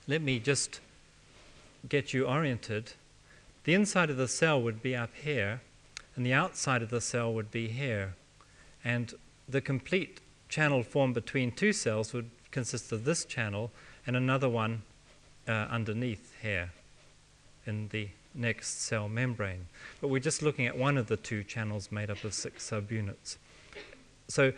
Let 0.08 0.24
me 0.24 0.40
just 0.40 0.80
get 1.88 2.12
you 2.12 2.26
oriented. 2.26 2.94
The 3.66 3.76
inside 3.76 4.10
of 4.10 4.18
the 4.18 4.28
cell 4.28 4.60
would 4.60 4.82
be 4.82 4.96
up 4.96 5.12
here, 5.14 5.62
and 6.16 6.26
the 6.26 6.34
outside 6.34 6.82
of 6.82 6.90
the 6.90 7.02
cell 7.02 7.32
would 7.32 7.52
be 7.52 7.68
here. 7.68 8.16
And 8.84 9.14
the 9.48 9.62
complete 9.62 10.22
channel 10.48 10.82
formed 10.82 11.14
between 11.14 11.52
two 11.52 11.72
cells 11.72 12.14
would 12.14 12.32
consist 12.50 12.92
of 12.92 13.06
this 13.06 13.26
channel 13.26 13.70
and 14.08 14.16
another 14.16 14.50
one 14.50 14.82
uh, 15.48 15.52
underneath 15.52 16.36
here 16.42 16.72
in 17.68 17.90
the 17.90 18.10
next 18.40 18.82
cell 18.82 19.10
membrane. 19.10 19.68
But 20.02 20.08
we're 20.08 20.20
just 20.20 20.42
looking 20.42 20.66
at 20.66 20.78
one 20.78 20.98
of 20.98 21.08
the 21.08 21.18
two 21.18 21.44
channels 21.44 21.92
made 21.92 22.10
up 22.10 22.24
of 22.24 22.34
six 22.34 22.70
subunits. 22.70 23.38
So 24.28 24.54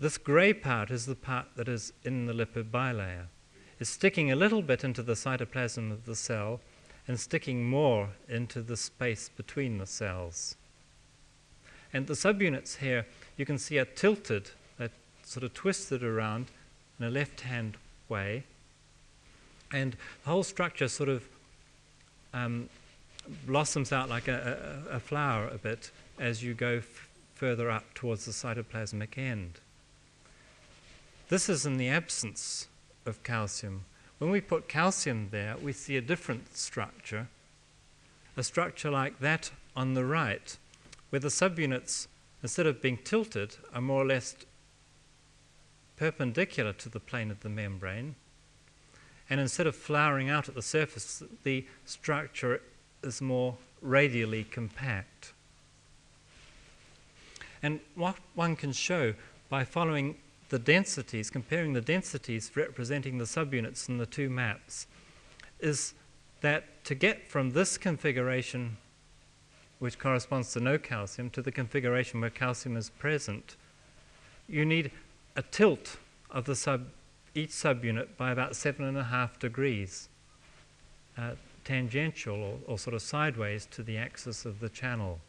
this 0.00 0.16
grey 0.16 0.54
part 0.54 0.90
is 0.90 1.06
the 1.06 1.14
part 1.14 1.46
that 1.56 1.68
is 1.68 1.92
in 2.04 2.26
the 2.26 2.32
lipid 2.32 2.70
bilayer. 2.70 3.26
It's 3.78 3.90
sticking 3.90 4.32
a 4.32 4.36
little 4.36 4.62
bit 4.62 4.84
into 4.84 5.02
the 5.02 5.12
cytoplasm 5.12 5.92
of 5.92 6.06
the 6.06 6.16
cell 6.16 6.60
and 7.06 7.18
sticking 7.18 7.68
more 7.68 8.10
into 8.28 8.62
the 8.62 8.76
space 8.76 9.28
between 9.28 9.78
the 9.78 9.86
cells. 9.86 10.56
And 11.92 12.06
the 12.06 12.14
subunits 12.14 12.76
here, 12.76 13.06
you 13.36 13.44
can 13.44 13.58
see 13.58 13.78
are 13.78 13.84
tilted, 13.84 14.50
they're 14.78 14.90
sort 15.24 15.44
of 15.44 15.54
twisted 15.54 16.02
around 16.02 16.46
in 16.98 17.06
a 17.06 17.10
left 17.10 17.40
hand 17.40 17.76
way. 18.08 18.44
And 19.72 19.96
the 20.24 20.30
whole 20.30 20.42
structure 20.42 20.88
sort 20.88 21.08
of 21.08 21.24
um, 22.32 22.68
blossoms 23.46 23.92
out 23.92 24.08
like 24.08 24.28
a, 24.28 24.84
a, 24.90 24.96
a, 24.96 25.00
flower 25.00 25.48
a 25.48 25.58
bit 25.58 25.90
as 26.18 26.42
you 26.42 26.54
go 26.54 26.82
further 27.34 27.70
up 27.70 27.94
towards 27.94 28.24
the 28.24 28.32
cytoplasmic 28.32 29.16
end. 29.16 29.60
This 31.28 31.48
is 31.48 31.64
in 31.64 31.76
the 31.76 31.88
absence 31.88 32.68
of 33.06 33.22
calcium. 33.22 33.84
When 34.18 34.30
we 34.30 34.40
put 34.40 34.68
calcium 34.68 35.28
there, 35.30 35.56
we 35.56 35.72
see 35.72 35.96
a 35.96 36.02
different 36.02 36.56
structure, 36.56 37.28
a 38.36 38.42
structure 38.42 38.90
like 38.90 39.20
that 39.20 39.50
on 39.76 39.94
the 39.94 40.04
right, 40.04 40.56
where 41.10 41.20
the 41.20 41.28
subunits, 41.28 42.08
instead 42.42 42.66
of 42.66 42.82
being 42.82 42.98
tilted, 42.98 43.56
are 43.72 43.80
more 43.80 44.02
or 44.02 44.06
less 44.06 44.36
perpendicular 45.96 46.72
to 46.72 46.88
the 46.88 47.00
plane 47.00 47.30
of 47.30 47.40
the 47.40 47.48
membrane. 47.48 48.16
And 49.28 49.40
instead 49.40 49.66
of 49.66 49.76
flowering 49.76 50.28
out 50.28 50.48
at 50.48 50.54
the 50.54 50.62
surface, 50.62 51.22
the 51.44 51.64
structure 51.84 52.60
is 53.02 53.20
more 53.20 53.56
radially 53.82 54.44
compact. 54.44 55.32
And 57.62 57.80
what 57.94 58.16
one 58.34 58.56
can 58.56 58.72
show 58.72 59.14
by 59.48 59.64
following 59.64 60.16
the 60.48 60.58
densities, 60.58 61.30
comparing 61.30 61.72
the 61.72 61.80
densities 61.80 62.50
representing 62.54 63.18
the 63.18 63.24
subunits 63.24 63.88
in 63.88 63.98
the 63.98 64.06
two 64.06 64.28
maps, 64.28 64.86
is 65.60 65.94
that 66.40 66.84
to 66.84 66.94
get 66.94 67.28
from 67.28 67.50
this 67.50 67.76
configuration, 67.76 68.76
which 69.78 69.98
corresponds 69.98 70.52
to 70.52 70.60
no 70.60 70.78
calcium, 70.78 71.30
to 71.30 71.42
the 71.42 71.52
configuration 71.52 72.20
where 72.20 72.30
calcium 72.30 72.76
is 72.76 72.90
present, 72.90 73.56
you 74.48 74.64
need 74.64 74.90
a 75.36 75.42
tilt 75.42 75.98
of 76.30 76.44
the 76.44 76.56
sub, 76.56 76.86
each 77.34 77.50
subunit 77.50 78.08
by 78.16 78.32
about 78.32 78.56
seven 78.56 78.84
and 78.84 78.98
a 78.98 79.04
half 79.04 79.38
degrees, 79.38 80.08
uh, 81.16 81.32
tangential 81.64 82.42
or, 82.42 82.58
or 82.66 82.78
sort 82.78 82.94
of 82.94 83.02
sideways 83.02 83.66
to 83.72 83.82
the 83.82 83.98
axis 83.98 84.44
of 84.44 84.60
the 84.60 84.68
channel. 84.68 85.20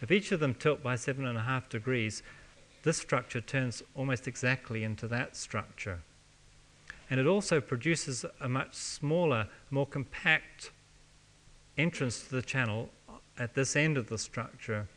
If 0.00 0.10
each 0.10 0.32
of 0.32 0.40
them 0.40 0.54
tilt 0.54 0.82
by 0.82 0.96
seven 0.96 1.26
and 1.26 1.38
a 1.38 1.42
half 1.42 1.68
degrees, 1.68 2.22
this 2.82 2.98
structure 2.98 3.40
turns 3.40 3.82
almost 3.94 4.28
exactly 4.28 4.84
into 4.84 5.08
that 5.08 5.36
structure. 5.36 6.00
And 7.10 7.20
it 7.20 7.26
also 7.26 7.60
produces 7.60 8.24
a 8.40 8.48
much 8.48 8.74
smaller, 8.74 9.48
more 9.70 9.86
compact 9.86 10.70
entrance 11.76 12.22
to 12.24 12.34
the 12.34 12.42
channel 12.42 12.90
at 13.38 13.54
this 13.54 13.76
end 13.76 13.96
of 13.96 14.08
the 14.08 14.18
structure. 14.18 14.88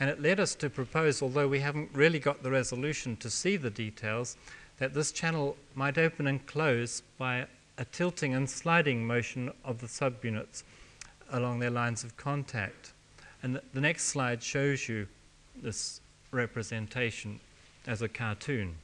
And 0.00 0.10
it 0.10 0.20
led 0.20 0.40
us 0.40 0.54
to 0.56 0.70
propose, 0.70 1.22
although 1.22 1.48
we 1.48 1.60
haven't 1.60 1.90
really 1.92 2.18
got 2.18 2.42
the 2.42 2.50
resolution 2.50 3.16
to 3.16 3.30
see 3.30 3.56
the 3.56 3.70
details, 3.70 4.36
that 4.78 4.94
this 4.94 5.12
channel 5.12 5.56
might 5.74 5.98
open 5.98 6.26
and 6.26 6.44
close 6.46 7.02
by 7.18 7.46
a 7.78 7.84
tilting 7.84 8.34
and 8.34 8.48
sliding 8.48 9.06
motion 9.06 9.52
of 9.64 9.78
the 9.78 9.86
subunits 9.86 10.62
along 11.30 11.58
their 11.58 11.70
lines 11.70 12.04
of 12.04 12.16
contact. 12.16 12.92
And 13.42 13.60
the 13.72 13.80
next 13.80 14.04
slide 14.04 14.42
shows 14.42 14.88
you 14.88 15.06
this 15.60 16.00
representation 16.30 17.40
as 17.86 18.02
a 18.02 18.08
cartoon. 18.08 18.76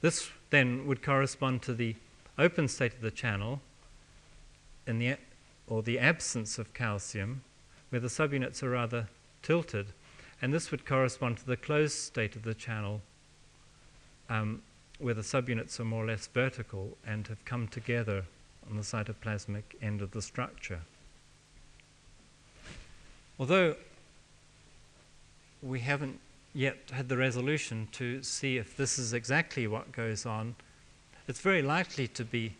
This 0.00 0.30
then 0.50 0.86
would 0.86 1.02
correspond 1.02 1.62
to 1.62 1.74
the 1.74 1.94
open 2.38 2.68
state 2.68 2.94
of 2.94 3.00
the 3.00 3.10
channel 3.10 3.60
in 4.86 4.98
the, 4.98 5.16
or 5.68 5.82
the 5.82 5.98
absence 5.98 6.58
of 6.58 6.74
calcium, 6.74 7.42
where 7.90 8.00
the 8.00 8.08
subunits 8.08 8.62
are 8.62 8.70
rather 8.70 9.08
tilted, 9.42 9.86
and 10.40 10.52
this 10.52 10.70
would 10.70 10.84
correspond 10.84 11.38
to 11.38 11.46
the 11.46 11.56
closed 11.56 11.96
state 11.96 12.34
of 12.34 12.42
the 12.42 12.54
channel, 12.54 13.00
um, 14.28 14.62
where 15.02 15.14
the 15.14 15.22
subunits 15.22 15.80
are 15.80 15.84
more 15.84 16.04
or 16.04 16.06
less 16.06 16.26
vertical 16.28 16.96
and 17.06 17.26
have 17.26 17.44
come 17.44 17.66
together 17.68 18.24
on 18.70 18.76
the 18.76 18.82
cytoplasmic 18.82 19.62
end 19.82 20.00
of 20.00 20.12
the 20.12 20.22
structure. 20.22 20.80
Although 23.38 23.74
we 25.62 25.80
haven't 25.80 26.20
yet 26.54 26.76
had 26.92 27.08
the 27.08 27.16
resolution 27.16 27.88
to 27.92 28.22
see 28.22 28.58
if 28.58 28.76
this 28.76 28.98
is 28.98 29.12
exactly 29.12 29.66
what 29.66 29.92
goes 29.92 30.26
on. 30.26 30.54
It's 31.28 31.40
very 31.40 31.62
likely 31.62 32.08
to 32.08 32.24
be 32.24 32.54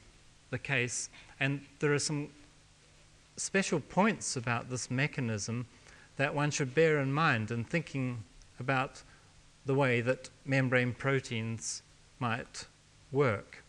the 0.51 0.59
case, 0.59 1.11
and 1.41 1.61
there 1.81 1.93
are 1.93 1.99
some 1.99 2.29
special 3.37 3.81
points 3.81 4.37
about 4.37 4.71
this 4.71 4.91
mechanism 4.91 5.67
that 6.17 6.35
one 6.35 6.51
should 6.51 6.75
bear 6.75 6.99
in 6.99 7.13
mind 7.13 7.51
in 7.51 7.65
thinking 7.65 8.23
about 8.61 9.03
the 9.67 9.75
way 9.75 10.01
that 10.01 10.31
membrane 10.45 10.93
proteins 10.93 11.83
might 12.23 12.67
work. 13.11 13.65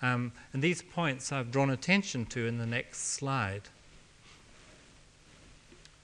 Um, 0.00 0.30
and 0.52 0.62
these 0.62 0.82
points 0.82 1.32
I've 1.32 1.50
drawn 1.50 1.70
attention 1.70 2.24
to 2.26 2.46
in 2.46 2.58
the 2.58 2.66
next 2.66 2.98
slide. 3.14 3.62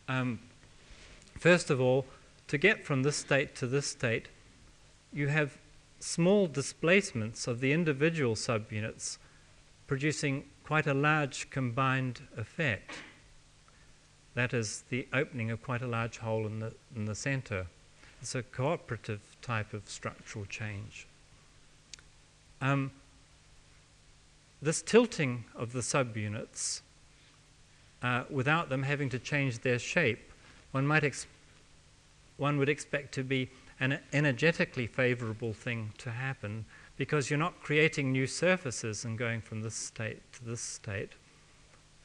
Um, 0.08 0.40
first 1.38 1.70
of 1.70 1.80
all, 1.80 2.04
to 2.48 2.58
get 2.58 2.84
from 2.84 3.04
this 3.04 3.16
state 3.16 3.54
to 3.56 3.68
this 3.68 3.86
state, 3.86 4.26
you 5.12 5.28
have 5.28 5.56
small 6.00 6.48
displacements 6.48 7.46
of 7.46 7.60
the 7.60 7.72
individual 7.72 8.34
subunits 8.34 9.18
producing 9.86 10.44
quite 10.64 10.88
a 10.88 10.94
large 10.94 11.48
combined 11.50 12.22
effect. 12.36 12.90
That 14.34 14.52
is 14.52 14.82
the 14.90 15.06
opening 15.12 15.52
of 15.52 15.62
quite 15.62 15.82
a 15.82 15.86
large 15.86 16.18
hole 16.18 16.44
in 16.44 16.58
the, 16.58 16.72
in 16.96 17.04
the 17.04 17.14
center. 17.14 17.66
It's 18.20 18.34
a 18.34 18.42
cooperative 18.42 19.20
type 19.42 19.72
of 19.72 19.88
structural 19.88 20.46
change. 20.46 21.06
Um, 22.62 22.92
this 24.62 24.80
tilting 24.80 25.44
of 25.56 25.72
the 25.72 25.80
subunits, 25.80 26.80
uh, 28.02 28.22
without 28.30 28.68
them 28.68 28.84
having 28.84 29.10
to 29.10 29.18
change 29.18 29.58
their 29.58 29.80
shape, 29.80 30.32
one 30.70 30.86
might 30.86 31.02
ex- 31.02 31.26
one 32.36 32.58
would 32.58 32.68
expect 32.68 33.12
to 33.14 33.24
be 33.24 33.50
an 33.80 33.98
energetically 34.12 34.86
favorable 34.86 35.52
thing 35.52 35.92
to 35.98 36.10
happen 36.10 36.64
because 36.96 37.28
you're 37.28 37.38
not 37.38 37.60
creating 37.62 38.12
new 38.12 38.26
surfaces 38.28 39.04
and 39.04 39.18
going 39.18 39.40
from 39.40 39.62
this 39.62 39.74
state 39.74 40.20
to 40.32 40.44
this 40.44 40.60
state, 40.60 41.10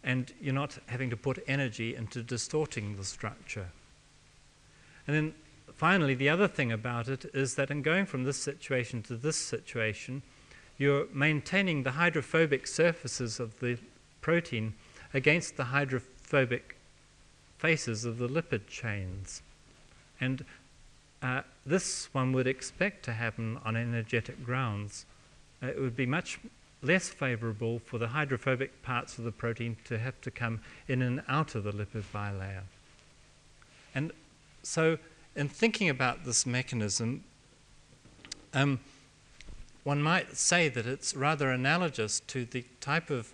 and 0.03 0.33
you're 0.41 0.53
not 0.53 0.79
having 0.87 1.11
to 1.11 1.17
put 1.17 1.43
energy 1.47 1.95
into 1.95 2.23
distorting 2.23 2.95
the 2.95 3.03
structure. 3.03 3.67
And 5.05 5.15
then 5.15 5.33
finally, 5.75 6.15
the 6.15 6.29
other 6.29 6.47
thing 6.47 6.71
about 6.71 7.07
it 7.07 7.25
is 7.33 7.53
that 7.55 7.69
in 7.69 7.83
going 7.83 8.07
from 8.07 8.23
this 8.23 8.37
situation 8.37 9.03
to 9.03 9.15
this 9.15 9.37
situation, 9.37 10.23
you're 10.77 11.07
maintaining 11.13 11.83
the 11.83 11.91
hydrophobic 11.91 12.67
surfaces 12.67 13.39
of 13.39 13.59
the 13.59 13.77
protein 14.21 14.73
against 15.13 15.57
the 15.57 15.65
hydrophobic 15.65 16.75
faces 17.57 18.05
of 18.05 18.17
the 18.17 18.27
lipid 18.27 18.67
chains. 18.67 19.41
And 20.21 20.45
uh, 21.21 21.41
this 21.65 22.09
one 22.13 22.31
would 22.33 22.47
expect 22.47 23.03
to 23.05 23.13
happen 23.13 23.59
on 23.65 23.75
energetic 23.75 24.43
grounds. 24.43 25.05
Uh, 25.61 25.67
it 25.67 25.79
would 25.79 25.95
be 25.95 26.05
much 26.05 26.39
less 26.83 27.09
favorable 27.09 27.79
for 27.79 27.97
the 27.97 28.09
hydrophobic 28.09 28.83
parts 28.83 29.17
of 29.17 29.23
the 29.23 29.31
protein 29.31 29.75
to 29.85 29.97
have 29.97 30.19
to 30.21 30.29
come 30.29 30.59
in 30.87 31.01
and 31.01 31.23
out 31.27 31.55
of 31.55 31.63
the 31.63 31.71
lipid 31.71 32.03
bilayer. 32.13 32.61
And 33.95 34.11
so, 34.61 34.97
in 35.35 35.49
thinking 35.49 35.89
about 35.89 36.23
this 36.23 36.45
mechanism, 36.45 37.23
um, 38.53 38.79
one 39.87 40.01
might 40.01 40.35
say 40.35 40.67
that 40.67 40.85
it's 40.85 41.15
rather 41.15 41.49
analogous 41.49 42.19
to 42.19 42.43
the 42.43 42.65
type 42.81 43.09
of 43.09 43.33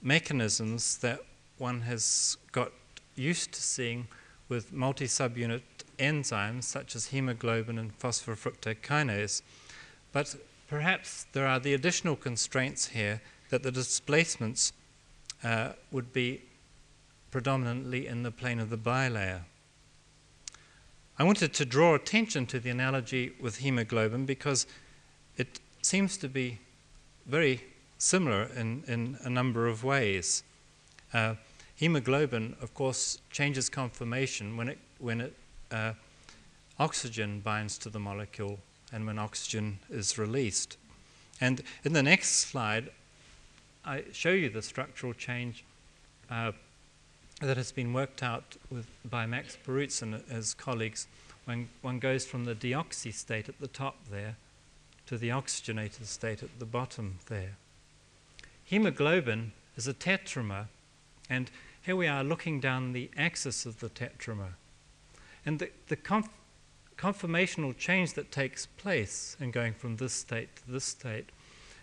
mechanisms 0.00 0.98
that 0.98 1.18
one 1.58 1.80
has 1.80 2.36
got 2.52 2.70
used 3.16 3.50
to 3.50 3.60
seeing 3.60 4.06
with 4.48 4.72
multi 4.72 5.06
subunit 5.06 5.62
enzymes 5.98 6.62
such 6.62 6.94
as 6.94 7.06
hemoglobin 7.06 7.78
and 7.78 7.98
phosphofructokinase. 7.98 9.42
But 10.12 10.36
perhaps 10.68 11.26
there 11.32 11.48
are 11.48 11.58
the 11.58 11.74
additional 11.74 12.14
constraints 12.14 12.86
here 12.86 13.20
that 13.50 13.64
the 13.64 13.72
displacements 13.72 14.72
uh, 15.42 15.70
would 15.90 16.12
be 16.12 16.42
predominantly 17.32 18.06
in 18.06 18.22
the 18.22 18.30
plane 18.30 18.60
of 18.60 18.70
the 18.70 18.78
bilayer. 18.78 19.40
I 21.18 21.24
wanted 21.24 21.52
to 21.54 21.64
draw 21.64 21.96
attention 21.96 22.46
to 22.46 22.60
the 22.60 22.70
analogy 22.70 23.32
with 23.40 23.56
hemoglobin 23.56 24.26
because 24.26 24.64
it 25.36 25.58
seems 25.82 26.16
to 26.16 26.28
be 26.28 26.58
very 27.26 27.62
similar 27.98 28.44
in, 28.56 28.84
in 28.86 29.18
a 29.22 29.30
number 29.30 29.66
of 29.66 29.84
ways. 29.84 30.42
Uh, 31.12 31.34
hemoglobin, 31.76 32.56
of 32.60 32.72
course, 32.74 33.18
changes 33.30 33.68
conformation 33.68 34.56
when 34.56 34.68
it, 34.68 34.78
when 34.98 35.20
it 35.20 35.34
uh, 35.70 35.92
oxygen 36.78 37.40
binds 37.40 37.78
to 37.78 37.90
the 37.90 37.98
molecule 37.98 38.58
and 38.92 39.06
when 39.06 39.18
oxygen 39.18 39.78
is 39.90 40.18
released. 40.18 40.76
And 41.40 41.62
in 41.84 41.92
the 41.92 42.02
next 42.02 42.48
slide, 42.48 42.90
I 43.84 44.04
show 44.12 44.30
you 44.30 44.48
the 44.48 44.62
structural 44.62 45.12
change 45.12 45.64
uh, 46.30 46.52
that 47.40 47.56
has 47.56 47.72
been 47.72 47.92
worked 47.92 48.22
out 48.22 48.56
with, 48.70 48.86
by 49.04 49.26
Max 49.26 49.58
Perutz 49.66 50.02
and 50.02 50.22
his 50.30 50.54
colleagues 50.54 51.08
when 51.44 51.68
one 51.80 51.98
goes 51.98 52.24
from 52.24 52.44
the 52.44 52.54
deoxy 52.54 53.12
state 53.12 53.48
at 53.48 53.58
the 53.58 53.66
top 53.66 53.96
there 54.10 54.36
to 55.12 55.18
the 55.18 55.30
oxygenated 55.30 56.06
state 56.06 56.42
at 56.42 56.58
the 56.58 56.64
bottom 56.64 57.18
there. 57.28 57.58
Hemoglobin 58.64 59.52
is 59.76 59.86
a 59.86 59.92
tetramer, 59.92 60.68
and 61.28 61.50
here 61.82 61.94
we 61.94 62.06
are 62.06 62.24
looking 62.24 62.60
down 62.60 62.94
the 62.94 63.10
axis 63.14 63.66
of 63.66 63.80
the 63.80 63.90
tetramer. 63.90 64.54
And 65.44 65.58
the, 65.58 65.68
the 65.88 65.96
conf- 65.96 66.30
conformational 66.96 67.76
change 67.76 68.14
that 68.14 68.32
takes 68.32 68.64
place 68.64 69.36
in 69.38 69.50
going 69.50 69.74
from 69.74 69.96
this 69.96 70.14
state 70.14 70.56
to 70.56 70.72
this 70.72 70.86
state 70.86 71.28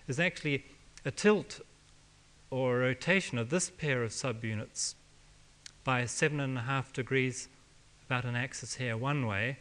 is 0.08 0.20
actually 0.20 0.66
a 1.06 1.12
tilt 1.12 1.62
or 2.50 2.78
a 2.78 2.80
rotation 2.80 3.38
of 3.38 3.52
this 3.52 3.70
pair 3.70 4.02
of 4.02 4.10
subunits 4.10 4.96
by 5.84 6.08
seven 6.08 6.40
and 6.40 6.58
a 6.58 6.62
half 6.62 6.92
degrees 6.94 7.48
about 8.08 8.26
an 8.26 8.36
axis 8.36 8.74
here 8.74 8.98
one 8.98 9.28
way, 9.28 9.60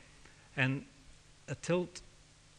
and 0.57 0.87
a 1.49 1.55
tilt 1.55 2.01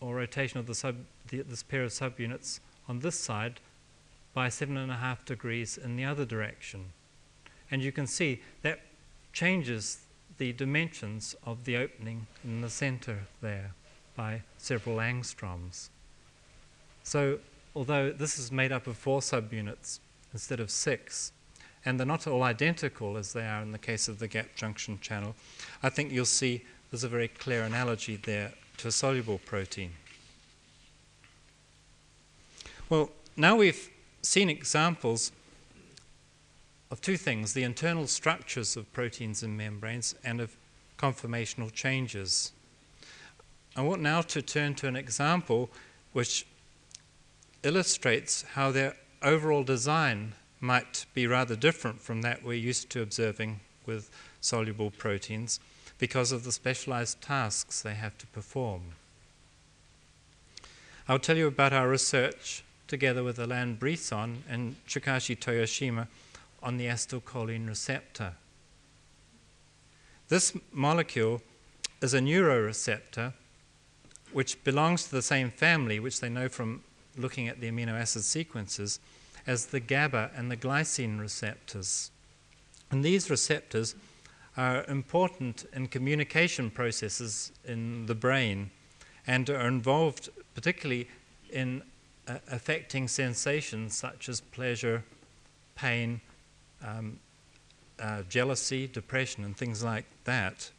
or 0.01 0.15
rotation 0.15 0.59
of 0.59 0.67
the 0.67 0.75
sub, 0.75 0.97
the, 1.29 1.41
this 1.41 1.63
pair 1.63 1.83
of 1.83 1.91
subunits 1.91 2.59
on 2.87 2.99
this 2.99 3.19
side 3.19 3.59
by 4.33 4.49
seven 4.49 4.77
and 4.77 4.91
a 4.91 4.95
half 4.95 5.25
degrees 5.25 5.77
in 5.77 5.95
the 5.95 6.05
other 6.05 6.25
direction. 6.25 6.85
And 7.71 7.83
you 7.83 7.91
can 7.91 8.07
see 8.07 8.41
that 8.61 8.81
changes 9.33 9.99
the 10.37 10.53
dimensions 10.53 11.35
of 11.45 11.65
the 11.65 11.77
opening 11.77 12.27
in 12.43 12.61
the 12.61 12.69
center 12.69 13.27
there 13.41 13.71
by 14.15 14.41
several 14.57 14.97
angstroms. 14.97 15.89
So, 17.03 17.39
although 17.75 18.11
this 18.11 18.39
is 18.39 18.51
made 18.51 18.71
up 18.71 18.87
of 18.87 18.97
four 18.97 19.19
subunits 19.19 19.99
instead 20.33 20.59
of 20.59 20.71
six, 20.71 21.31
and 21.85 21.99
they're 21.99 22.07
not 22.07 22.27
all 22.27 22.43
identical 22.43 23.17
as 23.17 23.33
they 23.33 23.45
are 23.45 23.61
in 23.61 23.71
the 23.71 23.77
case 23.77 24.07
of 24.07 24.19
the 24.19 24.27
gap 24.27 24.55
junction 24.55 24.99
channel, 25.01 25.35
I 25.81 25.89
think 25.89 26.11
you'll 26.11 26.25
see 26.25 26.65
there's 26.91 27.03
a 27.03 27.09
very 27.09 27.27
clear 27.27 27.63
analogy 27.63 28.15
there 28.17 28.51
to 28.79 28.87
a 28.87 28.91
soluble 28.91 29.39
protein. 29.45 29.91
Well, 32.89 33.11
now 33.35 33.57
we've 33.57 33.89
seen 34.21 34.49
examples 34.49 35.31
of 36.89 37.01
two 37.01 37.17
things 37.17 37.53
the 37.53 37.63
internal 37.63 38.07
structures 38.07 38.77
of 38.77 38.91
proteins 38.93 39.43
and 39.43 39.57
membranes 39.57 40.15
and 40.23 40.41
of 40.41 40.55
conformational 40.97 41.71
changes. 41.71 42.51
I 43.75 43.81
want 43.81 44.01
now 44.01 44.21
to 44.21 44.41
turn 44.41 44.75
to 44.75 44.87
an 44.87 44.95
example 44.95 45.69
which 46.13 46.47
illustrates 47.63 48.43
how 48.53 48.71
their 48.71 48.95
overall 49.21 49.63
design 49.63 50.33
might 50.61 51.05
be 51.13 51.27
rather 51.27 51.55
different 51.55 52.01
from 52.01 52.21
that 52.21 52.43
we're 52.43 52.53
used 52.53 52.89
to 52.91 53.01
observing 53.01 53.59
with 53.85 54.09
soluble 54.41 54.89
proteins 54.91 55.59
because 55.99 56.31
of 56.31 56.43
the 56.43 56.51
specialized 56.51 57.21
tasks 57.21 57.81
they 57.81 57.93
have 57.93 58.17
to 58.17 58.27
perform. 58.27 58.81
I'll 61.07 61.19
tell 61.19 61.37
you 61.37 61.47
about 61.47 61.73
our 61.73 61.89
research 61.89 62.63
together 62.87 63.23
with 63.23 63.37
Alain 63.37 63.75
Brisson 63.75 64.43
and 64.49 64.75
Chikashi 64.87 65.37
Toyoshima 65.37 66.07
on 66.63 66.77
the 66.77 66.85
acetylcholine 66.85 67.67
receptor. 67.67 68.33
This 70.29 70.55
molecule 70.71 71.41
is 72.01 72.13
a 72.13 72.19
neuroreceptor 72.19 73.33
which 74.31 74.63
belongs 74.63 75.05
to 75.05 75.11
the 75.11 75.21
same 75.21 75.49
family, 75.49 75.99
which 75.99 76.19
they 76.19 76.29
know 76.29 76.47
from 76.47 76.83
looking 77.17 77.47
at 77.47 77.59
the 77.59 77.69
amino 77.69 77.99
acid 77.99 78.23
sequences, 78.23 78.99
as 79.47 79.67
the 79.67 79.79
GABA 79.79 80.31
and 80.35 80.51
the 80.51 80.57
glycine 80.57 81.19
receptors. 81.19 82.11
And 82.91 83.03
these 83.03 83.29
receptors 83.29 83.95
are 84.59 84.83
important 84.89 85.65
in 85.73 85.87
communication 85.87 86.69
processes 86.69 87.53
in 87.63 88.05
the 88.07 88.13
brain 88.13 88.69
and 89.25 89.49
are 89.49 89.67
involved 89.67 90.27
particularly 90.53 91.07
in 91.49 91.81
uh, 92.27 92.35
affecting 92.51 93.07
sensations 93.07 93.95
such 93.95 94.27
as 94.27 94.41
pleasure, 94.41 95.01
pain, 95.75 96.19
um, 96.85 97.17
uh, 98.01 98.21
jealousy, 98.27 98.85
depression, 98.85 99.45
and 99.45 99.55
things 99.55 99.81
like 99.81 100.05
that. 100.25 100.69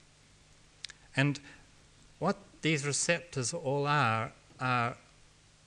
And 1.17 1.41
what 2.19 2.37
these 2.61 2.85
receptors 2.85 3.55
all 3.55 3.87
are 3.87 4.33
are 4.61 4.95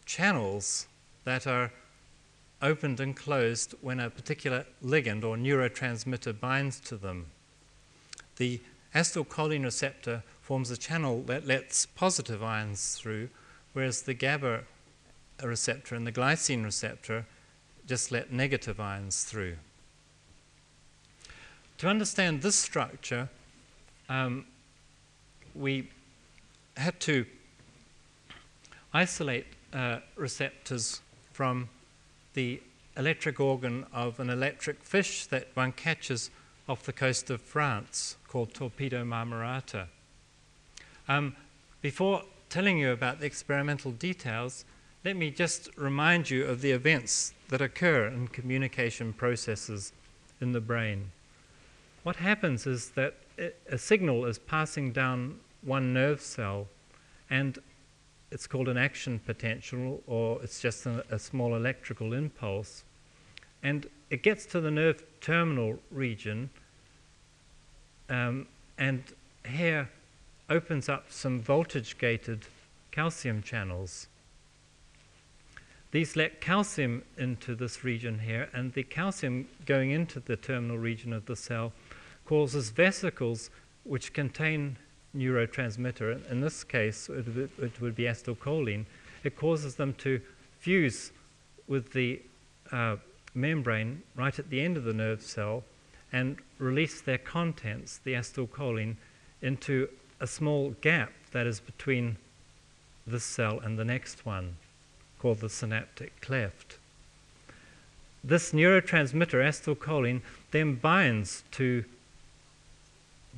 channels 0.05 0.87
that 1.23 1.47
are 1.47 1.71
opened 2.61 2.99
and 2.99 3.17
closed 3.17 3.73
when 3.81 3.99
a 3.99 4.11
particular 4.11 4.65
ligand 4.85 5.23
or 5.23 5.35
neurotransmitter 5.35 6.39
binds 6.39 6.79
to 6.81 6.95
them. 6.95 7.25
The 8.37 8.61
acetylcholine 8.93 9.63
receptor 9.63 10.23
forms 10.41 10.71
a 10.71 10.77
channel 10.77 11.23
that 11.23 11.47
lets 11.47 11.85
positive 11.85 12.43
ions 12.43 12.95
through, 12.95 13.29
whereas 13.73 14.03
the 14.03 14.13
GABA 14.13 14.63
receptor 15.43 15.95
and 15.95 16.05
the 16.05 16.11
glycine 16.11 16.63
receptor 16.63 17.25
just 17.85 18.11
let 18.11 18.31
negative 18.31 18.79
ions 18.79 19.23
through. 19.23 19.57
To 21.79 21.87
understand 21.87 22.41
this 22.41 22.55
structure, 22.55 23.29
um, 24.09 24.45
we 25.55 25.89
had 26.77 26.99
to 27.01 27.25
isolate 28.93 29.47
uh, 29.73 29.99
receptors 30.15 31.01
from 31.31 31.69
the 32.33 32.61
electric 32.95 33.39
organ 33.39 33.85
of 33.91 34.19
an 34.19 34.29
electric 34.29 34.83
fish 34.83 35.25
that 35.27 35.47
one 35.55 35.71
catches 35.71 36.29
off 36.67 36.83
the 36.83 36.93
coast 36.93 37.29
of 37.29 37.41
France 37.41 38.17
called 38.27 38.53
Torpedo 38.53 39.03
marmorata. 39.03 39.87
Um, 41.07 41.35
before 41.81 42.23
telling 42.49 42.77
you 42.77 42.91
about 42.91 43.19
the 43.19 43.25
experimental 43.25 43.91
details, 43.91 44.63
let 45.03 45.17
me 45.17 45.29
just 45.31 45.69
remind 45.75 46.29
you 46.29 46.45
of 46.45 46.61
the 46.61 46.71
events 46.71 47.33
that 47.49 47.61
occur 47.61 48.07
in 48.07 48.27
communication 48.29 49.11
processes 49.11 49.91
in 50.39 50.53
the 50.53 50.61
brain. 50.61 51.11
What 52.03 52.15
happens 52.17 52.65
is 52.65 52.91
that 52.91 53.15
a 53.69 53.77
signal 53.77 54.25
is 54.25 54.37
passing 54.37 54.91
down 54.91 55.39
one 55.61 55.93
nerve 55.93 56.21
cell, 56.21 56.67
and 57.29 57.57
it's 58.31 58.47
called 58.47 58.67
an 58.67 58.77
action 58.77 59.19
potential, 59.19 60.01
or 60.07 60.41
it's 60.41 60.61
just 60.61 60.85
a, 60.85 61.03
a 61.09 61.19
small 61.19 61.55
electrical 61.55 62.13
impulse. 62.13 62.83
And 63.63 63.87
it 64.09 64.21
gets 64.21 64.45
to 64.47 64.61
the 64.61 64.69
nerve 64.69 65.03
terminal 65.21 65.79
region, 65.89 66.49
um, 68.09 68.45
and 68.77 69.01
here 69.47 69.89
opens 70.49 70.89
up 70.89 71.05
some 71.09 71.39
voltage 71.39 71.97
gated 71.97 72.45
calcium 72.91 73.41
channels. 73.41 74.07
These 75.91 76.15
let 76.15 76.41
calcium 76.41 77.03
into 77.17 77.55
this 77.55 77.83
region 77.83 78.19
here, 78.19 78.49
and 78.53 78.73
the 78.73 78.83
calcium 78.83 79.47
going 79.65 79.91
into 79.91 80.19
the 80.19 80.35
terminal 80.35 80.77
region 80.77 81.13
of 81.13 81.25
the 81.25 81.35
cell 81.35 81.71
causes 82.25 82.69
vesicles 82.71 83.49
which 83.83 84.13
contain 84.13 84.77
neurotransmitter. 85.15 86.29
In 86.31 86.41
this 86.41 86.63
case, 86.63 87.09
it, 87.09 87.79
would 87.79 87.95
be 87.95 88.03
acetylcholine. 88.03 88.85
It 89.23 89.35
causes 89.35 89.75
them 89.75 89.93
to 89.99 90.19
fuse 90.59 91.11
with 91.67 91.93
the 91.93 92.21
uh, 92.71 92.95
membrane 93.33 94.03
right 94.15 94.37
at 94.37 94.49
the 94.49 94.61
end 94.61 94.77
of 94.77 94.83
the 94.83 94.93
nerve 94.93 95.21
cell 95.21 95.63
and 96.11 96.37
release 96.59 97.01
their 97.01 97.17
contents, 97.17 97.99
the 98.03 98.13
acetylcholine, 98.13 98.95
into 99.41 99.89
a 100.19 100.27
small 100.27 100.71
gap 100.81 101.11
that 101.31 101.47
is 101.47 101.59
between 101.59 102.17
this 103.05 103.23
cell 103.23 103.59
and 103.59 103.77
the 103.77 103.85
next 103.85 104.25
one 104.25 104.55
called 105.19 105.39
the 105.39 105.49
synaptic 105.49 106.21
cleft. 106.21 106.77
This 108.23 108.51
neurotransmitter, 108.51 109.43
acetylcholine, 109.43 110.21
then 110.51 110.75
binds 110.75 111.43
to 111.51 111.83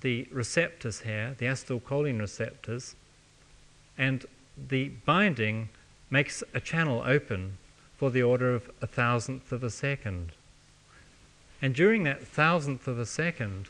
the 0.02 0.28
receptors 0.32 1.00
here, 1.00 1.36
the 1.38 1.46
acetylcholine 1.46 2.20
receptors, 2.20 2.96
and 3.98 4.26
the 4.70 4.90
binding 5.06 5.70
makes 6.12 6.44
a 6.54 6.60
channel 6.60 7.02
open 7.06 7.58
for 7.98 8.10
the 8.10 8.24
order 8.24 8.54
of 8.54 8.70
a 8.82 8.88
thousandth 8.88 9.52
of 9.52 9.64
a 9.64 9.70
second. 9.70 10.32
And 11.62 11.74
during 11.74 12.04
that 12.04 12.28
thousandth 12.28 12.88
of 12.88 13.00
a 13.00 13.06
second, 13.06 13.70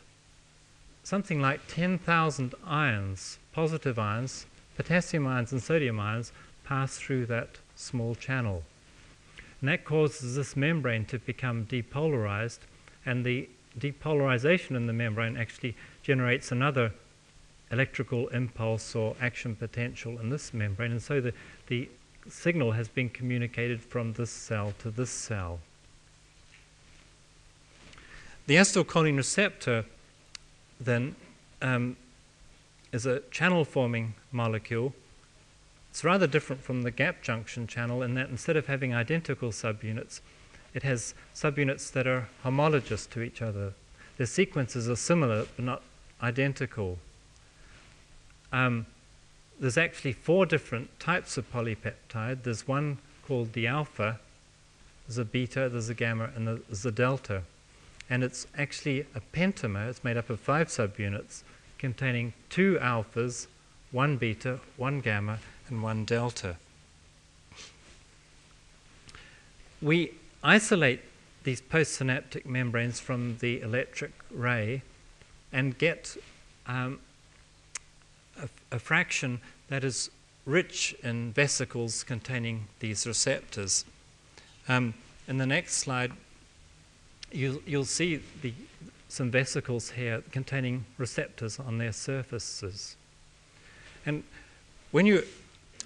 something 1.04 1.40
like 1.40 1.62
10,000 1.68 2.56
ions, 2.66 3.38
positive 3.54 4.00
ions, 4.00 4.46
potassium 4.76 5.28
ions, 5.28 5.52
and 5.52 5.62
sodium 5.62 6.00
ions, 6.00 6.32
pass 6.64 6.98
through 6.98 7.28
that 7.28 7.60
small 7.76 8.16
channel. 8.16 8.64
And 9.62 9.70
that 9.70 9.86
causes 9.86 10.36
this 10.36 10.56
membrane 10.56 11.06
to 11.06 11.20
become 11.20 11.66
depolarized, 11.66 12.60
and 13.06 13.26
the 13.26 13.48
depolarization 13.80 14.76
in 14.76 14.88
the 14.88 14.94
membrane 14.94 15.38
actually 15.38 15.76
generates 16.02 16.52
another 16.52 16.92
electrical 17.72 18.28
impulse 18.30 18.96
or 18.96 19.16
action 19.22 19.56
potential 19.56 20.20
in 20.20 20.30
this 20.30 20.54
membrane, 20.54 20.92
and 20.92 21.02
so 21.02 21.22
the, 21.22 21.34
the 21.68 21.90
signal 22.30 22.72
has 22.74 22.88
been 22.88 23.10
communicated 23.10 23.82
from 23.82 24.14
this 24.14 24.32
cell 24.32 24.74
to 24.80 24.90
this 24.90 25.10
cell. 25.10 25.60
The 28.48 28.56
acetylcholine 28.56 29.18
receptor 29.18 29.86
then 30.80 31.16
um, 31.62 31.98
is 32.92 33.06
a 33.06 33.22
channel 33.32 33.66
forming 33.66 34.14
molecule 34.32 34.94
it's 35.96 36.04
rather 36.04 36.28
different 36.28 36.62
from 36.62 36.82
the 36.82 36.92
gap 36.92 37.22
junction 37.24 37.68
channel 37.68 38.04
in 38.04 38.16
that 38.16 38.28
instead 38.28 38.58
of 38.58 38.68
having 38.68 38.94
identical 38.94 39.52
subunits, 39.52 40.20
it 40.74 40.84
has 40.84 41.14
subunits 41.34 41.90
that 41.94 42.06
are 42.06 42.28
homologous 42.44 43.06
to 43.06 43.22
each 43.22 43.42
other. 43.42 43.72
The 44.18 44.28
sequences 44.28 44.90
are 44.90 44.98
similar 44.98 45.46
but 45.56 45.64
not 45.64 45.84
identical. 46.22 47.00
Um, 48.52 48.88
there's 49.60 49.78
actually 49.78 50.14
four 50.14 50.46
different 50.46 51.00
types 51.00 51.38
of 51.38 51.52
polypeptide. 51.52 52.44
There's 52.44 52.68
one 52.68 53.00
called 53.26 53.54
the 53.54 53.68
alpha, 53.68 54.20
there's 55.08 55.18
a 55.18 55.26
beta, 55.26 55.70
there's 55.70 55.90
a 55.90 55.94
gamma, 55.94 56.30
and 56.36 56.48
there's 56.48 56.86
a 56.86 56.92
delta. 56.92 57.44
And 58.10 58.24
it's 58.24 58.46
actually 58.58 59.02
a 59.16 59.22
pentamer, 59.34 59.90
it's 59.90 60.04
made 60.04 60.18
up 60.18 60.30
of 60.30 60.40
five 60.40 60.68
subunits 60.68 61.42
containing 61.78 62.34
two 62.50 62.78
alphas, 62.82 63.48
one 63.92 64.18
beta, 64.18 64.60
one 64.78 65.02
gamma, 65.02 65.40
and 65.70 65.82
one 65.82 66.06
delta. 66.06 66.58
We 69.82 70.14
isolate 70.44 71.02
these 71.44 71.62
postsynaptic 71.62 72.46
membranes 72.46 73.00
from 73.00 73.38
the 73.40 73.62
electric 73.62 74.12
ray 74.32 74.82
and 75.52 75.78
get 75.78 76.18
um, 76.68 77.00
a, 78.72 78.80
fraction 78.80 79.40
that 79.70 79.84
is 79.84 80.10
rich 80.46 80.96
in 81.04 81.32
vesicles 81.32 82.04
containing 82.04 82.68
these 82.80 83.08
receptors. 83.08 83.86
Um, 84.68 84.94
in 85.28 85.38
the 85.38 85.46
next 85.46 85.76
slide, 85.76 86.12
you'll, 87.32 87.62
you'll 87.66 87.86
see 87.86 88.22
the, 88.42 88.54
some 89.10 89.32
vesicles 89.32 89.92
here 89.92 90.24
containing 90.32 90.86
receptors 90.98 91.60
on 91.60 91.78
their 91.78 91.92
surfaces. 91.92 92.96
And 94.06 94.24
when 94.92 95.06
you 95.06 95.24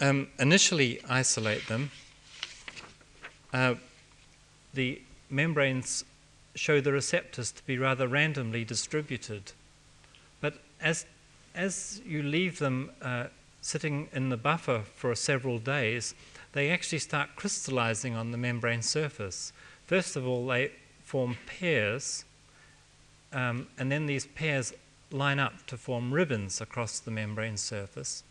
um, 0.02 0.28
initially 0.40 1.02
isolate 1.10 1.68
them, 1.68 1.92
uh, 3.54 3.76
the 4.74 5.02
membranes 5.30 6.04
show 6.56 6.82
the 6.82 6.92
receptors 6.92 7.52
to 7.52 7.66
be 7.66 7.78
rather 7.78 8.08
randomly 8.08 8.66
distributed. 8.66 9.54
But 10.42 10.56
as, 10.82 11.06
as 11.56 12.02
you 12.06 12.24
leave 12.24 12.60
them 12.60 12.92
uh, 13.02 13.26
sitting 13.62 14.08
in 14.14 14.30
the 14.30 14.38
buffer 14.38 14.84
for 14.96 15.14
several 15.16 15.60
days, 15.60 16.14
they 16.54 16.70
actually 16.72 17.00
start 17.00 17.36
crystallizing 17.36 18.16
on 18.16 18.32
the 18.32 18.38
membrane 18.38 18.82
surface. 18.82 19.54
First 19.86 20.16
of 20.16 20.28
all, 20.28 20.46
they 20.48 20.72
form 21.04 21.38
pairs, 21.46 22.26
um, 23.34 23.68
and 23.78 23.92
then 23.92 24.06
these 24.06 24.26
pairs 24.26 24.74
line 25.12 25.40
up 25.40 25.66
to 25.68 25.78
form 25.78 26.14
ribbons 26.14 26.62
across 26.62 27.00
the 27.00 27.12
membrane 27.12 27.58
surface. 27.58 28.24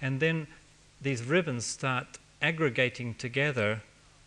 And 0.00 0.20
then 0.20 0.46
these 1.00 1.22
ribbons 1.22 1.64
start 1.64 2.18
aggregating 2.40 3.14
together, 3.14 3.82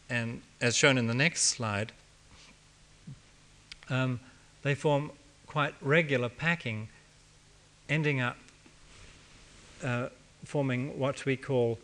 and 0.09 0.41
as 0.59 0.75
shown 0.75 0.97
in 0.97 1.07
the 1.07 1.13
next 1.13 1.43
slide, 1.43 1.91
um, 3.89 4.19
they 4.61 4.75
form 4.75 5.11
quite 5.47 5.73
regular 5.81 6.29
packing, 6.29 6.87
ending 7.91 8.21
up 8.21 8.37
uh, 9.83 10.07
forming 10.45 10.97
what 10.97 11.25
we 11.25 11.35
call 11.35 11.77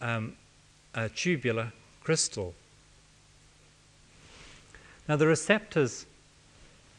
um, 0.00 0.34
a 0.92 1.08
tubular 1.08 1.72
crystal. 2.02 2.52
Now, 5.08 5.14
the 5.14 5.28
receptors 5.28 6.04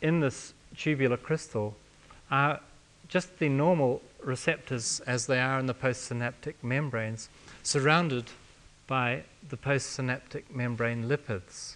in 0.01 0.21
this 0.21 0.53
tubular 0.77 1.17
crystal 1.17 1.75
are 2.31 2.61
just 3.09 3.37
the 3.39 3.49
normal 3.49 4.01
receptors 4.23 5.01
as 5.01 5.27
they 5.27 5.39
are 5.39 5.59
in 5.59 5.65
the 5.65 5.73
postsynaptic 5.73 6.55
membranes, 6.63 7.27
surrounded 7.63 8.25
by 8.87 9.23
the 9.49 9.57
postsynaptic 9.57 10.43
membrane 10.53 11.09
lipids. 11.09 11.75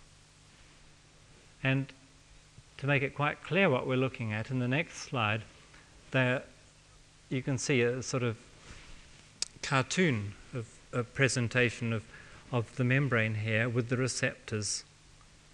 And 1.63 1.91
to 2.77 2.87
make 2.87 3.03
it 3.03 3.13
quite 3.13 3.43
clear 3.43 3.69
what 3.69 3.85
we're 3.85 3.97
looking 3.97 4.31
at 4.31 4.49
in 4.49 4.59
the 4.59 4.67
next 4.67 4.97
slide, 4.97 5.41
they're 6.11 6.43
you 7.31 7.41
can 7.41 7.57
see 7.57 7.81
a 7.81 8.03
sort 8.03 8.23
of 8.23 8.37
cartoon 9.61 10.33
of 10.53 10.67
a 10.91 11.03
presentation 11.03 11.93
of, 11.93 12.03
of 12.51 12.75
the 12.75 12.83
membrane 12.83 13.35
here 13.35 13.69
with 13.69 13.87
the 13.87 13.95
receptors 13.97 14.83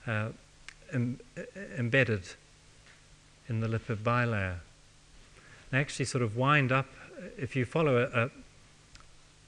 uh, 0.07 0.29
Im- 0.93 1.19
embedded 1.77 2.23
in 3.47 3.59
the 3.59 3.67
lipid 3.67 3.97
bilayer. 3.97 4.55
They 5.69 5.77
actually 5.77 6.05
sort 6.05 6.23
of 6.23 6.35
wind 6.35 6.71
up, 6.71 6.87
if 7.37 7.55
you 7.55 7.65
follow 7.65 7.97
a, 7.97 8.23
a, 8.23 8.29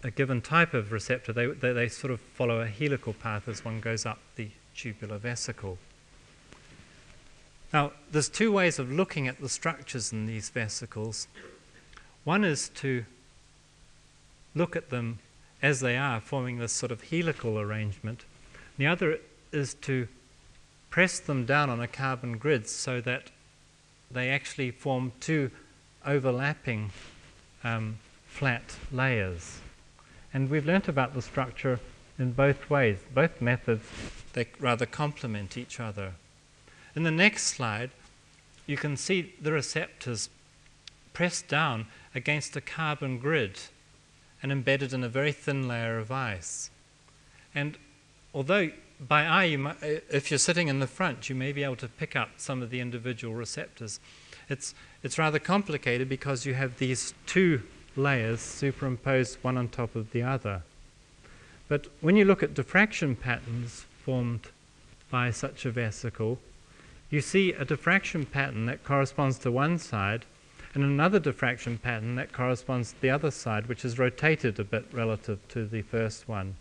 a 0.04 0.12
given 0.12 0.42
type 0.42 0.74
of 0.74 0.92
receptor, 0.92 1.34
they, 1.34 1.48
they, 1.48 1.74
they 1.74 1.88
sort 1.88 2.12
of 2.12 2.20
follow 2.20 2.62
a 2.62 2.68
helical 2.68 3.14
path 3.14 3.48
as 3.48 3.66
one 3.66 3.80
goes 3.80 4.06
up 4.06 4.20
the 4.36 4.50
tubular 4.76 5.18
vesicle. 5.18 5.78
Now, 7.74 7.94
there's 8.12 8.30
two 8.30 8.52
ways 8.52 8.78
of 8.80 8.92
looking 8.92 9.28
at 9.28 9.40
the 9.42 9.50
structures 9.50 10.12
in 10.12 10.26
these 10.26 10.50
vesicles. 10.50 11.28
One 12.30 12.44
is 12.44 12.70
to 12.76 13.06
look 14.54 14.76
at 14.76 14.92
them 14.92 15.18
as 15.64 15.80
they 15.80 15.98
are, 15.98 16.22
forming 16.22 16.60
this 16.60 16.72
sort 16.72 16.92
of 16.92 17.10
helical 17.10 17.58
arrangement. 17.58 18.24
The 18.78 18.86
other 18.86 19.18
is 19.52 19.74
to 19.90 20.08
press 20.92 21.20
them 21.20 21.48
down 21.48 21.72
on 21.72 21.82
a 21.82 21.88
carbon 21.88 22.38
grid 22.38 22.70
so 22.70 23.02
that 23.02 23.32
they 24.12 24.30
actually 24.30 24.70
form 24.70 25.12
two 25.20 25.50
overlapping 26.06 26.92
um, 27.64 27.98
flat 28.28 28.76
layers. 28.92 29.58
And 30.32 30.52
we've 30.52 30.68
learnt 30.68 30.88
about 30.88 31.16
the 31.16 31.24
structure 31.24 31.80
in 32.20 32.34
both 32.34 32.70
ways. 32.70 33.00
Both 33.12 33.42
methods, 33.42 33.82
they 34.34 34.46
rather 34.60 34.86
complement 34.86 35.58
each 35.58 35.80
other. 35.80 36.14
In 36.96 37.02
the 37.02 37.10
next 37.10 37.48
slide, 37.48 37.90
you 38.68 38.78
can 38.78 38.98
see 38.98 39.34
the 39.42 39.52
receptors 39.52 40.30
pressed 41.12 41.48
down 41.48 41.88
against 42.16 42.55
a 42.55 42.62
carbon 42.62 43.18
grid 43.18 43.60
and 44.41 44.51
embedded 44.51 44.93
in 44.93 45.03
a 45.03 45.10
very 45.10 45.32
thin 45.32 45.68
layer 45.68 45.97
of 45.97 46.12
ice. 46.12 46.70
And 47.53 47.78
although 48.34 48.72
by 48.99 49.26
eye, 49.26 49.55
might, 49.55 49.78
if 49.82 50.30
you're 50.30 50.38
sitting 50.38 50.68
in 50.68 50.80
the 50.80 50.88
front, 50.88 51.30
you 51.30 51.36
may 51.36 51.51
be 51.51 51.64
able 51.64 51.78
to 51.78 51.88
pick 51.88 52.16
up 52.16 52.32
some 52.38 52.62
of 52.62 52.70
the 52.70 52.80
individual 52.80 53.34
receptors. 53.34 53.99
It's, 54.49 54.74
it's 55.03 55.18
rather 55.18 55.39
complicated 55.39 56.10
because 56.10 56.45
you 56.45 56.53
have 56.55 56.78
these 56.78 57.14
two 57.26 57.62
layers 57.95 58.41
superimposed 58.41 59.38
one 59.41 59.57
on 59.57 59.70
top 59.70 59.95
of 59.95 60.12
the 60.12 60.24
other. 60.24 60.64
But 61.68 61.88
when 62.01 62.16
you 62.16 62.26
look 62.26 62.43
at 62.43 62.53
diffraction 62.53 63.16
patterns 63.16 63.86
formed 64.03 64.47
by 65.10 65.32
such 65.32 65.66
a 65.66 65.72
vesicle, 65.72 66.39
you 67.10 67.22
see 67.22 67.53
a 67.53 67.66
diffraction 67.66 68.26
pattern 68.26 68.66
that 68.66 68.84
corresponds 68.84 69.39
to 69.39 69.51
one 69.51 69.80
side 69.80 70.26
and 70.74 70.84
another 70.84 71.20
diffraction 71.20 71.78
pattern 71.78 72.15
that 72.15 72.32
corresponds 72.32 72.91
to 72.91 73.01
the 73.01 73.09
other 73.09 73.32
side, 73.32 73.67
which 73.67 73.84
is 73.84 73.97
rotated 73.97 74.59
a 74.59 74.63
bit 74.63 74.86
relative 74.91 75.45
to 75.49 75.65
the 75.65 75.82
first 75.82 76.28
one. 76.28 76.55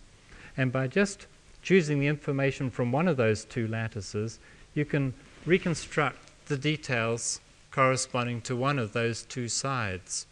And 0.56 0.72
by 0.72 0.86
just 0.86 1.26
choosing 1.62 2.00
the 2.00 2.06
information 2.06 2.70
from 2.70 2.90
one 2.90 3.06
of 3.06 3.16
those 3.16 3.44
two 3.44 3.68
lattices, 3.68 4.38
you 4.74 4.84
can 4.84 5.14
reconstruct 5.44 6.18
the 6.46 6.56
details 6.56 7.40
corresponding 7.70 8.40
to 8.42 8.56
one 8.56 8.78
of 8.78 8.92
those 8.92 9.22
two 9.22 9.48
sides. 9.48 10.26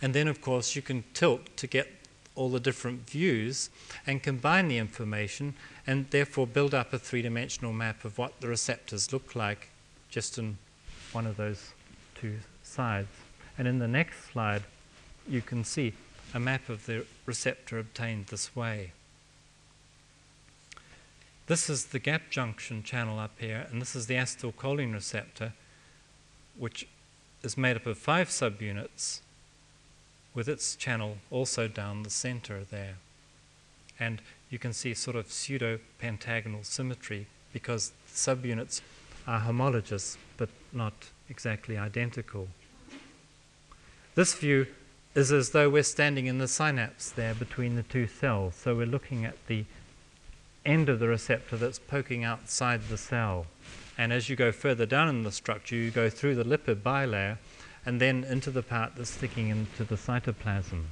And 0.00 0.14
then, 0.14 0.28
of 0.28 0.40
course, 0.40 0.74
you 0.74 0.82
can 0.82 1.04
tilt 1.14 1.56
to 1.58 1.66
get 1.66 1.88
all 2.34 2.48
the 2.48 2.60
different 2.60 3.08
views 3.08 3.68
and 4.06 4.22
combine 4.22 4.68
the 4.68 4.78
information 4.78 5.54
and 5.86 6.08
therefore 6.10 6.46
build 6.46 6.74
up 6.74 6.92
a 6.92 6.98
three 6.98 7.22
dimensional 7.22 7.72
map 7.72 8.04
of 8.04 8.16
what 8.16 8.40
the 8.40 8.48
receptors 8.48 9.12
look 9.12 9.36
like 9.36 9.68
just 10.08 10.38
in 10.38 10.56
one 11.12 11.26
of 11.26 11.36
those 11.36 11.72
two 12.22 12.38
sides. 12.62 13.08
And 13.58 13.66
in 13.66 13.80
the 13.80 13.88
next 13.88 14.30
slide, 14.30 14.62
you 15.28 15.42
can 15.42 15.64
see 15.64 15.92
a 16.32 16.40
map 16.40 16.68
of 16.68 16.86
the 16.86 17.04
receptor 17.26 17.78
obtained 17.78 18.26
this 18.26 18.56
way. 18.56 18.92
This 21.48 21.68
is 21.68 21.86
the 21.86 21.98
gap 21.98 22.30
junction 22.30 22.82
channel 22.82 23.18
up 23.18 23.32
here, 23.38 23.66
and 23.70 23.82
this 23.82 23.96
is 23.96 24.06
the 24.06 24.14
acetylcholine 24.14 24.94
receptor, 24.94 25.52
which 26.56 26.86
is 27.42 27.58
made 27.58 27.76
up 27.76 27.86
of 27.86 27.98
five 27.98 28.28
subunits 28.28 29.20
with 30.34 30.48
its 30.48 30.76
channel 30.76 31.18
also 31.30 31.66
down 31.68 32.04
the 32.04 32.10
center 32.10 32.60
there. 32.70 32.94
And 33.98 34.22
you 34.48 34.58
can 34.58 34.72
see 34.72 34.94
sort 34.94 35.16
of 35.16 35.30
pseudo 35.30 35.80
pentagonal 35.98 36.62
symmetry 36.62 37.26
because 37.52 37.92
the 38.06 38.14
subunits 38.14 38.80
are 39.26 39.40
homologous 39.40 40.16
but 40.36 40.48
not 40.72 40.94
exactly 41.32 41.78
identical. 41.78 42.46
This 44.14 44.34
view 44.34 44.66
is 45.14 45.32
as 45.32 45.50
though 45.50 45.70
we're 45.70 45.82
standing 45.82 46.26
in 46.26 46.36
the 46.36 46.46
synapse 46.46 47.10
there 47.10 47.34
between 47.34 47.74
the 47.74 47.82
two 47.82 48.06
cells. 48.06 48.54
So 48.54 48.76
we're 48.76 48.94
looking 48.96 49.24
at 49.24 49.38
the 49.46 49.64
end 50.66 50.90
of 50.90 50.98
the 50.98 51.08
receptor 51.08 51.56
that's 51.56 51.78
poking 51.78 52.22
outside 52.22 52.82
the 52.88 52.98
cell. 52.98 53.46
And 53.96 54.12
as 54.12 54.28
you 54.28 54.36
go 54.36 54.52
further 54.52 54.84
down 54.84 55.08
in 55.08 55.22
the 55.22 55.32
structure, 55.32 55.74
you 55.74 55.90
go 55.90 56.10
through 56.10 56.34
the 56.34 56.44
lipid 56.44 56.82
bilayer 56.82 57.38
and 57.86 57.98
then 57.98 58.24
into 58.24 58.50
the 58.50 58.62
part 58.62 58.92
that's 58.94 59.08
sticking 59.08 59.48
into 59.48 59.84
the 59.84 59.96
cytoplasm. 59.96 60.82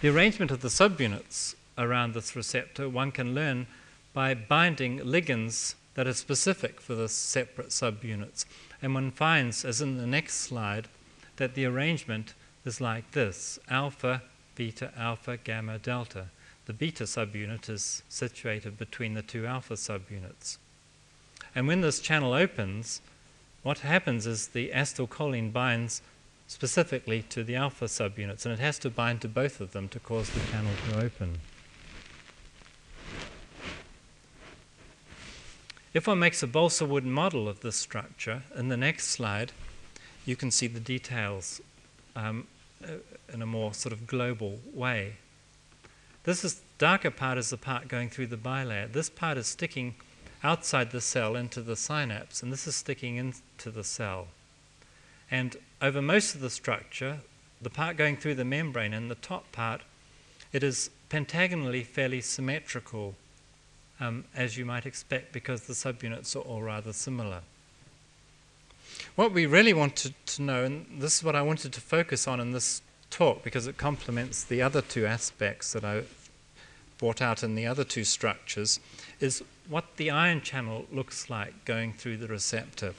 The 0.00 0.08
arrangement 0.08 0.50
of 0.50 0.60
the 0.60 0.68
subunits 0.80 1.54
around 1.78 2.14
this 2.14 2.34
receptor 2.34 2.88
one 2.88 3.12
can 3.12 3.32
learn 3.32 3.68
by 4.12 4.34
binding 4.34 4.98
ligands 4.98 5.76
that 5.94 6.06
are 6.06 6.14
specific 6.14 6.80
for 6.80 6.94
the 6.94 7.08
separate 7.08 7.68
subunits. 7.68 8.44
And 8.82 8.94
one 8.94 9.10
finds, 9.10 9.64
as 9.64 9.80
in 9.80 9.98
the 9.98 10.06
next 10.06 10.34
slide, 10.34 10.88
that 11.36 11.54
the 11.54 11.64
arrangement 11.64 12.34
is 12.64 12.80
like 12.80 13.10
this 13.12 13.58
alpha, 13.68 14.22
beta, 14.54 14.92
alpha, 14.96 15.36
gamma, 15.36 15.78
delta. 15.78 16.26
The 16.66 16.72
beta 16.72 17.04
subunit 17.04 17.68
is 17.68 18.02
situated 18.08 18.78
between 18.78 19.14
the 19.14 19.22
two 19.22 19.46
alpha 19.46 19.74
subunits. 19.74 20.58
And 21.54 21.68
when 21.68 21.82
this 21.82 22.00
channel 22.00 22.32
opens, 22.32 23.00
what 23.62 23.80
happens 23.80 24.26
is 24.26 24.48
the 24.48 24.70
acetylcholine 24.74 25.52
binds 25.52 26.02
specifically 26.46 27.22
to 27.22 27.44
the 27.44 27.56
alpha 27.56 27.86
subunits, 27.86 28.44
and 28.44 28.52
it 28.52 28.58
has 28.58 28.78
to 28.80 28.90
bind 28.90 29.20
to 29.22 29.28
both 29.28 29.60
of 29.60 29.72
them 29.72 29.88
to 29.88 30.00
cause 30.00 30.30
the 30.30 30.40
channel 30.50 30.72
to 30.90 31.04
open. 31.04 31.38
If 35.94 36.08
one 36.08 36.18
makes 36.18 36.42
a 36.42 36.48
balsa 36.48 36.84
wood 36.84 37.06
model 37.06 37.48
of 37.48 37.60
this 37.60 37.76
structure, 37.76 38.42
in 38.56 38.66
the 38.66 38.76
next 38.76 39.06
slide, 39.06 39.52
you 40.26 40.34
can 40.34 40.50
see 40.50 40.66
the 40.66 40.80
details 40.80 41.60
um, 42.16 42.48
uh, 42.82 42.94
in 43.32 43.40
a 43.40 43.46
more 43.46 43.72
sort 43.72 43.92
of 43.92 44.04
global 44.04 44.58
way. 44.74 45.18
This 46.24 46.44
is 46.44 46.60
darker 46.78 47.12
part 47.12 47.38
is 47.38 47.50
the 47.50 47.56
part 47.56 47.86
going 47.86 48.10
through 48.10 48.26
the 48.26 48.36
bilayer. 48.36 48.92
This 48.92 49.08
part 49.08 49.38
is 49.38 49.46
sticking 49.46 49.94
outside 50.42 50.90
the 50.90 51.00
cell 51.00 51.36
into 51.36 51.62
the 51.62 51.76
synapse, 51.76 52.42
and 52.42 52.52
this 52.52 52.66
is 52.66 52.74
sticking 52.74 53.14
into 53.14 53.70
the 53.70 53.84
cell. 53.84 54.26
And 55.30 55.56
over 55.80 56.02
most 56.02 56.34
of 56.34 56.40
the 56.40 56.50
structure, 56.50 57.18
the 57.62 57.70
part 57.70 57.96
going 57.96 58.16
through 58.16 58.34
the 58.34 58.44
membrane 58.44 58.92
and 58.92 59.08
the 59.08 59.14
top 59.14 59.52
part, 59.52 59.82
it 60.52 60.64
is 60.64 60.90
pentagonally 61.08 61.84
fairly 61.84 62.20
symmetrical 62.20 63.14
um, 64.04 64.24
as 64.34 64.56
you 64.56 64.64
might 64.64 64.86
expect, 64.86 65.32
because 65.32 65.62
the 65.62 65.72
subunits 65.72 66.36
are 66.36 66.40
all 66.40 66.62
rather 66.62 66.92
similar. 66.92 67.40
What 69.16 69.32
we 69.32 69.46
really 69.46 69.72
wanted 69.72 70.14
to 70.26 70.42
know, 70.42 70.64
and 70.64 70.86
this 70.98 71.16
is 71.18 71.24
what 71.24 71.34
I 71.34 71.42
wanted 71.42 71.72
to 71.72 71.80
focus 71.80 72.28
on 72.28 72.40
in 72.40 72.52
this 72.52 72.82
talk 73.10 73.42
because 73.42 73.66
it 73.66 73.76
complements 73.76 74.44
the 74.44 74.60
other 74.60 74.82
two 74.82 75.06
aspects 75.06 75.72
that 75.72 75.84
I 75.84 76.02
brought 76.98 77.22
out 77.22 77.42
in 77.42 77.54
the 77.54 77.66
other 77.66 77.84
two 77.84 78.04
structures, 78.04 78.80
is 79.20 79.42
what 79.68 79.96
the 79.96 80.10
ion 80.10 80.40
channel 80.40 80.86
looks 80.92 81.30
like 81.30 81.64
going 81.64 81.92
through 81.92 82.18
the 82.18 82.28
receptor. 82.28 82.94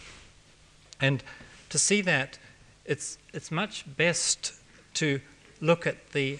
And 1.00 1.24
to 1.70 1.78
see 1.78 2.02
that, 2.02 2.38
it's, 2.86 3.18
it's 3.34 3.52
much 3.52 3.86
best 3.98 4.54
to 4.96 5.22
look 5.62 5.86
at 5.86 6.12
the 6.12 6.40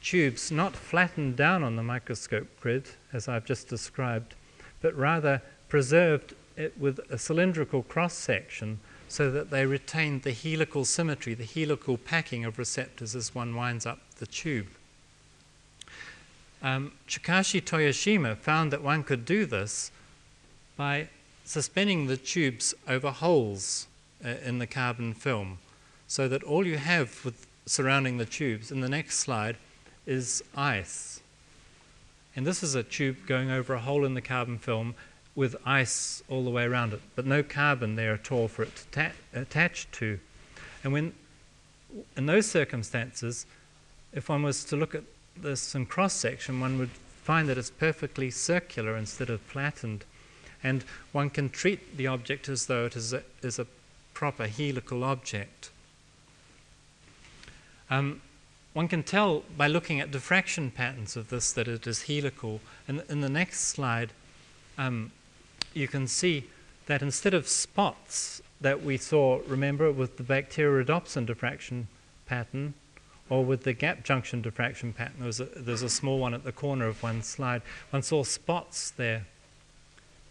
tubes 0.00 0.50
not 0.50 0.74
flattened 0.74 1.36
down 1.36 1.62
on 1.62 1.76
the 1.76 1.82
microscope 1.82 2.48
grid, 2.60 2.88
as 3.12 3.28
I've 3.28 3.44
just 3.44 3.68
described, 3.68 4.34
but 4.80 4.96
rather 4.96 5.42
preserved 5.68 6.34
it 6.56 6.78
with 6.78 7.00
a 7.10 7.18
cylindrical 7.18 7.82
cross 7.82 8.14
section 8.14 8.80
so 9.08 9.30
that 9.30 9.50
they 9.50 9.66
retain 9.66 10.20
the 10.20 10.32
helical 10.32 10.84
symmetry, 10.84 11.34
the 11.34 11.44
helical 11.44 11.96
packing 11.96 12.44
of 12.44 12.58
receptors 12.58 13.14
as 13.14 13.34
one 13.34 13.54
winds 13.54 13.86
up 13.86 13.98
the 14.18 14.26
tube. 14.26 14.68
Um, 16.62 16.92
Chikashi 17.08 17.62
Toyoshima 17.62 18.36
found 18.36 18.72
that 18.72 18.82
one 18.82 19.02
could 19.02 19.24
do 19.24 19.46
this 19.46 19.90
by 20.76 21.08
suspending 21.44 22.06
the 22.06 22.16
tubes 22.16 22.74
over 22.86 23.10
holes 23.10 23.86
uh, 24.24 24.28
in 24.44 24.58
the 24.58 24.66
carbon 24.66 25.14
film 25.14 25.58
so 26.06 26.28
that 26.28 26.42
all 26.42 26.66
you 26.66 26.76
have 26.76 27.24
with 27.24 27.46
surrounding 27.66 28.18
the 28.18 28.26
tubes 28.26 28.70
in 28.70 28.80
the 28.80 28.88
next 28.88 29.18
slide 29.18 29.56
is 30.06 30.42
ice. 30.56 31.20
And 32.36 32.46
this 32.46 32.62
is 32.62 32.74
a 32.74 32.82
tube 32.82 33.26
going 33.26 33.50
over 33.50 33.74
a 33.74 33.80
hole 33.80 34.04
in 34.04 34.14
the 34.14 34.20
carbon 34.20 34.58
film 34.58 34.94
with 35.34 35.56
ice 35.64 36.22
all 36.28 36.44
the 36.44 36.50
way 36.50 36.64
around 36.64 36.92
it, 36.92 37.00
but 37.14 37.26
no 37.26 37.42
carbon 37.42 37.96
there 37.96 38.14
at 38.14 38.32
all 38.32 38.48
for 38.48 38.62
it 38.62 38.76
to 38.76 38.86
ta- 38.86 39.12
attach 39.32 39.90
to 39.92 40.18
And 40.82 40.92
when, 40.92 41.12
in 42.16 42.26
those 42.26 42.46
circumstances, 42.46 43.46
if 44.12 44.28
one 44.28 44.42
was 44.42 44.64
to 44.64 44.76
look 44.76 44.94
at 44.94 45.04
this 45.36 45.74
in 45.74 45.86
cross 45.86 46.14
section, 46.14 46.60
one 46.60 46.78
would 46.78 46.90
find 47.22 47.48
that 47.48 47.58
it's 47.58 47.70
perfectly 47.70 48.30
circular 48.30 48.96
instead 48.96 49.30
of 49.30 49.40
flattened. 49.42 50.04
And 50.62 50.84
one 51.12 51.30
can 51.30 51.48
treat 51.48 51.96
the 51.96 52.06
object 52.06 52.48
as 52.48 52.66
though 52.66 52.86
it 52.86 52.96
is 52.96 53.12
a, 53.12 53.22
is 53.42 53.58
a 53.58 53.66
proper 54.14 54.46
helical 54.46 55.04
object. 55.04 55.70
Um, 57.88 58.20
one 58.72 58.88
can 58.88 59.02
tell 59.02 59.42
by 59.56 59.66
looking 59.66 60.00
at 60.00 60.10
diffraction 60.10 60.70
patterns 60.70 61.16
of 61.16 61.28
this 61.28 61.52
that 61.52 61.66
it 61.66 61.86
is 61.86 62.02
helical. 62.02 62.60
And 62.86 63.02
in 63.08 63.20
the 63.20 63.28
next 63.28 63.60
slide, 63.60 64.12
um, 64.78 65.10
you 65.74 65.88
can 65.88 66.06
see 66.06 66.44
that 66.86 67.02
instead 67.02 67.34
of 67.34 67.48
spots 67.48 68.40
that 68.60 68.82
we 68.82 68.96
saw, 68.96 69.40
remember, 69.46 69.90
with 69.90 70.16
the 70.16 70.22
bacteriorhodopsin 70.22 71.26
diffraction 71.26 71.88
pattern, 72.26 72.74
or 73.28 73.44
with 73.44 73.62
the 73.62 73.72
gap 73.72 74.04
junction 74.04 74.42
diffraction 74.42 74.92
pattern, 74.92 75.16
there's 75.20 75.40
a, 75.40 75.44
there's 75.44 75.82
a 75.82 75.88
small 75.88 76.18
one 76.18 76.34
at 76.34 76.44
the 76.44 76.52
corner 76.52 76.86
of 76.86 77.02
one 77.02 77.22
slide, 77.22 77.62
one 77.90 78.02
saw 78.02 78.22
spots 78.22 78.90
there. 78.90 79.26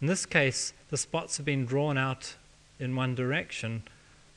In 0.02 0.08
this 0.08 0.26
case, 0.26 0.74
the 0.90 0.98
spots 0.98 1.38
have 1.38 1.46
been 1.46 1.66
drawn 1.66 1.98
out 1.98 2.36
in 2.80 2.96
one 2.96 3.16
direction, 3.16 3.84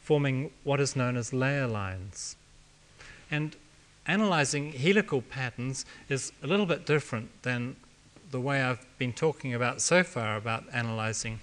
forming 0.01 0.51
what 0.65 0.81
is 0.81 0.97
known 0.97 1.17
as 1.17 1.33
layer 1.33 1.67
lines. 1.67 2.37
And 3.31 3.57
analyzing 4.07 4.73
helical 4.73 5.23
patterns 5.23 5.85
is 6.09 6.33
a 6.43 6.47
little 6.47 6.67
bit 6.67 6.87
different 6.87 7.43
than 7.43 7.77
the 8.31 8.41
way 8.41 8.63
I've 8.63 8.85
been 8.99 9.13
talking 9.13 9.55
about 9.55 9.81
so 9.81 10.03
far 10.03 10.37
about 10.37 10.65
analyzing 10.73 11.41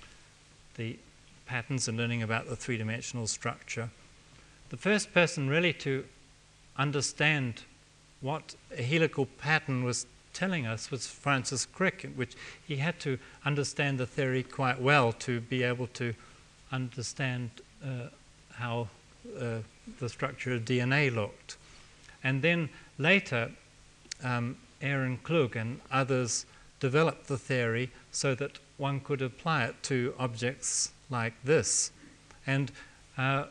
the 0.75 0.97
patterns 1.45 1.87
and 1.87 1.97
learning 1.97 2.23
about 2.23 2.47
the 2.47 2.55
three 2.55 2.77
dimensional 2.77 3.27
structure. 3.27 3.89
The 4.69 4.77
first 4.77 5.13
person 5.13 5.49
really 5.49 5.73
to 5.73 6.05
understand 6.77 7.63
what 8.21 8.55
a 8.75 8.81
helical 8.81 9.25
pattern 9.25 9.83
was 9.83 10.05
telling 10.33 10.65
us 10.65 10.91
was 10.91 11.07
Francis 11.07 11.65
Crick, 11.65 12.09
which 12.15 12.35
he 12.67 12.77
had 12.77 12.99
to 13.01 13.17
understand 13.45 13.97
the 13.97 14.05
theory 14.05 14.43
quite 14.43 14.81
well 14.81 15.11
to 15.13 15.41
be 15.41 15.63
able 15.63 15.87
to 15.87 16.13
understand 16.71 17.49
uh, 17.83 18.07
how 18.53 18.87
uh, 19.39 19.57
the 19.99 20.09
structure 20.09 20.53
of 20.53 20.65
DNA 20.65 21.13
looked. 21.13 21.57
And 22.23 22.41
then 22.41 22.69
later, 22.97 23.51
um, 24.23 24.57
Aaron 24.81 25.17
Klug 25.17 25.55
and 25.55 25.81
others 25.91 26.45
developed 26.79 27.27
the 27.27 27.37
theory 27.37 27.91
so 28.11 28.35
that 28.35 28.59
one 28.77 28.99
could 28.99 29.21
apply 29.21 29.65
it 29.65 29.83
to 29.83 30.13
objects 30.17 30.91
like 31.09 31.33
this. 31.43 31.91
And 32.47 32.71
uh, 33.17 33.45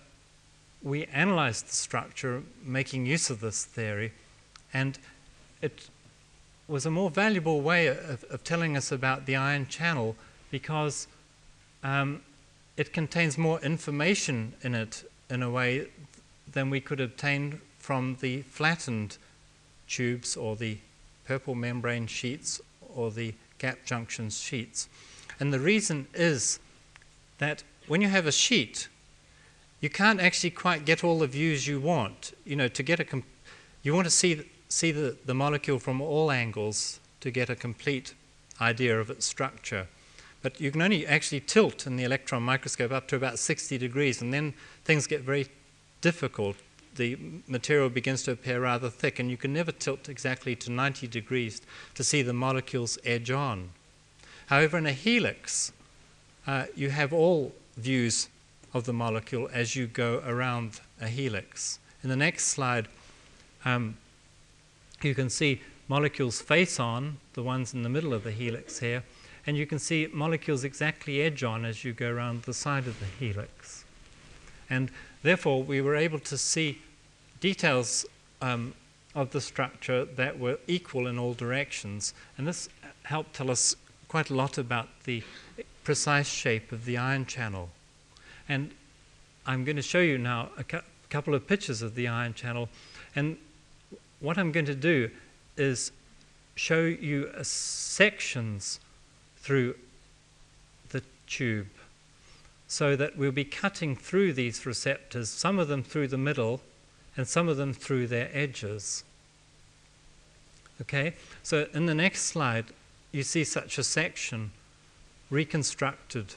we 0.82 1.04
analyzed 1.06 1.68
the 1.68 1.74
structure 1.74 2.42
making 2.62 3.06
use 3.06 3.30
of 3.30 3.40
this 3.40 3.64
theory, 3.64 4.12
and 4.72 4.98
it 5.60 5.88
was 6.66 6.86
a 6.86 6.90
more 6.90 7.10
valuable 7.10 7.60
way 7.60 7.88
of, 7.88 8.24
of 8.30 8.44
telling 8.44 8.76
us 8.76 8.92
about 8.92 9.26
the 9.26 9.34
ion 9.36 9.66
channel 9.66 10.14
because 10.50 11.08
um, 11.82 12.22
it 12.76 12.92
contains 12.92 13.36
more 13.36 13.60
information 13.60 14.54
in 14.62 14.74
it 14.74 15.10
in 15.30 15.42
a 15.42 15.50
way 15.50 15.88
than 16.50 16.70
we 16.70 16.80
could 16.80 17.00
obtain 17.00 17.60
from 17.88 18.18
the 18.20 18.42
flattened 18.42 19.16
tubes 19.88 20.36
or 20.36 20.54
the 20.56 20.76
purple 21.24 21.54
membrane 21.54 22.06
sheets 22.06 22.60
or 22.94 23.10
the 23.10 23.32
gap 23.56 23.78
junction 23.86 24.28
sheets. 24.28 24.90
And 25.40 25.54
the 25.54 25.58
reason 25.58 26.06
is 26.12 26.60
that 27.38 27.62
when 27.86 28.02
you 28.02 28.08
have 28.08 28.26
a 28.26 28.30
sheet, 28.30 28.88
you 29.80 29.88
can't 29.88 30.20
actually 30.20 30.50
quite 30.50 30.84
get 30.84 31.02
all 31.02 31.18
the 31.18 31.26
views 31.26 31.66
you 31.66 31.80
want. 31.80 32.34
You 32.44 32.56
know, 32.56 32.68
to 32.68 32.82
get 32.82 33.00
a 33.00 33.04
com- 33.04 33.24
you 33.82 33.94
want 33.94 34.04
to 34.04 34.10
see 34.10 34.42
see 34.68 34.92
the, 34.92 35.16
the 35.24 35.32
molecule 35.32 35.78
from 35.78 36.02
all 36.02 36.30
angles 36.30 37.00
to 37.22 37.30
get 37.30 37.48
a 37.48 37.56
complete 37.56 38.12
idea 38.60 39.00
of 39.00 39.08
its 39.08 39.24
structure. 39.24 39.86
But 40.42 40.60
you 40.60 40.70
can 40.70 40.82
only 40.82 41.06
actually 41.06 41.40
tilt 41.40 41.86
in 41.86 41.96
the 41.96 42.04
electron 42.04 42.42
microscope 42.42 42.92
up 42.92 43.08
to 43.08 43.16
about 43.16 43.38
60 43.38 43.78
degrees, 43.78 44.20
and 44.20 44.34
then 44.34 44.52
things 44.84 45.06
get 45.06 45.22
very 45.22 45.46
difficult. 46.02 46.56
The 46.98 47.16
material 47.46 47.90
begins 47.90 48.24
to 48.24 48.32
appear 48.32 48.60
rather 48.60 48.90
thick, 48.90 49.20
and 49.20 49.30
you 49.30 49.36
can 49.36 49.52
never 49.52 49.70
tilt 49.70 50.08
exactly 50.08 50.56
to 50.56 50.72
90 50.72 51.06
degrees 51.06 51.62
to 51.94 52.02
see 52.02 52.22
the 52.22 52.32
molecules 52.32 52.98
edge 53.04 53.30
on. 53.30 53.70
However, 54.46 54.78
in 54.78 54.86
a 54.86 54.92
helix, 54.92 55.70
uh, 56.44 56.66
you 56.74 56.90
have 56.90 57.12
all 57.12 57.52
views 57.76 58.28
of 58.74 58.82
the 58.82 58.92
molecule 58.92 59.48
as 59.52 59.76
you 59.76 59.86
go 59.86 60.20
around 60.26 60.80
a 61.00 61.06
helix. 61.06 61.78
In 62.02 62.10
the 62.10 62.16
next 62.16 62.48
slide, 62.48 62.88
um, 63.64 63.96
you 65.00 65.14
can 65.14 65.30
see 65.30 65.62
molecules 65.86 66.40
face 66.40 66.80
on, 66.80 67.18
the 67.34 67.44
ones 67.44 67.74
in 67.74 67.84
the 67.84 67.88
middle 67.88 68.12
of 68.12 68.24
the 68.24 68.32
helix 68.32 68.80
here, 68.80 69.04
and 69.46 69.56
you 69.56 69.66
can 69.66 69.78
see 69.78 70.08
molecules 70.12 70.64
exactly 70.64 71.22
edge 71.22 71.44
on 71.44 71.64
as 71.64 71.84
you 71.84 71.92
go 71.92 72.10
around 72.10 72.42
the 72.42 72.52
side 72.52 72.88
of 72.88 72.98
the 72.98 73.06
helix. 73.24 73.84
And 74.68 74.90
therefore, 75.22 75.62
we 75.62 75.80
were 75.80 75.94
able 75.94 76.18
to 76.18 76.36
see 76.36 76.78
details 77.40 78.06
um, 78.42 78.74
of 79.14 79.30
the 79.30 79.40
structure 79.40 80.04
that 80.04 80.38
were 80.38 80.58
equal 80.66 81.06
in 81.06 81.18
all 81.18 81.34
directions, 81.34 82.14
and 82.36 82.46
this 82.46 82.68
helped 83.04 83.34
tell 83.34 83.50
us 83.50 83.74
quite 84.08 84.30
a 84.30 84.34
lot 84.34 84.58
about 84.58 84.88
the 85.04 85.22
precise 85.84 86.28
shape 86.28 86.72
of 86.72 86.84
the 86.84 86.96
ion 86.96 87.26
channel. 87.26 87.70
And 88.48 88.70
I'm 89.46 89.64
going 89.64 89.76
to 89.76 89.82
show 89.82 90.00
you 90.00 90.18
now 90.18 90.50
a 90.58 90.64
cu- 90.64 90.80
couple 91.08 91.34
of 91.34 91.46
pictures 91.46 91.82
of 91.82 91.94
the 91.94 92.08
ion 92.08 92.34
channel. 92.34 92.68
And 93.16 93.36
what 94.20 94.36
I'm 94.36 94.52
going 94.52 94.66
to 94.66 94.74
do 94.74 95.10
is 95.56 95.92
show 96.54 96.82
you 96.82 97.30
sections 97.42 98.80
through 99.38 99.74
the 100.90 101.02
tube 101.26 101.68
so 102.66 102.96
that 102.96 103.16
we'll 103.16 103.32
be 103.32 103.44
cutting 103.44 103.96
through 103.96 104.34
these 104.34 104.66
receptors, 104.66 105.30
some 105.30 105.58
of 105.58 105.68
them 105.68 105.82
through 105.82 106.08
the 106.08 106.18
middle 106.18 106.60
and 107.18 107.26
some 107.26 107.48
of 107.48 107.56
them 107.56 107.74
through 107.74 108.06
their 108.06 108.30
edges. 108.32 109.02
Okay, 110.80 111.14
so 111.42 111.66
in 111.74 111.86
the 111.86 111.94
next 111.94 112.22
slide, 112.22 112.66
you 113.10 113.24
see 113.24 113.42
such 113.42 113.76
a 113.76 113.82
section 113.82 114.52
reconstructed 115.28 116.36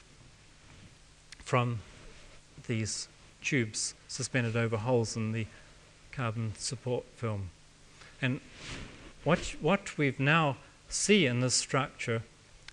from 1.38 1.78
these 2.66 3.06
tubes 3.42 3.94
suspended 4.08 4.56
over 4.56 4.76
holes 4.76 5.16
in 5.16 5.30
the 5.30 5.46
carbon 6.10 6.52
support 6.58 7.04
film. 7.14 7.50
And 8.20 8.40
what, 9.22 9.54
what 9.60 9.96
we've 9.96 10.18
now 10.18 10.56
see 10.88 11.26
in 11.26 11.40
this 11.40 11.54
structure 11.54 12.22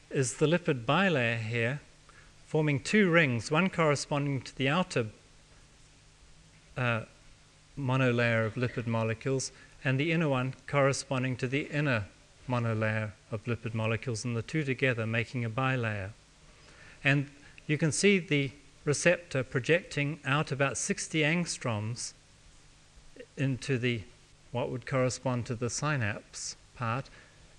is 0.09 0.38
the 0.38 0.47
lipid 0.47 0.84
bilayer 0.84 1.39
here 1.39 1.79
forming 2.47 2.79
two 2.79 3.11
rings, 3.11 3.51
one 3.51 3.69
corresponding 3.69 4.41
to 4.41 4.57
the 4.57 4.67
outer 4.67 5.05
uh, 6.75 7.01
monolayer 7.80 8.45
of 8.45 8.56
lipid 8.56 8.88
molecules 8.88 9.51
and 9.84 9.99
the 9.99 10.11
inner 10.11 10.30
one 10.30 10.53
corresponding 10.68 11.35
to 11.38 11.47
the 11.47 11.64
inner 11.64 12.06
monolayer 12.47 13.11
of 13.31 13.43
lipid 13.45 13.73
molecules, 13.73 14.26
and 14.26 14.35
the 14.35 14.41
two 14.41 14.64
together 14.64 15.06
making 15.06 15.45
a 15.45 15.49
bilayer. 15.49 16.10
And 17.03 17.30
you 17.68 17.77
can 17.77 17.91
see 17.91 18.19
the 18.19 18.51
receptor 18.84 19.43
projecting 19.43 20.19
out 20.26 20.51
about 20.51 20.77
60 20.77 21.22
angstroms 21.22 22.14
into 23.38 23.77
the 23.77 24.01
what 24.51 24.72
would 24.72 24.85
correspond 24.85 25.45
to 25.45 25.56
the 25.56 25.69
synapse 25.69 26.56
part, 26.76 27.10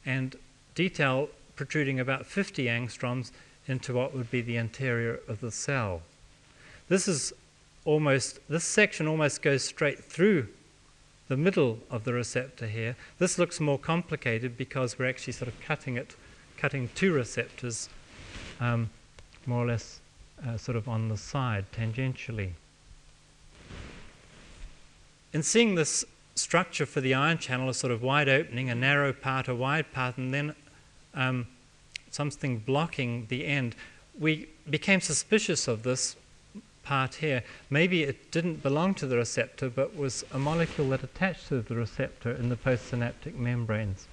and 0.05 0.37
detail 0.75 1.29
protruding 1.55 2.01
about 2.01 2.27
50 2.27 2.67
angstroms 2.67 3.31
into 3.69 3.95
what 3.95 4.13
would 4.13 4.31
be 4.31 4.41
the 4.41 4.57
interior 4.57 5.21
of 5.29 5.41
the 5.41 5.53
cell. 5.53 6.03
This 6.89 7.07
is 7.07 7.33
almost 7.85 8.39
this 8.49 8.65
section 8.65 9.07
almost 9.07 9.43
goes 9.43 9.65
straight 9.65 10.05
through 10.05 10.49
the 11.29 11.37
middle 11.37 11.79
of 11.91 12.05
the 12.05 12.13
receptor 12.13 12.67
here. 12.67 12.97
This 13.19 13.39
looks 13.39 13.61
more 13.61 13.79
complicated 13.79 14.57
because 14.57 14.99
we're 14.99 15.09
actually 15.09 15.33
sort 15.33 15.49
of 15.49 15.61
cutting 15.61 15.97
it, 15.97 16.17
cutting 16.57 16.91
two 16.95 17.13
receptors 17.13 17.89
um, 18.61 18.91
more 19.47 19.65
or 19.65 19.69
less 19.69 20.01
uh, 20.47 20.57
sort 20.57 20.77
of 20.77 20.89
on 20.89 21.09
the 21.09 21.17
side, 21.17 21.67
tangentially. 21.73 22.51
In 25.33 25.43
seeing 25.43 25.77
this 25.77 26.05
structure 26.35 26.87
for 26.87 27.01
the 27.01 27.15
ion 27.15 27.39
channel, 27.39 27.69
a 27.69 27.75
sort 27.75 27.93
of 27.93 28.03
wide 28.03 28.29
opening, 28.29 28.69
a 28.69 28.75
narrow 28.75 29.13
part, 29.13 29.49
a 29.49 29.55
wide 29.55 29.93
part, 29.93 30.17
and 30.17 30.35
then 30.35 30.55
um, 31.15 31.47
something 32.11 32.59
blocking 32.59 33.27
the 33.29 33.47
end, 33.47 33.77
we 34.19 34.49
became 34.69 35.01
suspicious 35.01 35.69
of 35.69 35.83
this 35.83 36.17
part 36.91 37.15
here. 37.15 37.45
Maybe 37.71 38.03
it 38.03 38.33
didn't 38.33 38.65
belong 38.65 38.95
to 38.95 39.07
the 39.07 39.17
receptor, 39.17 39.71
but 39.71 39.97
was 39.97 40.25
a 40.33 40.41
molecule 40.41 40.89
that 40.89 41.05
attached 41.05 41.47
to 41.47 41.63
the 41.63 41.77
receptor 41.77 42.33
in 42.33 42.49
the 42.49 42.57
postsynaptic 42.57 43.37
membranes. 43.37 44.09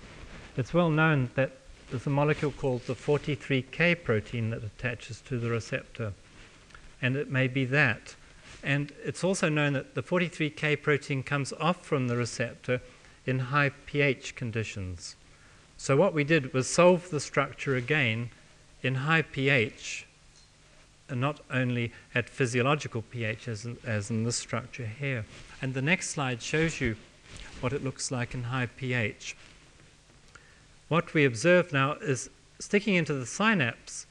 It's 0.55 0.75
well 0.75 0.91
known 0.91 1.31
that 1.33 1.53
there's 1.89 2.05
a 2.05 2.11
molecule 2.11 2.51
called 2.51 2.85
the 2.85 2.93
43K 2.93 4.03
protein 4.03 4.51
that 4.51 4.63
attaches 4.63 5.21
to 5.21 5.39
the 5.39 5.49
receptor, 5.49 6.13
and 7.01 7.15
it 7.15 7.31
may 7.31 7.47
be 7.47 7.65
that. 7.65 8.15
And 8.61 8.93
it's 9.03 9.23
also 9.23 9.49
known 9.49 9.73
that 9.73 9.95
the 9.95 10.03
43K 10.03 10.79
protein 10.79 11.23
comes 11.23 11.53
off 11.53 11.83
from 11.83 12.07
the 12.07 12.15
receptor 12.15 12.79
in 13.25 13.39
high 13.39 13.71
pH 13.87 14.35
conditions. 14.35 15.15
So 15.77 15.97
what 15.97 16.13
we 16.13 16.23
did 16.23 16.53
was 16.53 16.69
solve 16.69 17.09
the 17.09 17.19
structure 17.19 17.75
again 17.75 18.29
in 18.83 18.95
high 18.95 19.23
pH, 19.23 20.06
not 21.13 21.39
only 21.51 21.91
at 22.13 22.29
physiological 22.29 23.01
pH 23.01 23.47
as 23.47 23.65
in, 23.65 23.77
as 23.85 24.09
in 24.09 24.23
this 24.23 24.35
structure 24.35 24.85
here. 24.85 25.25
And 25.61 25.73
the 25.73 25.81
next 25.81 26.09
slide 26.09 26.41
shows 26.41 26.81
you 26.81 26.95
what 27.61 27.73
it 27.73 27.83
looks 27.83 28.11
like 28.11 28.33
in 28.33 28.43
high 28.43 28.67
pH. 28.67 29.35
What 30.89 31.13
we 31.13 31.25
observe 31.25 31.73
now 31.73 31.93
is 31.93 32.29
sticking 32.59 32.95
into 32.95 33.13
the 33.13 33.25
synapse 33.25 34.05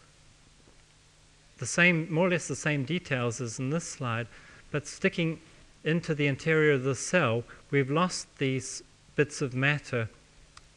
the 1.59 1.67
same, 1.67 2.13
more 2.13 2.27
or 2.27 2.31
less 2.31 2.49
the 2.49 2.57
same 2.57 2.85
details 2.85 3.41
as 3.41 3.59
in 3.59 3.71
this 3.71 3.85
slide, 3.85 4.27
but 4.71 4.87
sticking 4.87 5.41
into 5.85 6.15
the 6.15 6.27
interior 6.27 6.73
of 6.73 6.83
the 6.83 6.95
cell, 6.95 7.45
we've 7.71 7.91
lost 7.91 8.27
these 8.39 8.83
bits 9.15 9.41
of 9.41 9.55
matter 9.55 10.11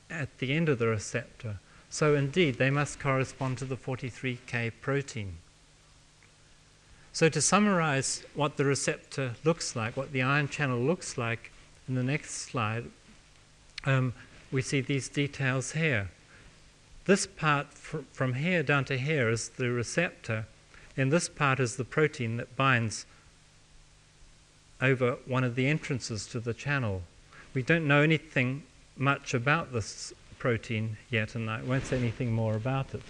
at 0.10 0.38
the 0.38 0.54
end 0.54 0.70
of 0.70 0.80
the 0.80 0.88
receptor. 0.88 1.60
So 1.90 2.16
indeed, 2.16 2.58
they 2.58 2.70
must 2.70 3.00
correspond 3.00 3.58
to 3.58 3.66
the 3.66 3.76
43K 3.76 4.72
protein. 4.82 5.38
So 7.20 7.28
to 7.28 7.41
summarize 7.41 8.24
what 8.34 8.56
the 8.56 8.64
receptor 8.64 9.36
looks 9.44 9.76
like, 9.76 9.98
what 9.98 10.14
the 10.14 10.22
ion 10.22 10.48
channel 10.48 10.80
looks 10.80 11.18
like, 11.18 11.52
in 11.90 11.96
the 11.96 12.02
next 12.02 12.32
slide, 12.32 12.86
um, 13.84 14.14
we 14.54 14.62
see 14.62 14.80
these 14.80 15.10
details 15.10 15.74
here. 15.74 16.12
This 17.08 17.28
part 17.28 17.74
fr- 17.74 18.08
from 18.14 18.36
here 18.36 18.64
down 18.64 18.86
to 18.86 18.98
here 18.98 19.30
is 19.30 19.50
the 19.50 19.70
receptor, 19.70 20.46
and 20.96 21.12
this 21.12 21.28
part 21.28 21.60
is 21.60 21.76
the 21.76 21.84
protein 21.84 22.38
that 22.38 22.56
binds 22.56 23.06
over 24.82 25.18
one 25.26 25.44
of 25.44 25.56
the 25.56 25.68
entrances 25.68 26.26
to 26.28 26.40
the 26.40 26.54
channel. 26.54 27.02
We 27.54 27.64
don't 27.64 27.86
know 27.86 28.02
anything 28.02 28.64
much 28.96 29.34
about 29.34 29.74
this 29.74 30.14
protein 30.38 30.96
yet, 31.10 31.36
and 31.36 31.50
I 31.50 31.64
won't 31.64 31.86
say 31.86 31.98
anything 31.98 32.32
more 32.32 32.56
about 32.56 32.94
it. 32.94 33.02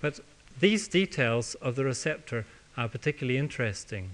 But 0.00 0.18
these 0.58 0.88
details 0.88 1.54
of 1.62 1.76
the 1.76 1.84
receptor 1.84 2.44
are 2.78 2.88
particularly 2.88 3.36
interesting. 3.36 4.12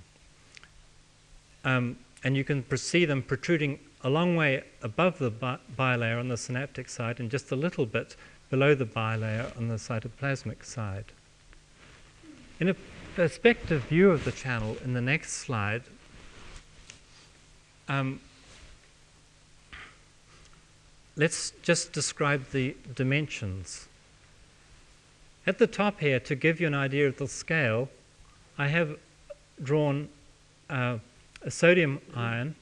Um, 1.65 1.99
and 2.25 2.37
you 2.37 2.43
can 2.43 2.65
see 2.77 3.05
them 3.05 3.23
protruding 3.23 3.79
a 4.03 4.09
long 4.09 4.35
way 4.37 4.65
above 4.83 5.19
the 5.19 5.31
bi- 5.31 5.59
bilayer 5.79 6.19
on 6.19 6.29
the 6.29 6.37
synaptic 6.37 6.89
side 6.89 7.21
and 7.21 7.31
just 7.31 7.53
a 7.53 7.57
little 7.57 7.85
bit 7.85 8.17
below 8.51 8.75
the 8.75 8.87
bilayer 8.87 9.55
on 9.57 9.69
the 9.69 9.75
cytoplasmic 9.75 10.65
side. 10.65 11.05
In 12.59 12.71
a 12.71 12.75
perspective 13.15 13.83
view 13.83 14.11
of 14.11 14.25
the 14.25 14.33
channel 14.33 14.77
in 14.83 14.95
the 14.95 15.01
next 15.01 15.35
slide, 15.35 15.83
um, 17.89 18.21
let's 21.17 21.53
just 21.63 21.93
describe 21.93 22.51
the 22.51 22.75
dimensions. 22.95 23.89
At 25.47 25.59
the 25.59 25.67
top 25.67 26.01
here, 26.01 26.19
to 26.21 26.35
give 26.35 26.61
you 26.61 26.67
an 26.67 26.75
idea 26.75 27.07
of 27.07 27.19
the 27.19 27.29
scale, 27.29 27.91
I 28.57 28.69
have 28.69 28.99
drawn 29.63 30.09
uh, 30.71 30.99
a 31.43 31.51
sodium 31.51 32.01
ion 32.15 32.55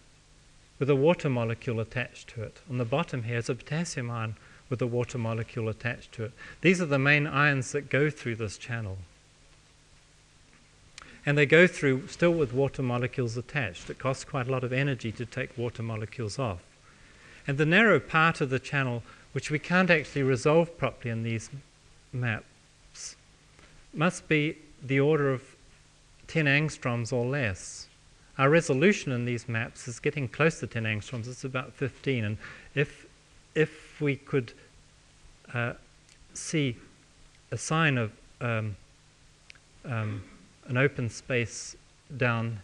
with 0.78 0.90
a 0.90 0.96
water 0.96 1.28
molecule 1.28 1.80
attached 1.80 2.28
to 2.30 2.42
it. 2.42 2.60
On 2.68 2.78
the 2.78 2.84
bottom 2.84 3.22
here 3.24 3.38
is 3.38 3.48
a 3.48 3.54
potassium 3.54 4.10
ion 4.10 4.36
with 4.68 4.82
a 4.82 4.86
water 4.86 5.18
molecule 5.18 5.68
attached 5.68 6.12
to 6.12 6.24
it. 6.24 6.32
These 6.62 6.80
are 6.80 6.86
the 6.86 6.98
main 6.98 7.26
ions 7.26 7.72
that 7.72 7.90
go 7.90 8.10
through 8.10 8.36
this 8.36 8.56
channel. 8.56 8.98
And 11.24 11.38
they 11.38 11.46
go 11.46 11.66
through 11.66 12.08
still 12.08 12.32
with 12.32 12.52
water 12.52 12.82
molecules 12.82 13.36
attached. 13.36 13.90
It 13.90 13.98
costs 13.98 14.24
quite 14.24 14.48
a 14.48 14.50
lot 14.50 14.64
of 14.64 14.72
energy 14.72 15.12
to 15.12 15.26
take 15.26 15.56
water 15.56 15.82
molecules 15.82 16.38
off. 16.38 16.62
And 17.46 17.58
the 17.58 17.66
narrow 17.66 18.00
part 18.00 18.40
of 18.40 18.50
the 18.50 18.58
channel, 18.58 19.02
which 19.32 19.50
we 19.50 19.58
can't 19.58 19.90
actually 19.90 20.22
resolve 20.22 20.76
properly 20.78 21.10
in 21.10 21.22
these 21.22 21.50
maps, 22.12 23.14
must 23.94 24.26
be 24.26 24.56
the 24.82 24.98
order 24.98 25.32
of 25.32 25.51
10 26.28 26.46
angstroms 26.46 27.12
or 27.12 27.24
less. 27.24 27.88
Our 28.38 28.48
resolution 28.48 29.12
in 29.12 29.24
these 29.24 29.48
maps 29.48 29.86
is 29.88 30.00
getting 30.00 30.28
close 30.28 30.60
to 30.60 30.66
10 30.66 30.84
angstroms, 30.84 31.28
it's 31.28 31.44
about 31.44 31.72
15. 31.74 32.24
And 32.24 32.38
if, 32.74 33.06
if 33.54 34.00
we 34.00 34.16
could 34.16 34.52
uh, 35.52 35.74
see 36.32 36.76
a 37.50 37.58
sign 37.58 37.98
of 37.98 38.12
um, 38.40 38.76
um, 39.84 40.22
an 40.66 40.76
open 40.76 41.10
space 41.10 41.76
down 42.16 42.60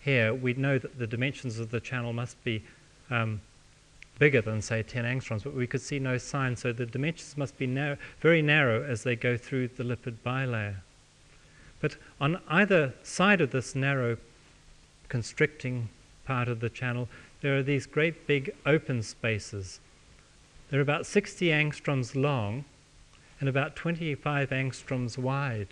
here, 0.00 0.32
we'd 0.32 0.58
know 0.58 0.78
that 0.78 0.98
the 0.98 1.06
dimensions 1.06 1.58
of 1.58 1.70
the 1.70 1.80
channel 1.80 2.12
must 2.12 2.42
be 2.42 2.62
um, 3.10 3.40
bigger 4.18 4.40
than, 4.40 4.62
say, 4.62 4.82
10 4.82 5.04
angstroms, 5.04 5.44
but 5.44 5.54
we 5.54 5.66
could 5.66 5.80
see 5.80 5.98
no 5.98 6.16
sign, 6.16 6.56
so 6.56 6.72
the 6.72 6.86
dimensions 6.86 7.36
must 7.36 7.58
be 7.58 7.66
narrow, 7.66 7.96
very 8.20 8.42
narrow 8.42 8.82
as 8.82 9.02
they 9.02 9.16
go 9.16 9.36
through 9.36 9.68
the 9.68 9.82
lipid 9.82 10.14
bilayer. 10.24 10.76
But 11.80 11.96
on 12.20 12.40
either 12.48 12.94
side 13.02 13.40
of 13.40 13.50
this 13.50 13.74
narrow 13.74 14.18
constricting 15.08 15.88
part 16.24 16.48
of 16.48 16.60
the 16.60 16.70
channel, 16.70 17.08
there 17.40 17.56
are 17.56 17.62
these 17.62 17.86
great 17.86 18.26
big 18.26 18.54
open 18.66 19.02
spaces. 19.02 19.80
They're 20.70 20.80
about 20.80 21.06
60 21.06 21.46
angstroms 21.46 22.14
long 22.14 22.64
and 23.40 23.48
about 23.48 23.74
25 23.74 24.50
angstroms 24.50 25.18
wide. 25.18 25.68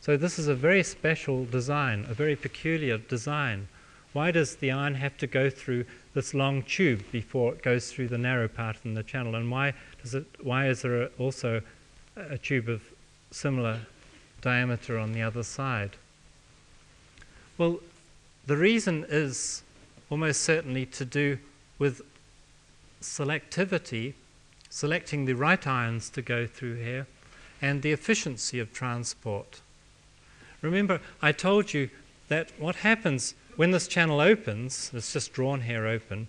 So 0.00 0.16
this 0.16 0.38
is 0.38 0.48
a 0.48 0.54
very 0.54 0.82
special 0.82 1.44
design, 1.44 2.06
a 2.08 2.14
very 2.14 2.36
peculiar 2.36 2.96
design. 2.96 3.68
Why 4.12 4.30
does 4.30 4.56
the 4.56 4.70
ion 4.70 4.94
have 4.94 5.18
to 5.18 5.26
go 5.26 5.50
through 5.50 5.84
this 6.14 6.32
long 6.32 6.62
tube 6.62 7.02
before 7.12 7.52
it 7.52 7.62
goes 7.62 7.92
through 7.92 8.08
the 8.08 8.18
narrow 8.18 8.48
part 8.48 8.78
in 8.84 8.94
the 8.94 9.02
channel? 9.02 9.34
And 9.34 9.50
why, 9.50 9.74
does 10.02 10.14
it, 10.14 10.26
why 10.42 10.68
is 10.68 10.82
there 10.82 11.10
also 11.18 11.60
a 12.16 12.38
tube 12.38 12.68
of 12.68 12.82
similar 13.30 13.80
diameter 14.40 14.98
on 14.98 15.12
the 15.12 15.22
other 15.22 15.42
side? 15.42 15.96
Well, 17.58 17.80
the 18.46 18.56
reason 18.56 19.04
is 19.08 19.62
almost 20.08 20.42
certainly 20.42 20.86
to 20.86 21.04
do 21.04 21.38
with 21.78 22.02
selectivity, 23.00 24.14
selecting 24.68 25.24
the 25.24 25.34
right 25.34 25.66
ions 25.66 26.10
to 26.10 26.22
go 26.22 26.46
through 26.46 26.76
here, 26.76 27.06
and 27.62 27.82
the 27.82 27.92
efficiency 27.92 28.58
of 28.58 28.72
transport. 28.72 29.60
Remember, 30.62 31.00
I 31.22 31.32
told 31.32 31.72
you 31.72 31.90
that 32.28 32.50
what 32.58 32.76
happens 32.76 33.34
when 33.56 33.70
this 33.72 33.88
channel 33.88 34.20
opens, 34.20 34.90
it's 34.94 35.12
just 35.12 35.32
drawn 35.32 35.62
here 35.62 35.86
open, 35.86 36.28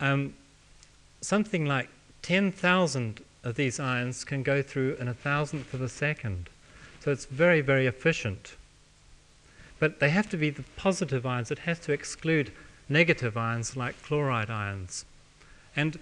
um, 0.00 0.34
something 1.20 1.66
like 1.66 1.88
10,000 2.22 3.20
of 3.42 3.56
these 3.56 3.80
ions 3.80 4.24
can 4.24 4.42
go 4.42 4.62
through 4.62 4.96
in 5.00 5.08
a 5.08 5.14
thousandth 5.14 5.72
of 5.74 5.82
a 5.82 5.88
second. 5.88 6.48
So 7.00 7.10
it's 7.10 7.24
very, 7.24 7.60
very 7.60 7.86
efficient. 7.86 8.56
But 9.78 10.00
they 10.00 10.10
have 10.10 10.28
to 10.30 10.36
be 10.36 10.50
the 10.50 10.64
positive 10.76 11.24
ions. 11.24 11.50
It 11.50 11.60
has 11.60 11.78
to 11.80 11.92
exclude 11.92 12.52
negative 12.88 13.36
ions 13.36 13.76
like 13.76 14.02
chloride 14.02 14.50
ions. 14.50 15.04
And 15.74 15.98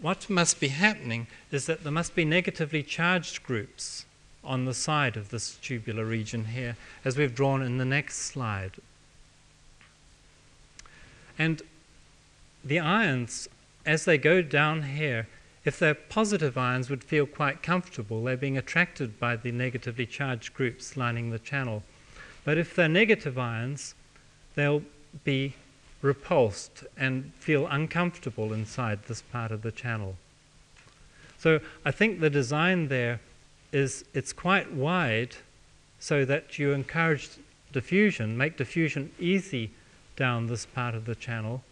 what 0.00 0.28
must 0.28 0.60
be 0.60 0.68
happening 0.68 1.26
is 1.50 1.66
that 1.66 1.82
there 1.82 1.92
must 1.92 2.14
be 2.14 2.24
negatively 2.24 2.82
charged 2.82 3.42
groups 3.42 4.04
on 4.42 4.66
the 4.66 4.74
side 4.74 5.16
of 5.16 5.30
this 5.30 5.56
tubular 5.62 6.04
region 6.04 6.46
here, 6.46 6.76
as 7.04 7.16
we've 7.16 7.34
drawn 7.34 7.62
in 7.62 7.78
the 7.78 7.84
next 7.84 8.18
slide. 8.18 8.72
And 11.38 11.62
the 12.62 12.78
ions, 12.78 13.48
as 13.86 14.04
they 14.04 14.18
go 14.18 14.42
down 14.42 14.82
here, 14.82 15.26
if 15.64 15.78
they're 15.78 15.94
positive 15.94 16.58
ions, 16.58 16.90
would 16.90 17.02
feel 17.02 17.26
quite 17.26 17.62
comfortable. 17.62 18.22
They're 18.22 18.36
being 18.36 18.58
attracted 18.58 19.18
by 19.18 19.36
the 19.36 19.50
negatively 19.50 20.06
charged 20.06 20.54
groups 20.54 20.96
lining 20.96 21.30
the 21.30 21.38
channel. 21.38 21.82
But 22.44 22.58
if 22.58 22.74
they're 22.74 22.88
negative 22.88 23.38
ions, 23.38 23.94
they'll 24.54 24.82
be 25.24 25.54
repulsed 26.02 26.84
and 26.98 27.32
feel 27.38 27.66
uncomfortable 27.66 28.52
inside 28.52 29.04
this 29.04 29.22
part 29.22 29.50
of 29.50 29.62
the 29.62 29.72
channel. 29.72 30.16
So 31.38 31.60
I 31.84 31.90
think 31.90 32.20
the 32.20 32.30
design 32.30 32.88
there 32.88 33.20
is 33.72 34.04
it's 34.12 34.32
quite 34.32 34.72
wide 34.72 35.36
so 35.98 36.24
that 36.26 36.58
you 36.58 36.72
encourage 36.72 37.30
diffusion, 37.72 38.36
make 38.36 38.56
diffusion 38.56 39.10
easy 39.18 39.70
down 40.16 40.46
this 40.46 40.66
part 40.66 40.94
of 40.94 41.06
the 41.06 41.14
channel, 41.14 41.62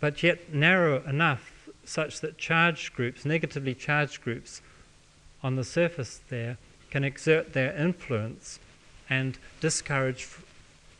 but 0.00 0.22
yet 0.22 0.52
narrow 0.52 1.02
enough 1.04 1.52
such 1.88 2.20
that 2.20 2.38
charged 2.38 2.94
groups, 2.94 3.24
negatively 3.24 3.74
charged 3.74 4.22
groups 4.22 4.60
on 5.42 5.56
the 5.56 5.64
surface 5.64 6.20
there, 6.28 6.58
can 6.90 7.04
exert 7.04 7.52
their 7.52 7.72
influence 7.76 8.58
and 9.10 9.38
discourage 9.60 10.28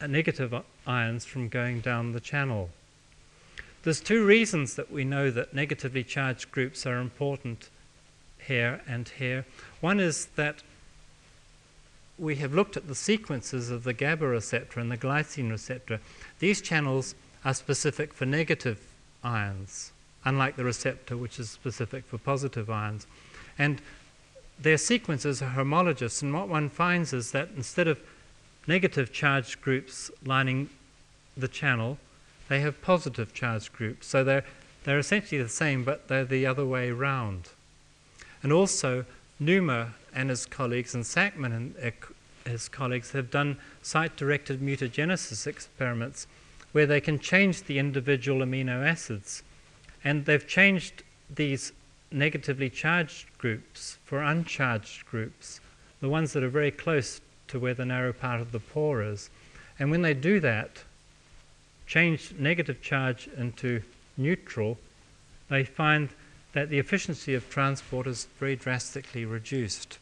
uh, 0.00 0.06
negative 0.06 0.54
ions 0.86 1.24
from 1.24 1.48
going 1.48 1.80
down 1.80 2.12
the 2.12 2.20
channel. 2.20 2.70
There's 3.82 4.00
two 4.00 4.24
reasons 4.24 4.74
that 4.74 4.90
we 4.90 5.04
know 5.04 5.30
that 5.30 5.54
negatively 5.54 6.04
charged 6.04 6.50
groups 6.50 6.86
are 6.86 6.98
important 6.98 7.70
here 8.46 8.80
and 8.86 9.08
here. 9.08 9.44
One 9.80 10.00
is 10.00 10.26
that 10.36 10.62
we 12.18 12.36
have 12.36 12.54
looked 12.54 12.76
at 12.76 12.88
the 12.88 12.94
sequences 12.94 13.70
of 13.70 13.84
the 13.84 13.92
GABA 13.92 14.26
receptor 14.26 14.80
and 14.80 14.90
the 14.90 14.96
glycine 14.96 15.50
receptor, 15.50 16.00
these 16.40 16.60
channels 16.60 17.14
are 17.44 17.54
specific 17.54 18.12
for 18.12 18.26
negative 18.26 18.80
ions, 19.22 19.92
unlike 20.24 20.56
the 20.56 20.64
receptor, 20.64 21.16
which 21.16 21.38
is 21.38 21.50
specific 21.50 22.04
for 22.06 22.18
positive 22.18 22.68
ions. 22.68 23.06
And 23.58 23.80
their 24.60 24.78
sequences 24.78 25.40
are 25.42 25.50
homologous, 25.50 26.22
and 26.22 26.34
what 26.34 26.48
one 26.48 26.68
finds 26.68 27.12
is 27.12 27.30
that 27.32 27.50
instead 27.56 27.88
of 27.88 28.00
negative 28.66 29.12
charged 29.12 29.60
groups 29.60 30.10
lining 30.24 30.68
the 31.36 31.48
channel, 31.48 31.98
they 32.48 32.60
have 32.60 32.82
positive 32.82 33.32
charged 33.32 33.72
groups. 33.72 34.06
So 34.06 34.24
they're, 34.24 34.44
they're 34.84 34.98
essentially 34.98 35.42
the 35.42 35.48
same, 35.48 35.84
but 35.84 36.08
they're 36.08 36.24
the 36.24 36.46
other 36.46 36.64
way 36.64 36.90
round. 36.90 37.50
And 38.42 38.52
also, 38.52 39.04
Numa 39.38 39.94
and 40.14 40.30
his 40.30 40.46
colleagues, 40.46 40.94
and 40.94 41.04
Sakmann 41.04 41.52
and 41.52 41.74
his 42.44 42.68
colleagues, 42.68 43.12
have 43.12 43.30
done 43.30 43.58
site 43.82 44.16
directed 44.16 44.60
mutagenesis 44.60 45.46
experiments 45.46 46.26
where 46.72 46.86
they 46.86 47.00
can 47.00 47.18
change 47.18 47.62
the 47.62 47.78
individual 47.78 48.44
amino 48.44 48.86
acids. 48.86 49.42
And 50.04 50.24
they've 50.24 50.46
changed 50.46 51.02
these 51.34 51.72
negatively 52.10 52.70
charged 52.70 53.26
groups 53.38 53.98
for 54.04 54.22
uncharged 54.22 55.06
groups, 55.06 55.60
the 56.00 56.08
ones 56.08 56.32
that 56.32 56.42
are 56.42 56.48
very 56.48 56.70
close 56.70 57.20
to 57.48 57.58
where 57.58 57.74
the 57.74 57.84
narrow 57.84 58.12
part 58.12 58.40
of 58.40 58.52
the 58.52 58.60
pore 58.60 59.02
is. 59.02 59.30
And 59.78 59.90
when 59.90 60.02
they 60.02 60.14
do 60.14 60.40
that, 60.40 60.82
change 61.86 62.34
negative 62.38 62.82
charge 62.82 63.28
into 63.36 63.82
neutral, 64.16 64.78
they 65.48 65.64
find 65.64 66.10
that 66.52 66.70
the 66.70 66.78
efficiency 66.78 67.34
of 67.34 67.48
transport 67.48 68.06
is 68.06 68.26
very 68.38 68.56
drastically 68.56 69.24
reduced. 69.24 69.98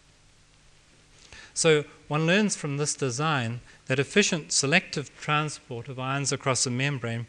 So 1.55 1.85
one 2.09 2.27
learns 2.27 2.56
from 2.56 2.77
this 2.77 2.94
design 2.94 3.60
that 3.86 3.98
efficient 3.98 4.52
selective 4.52 5.10
transport 5.18 5.89
of 5.89 5.98
ions 5.98 6.32
across 6.32 6.66
a 6.66 6.70
membrane 6.70 7.27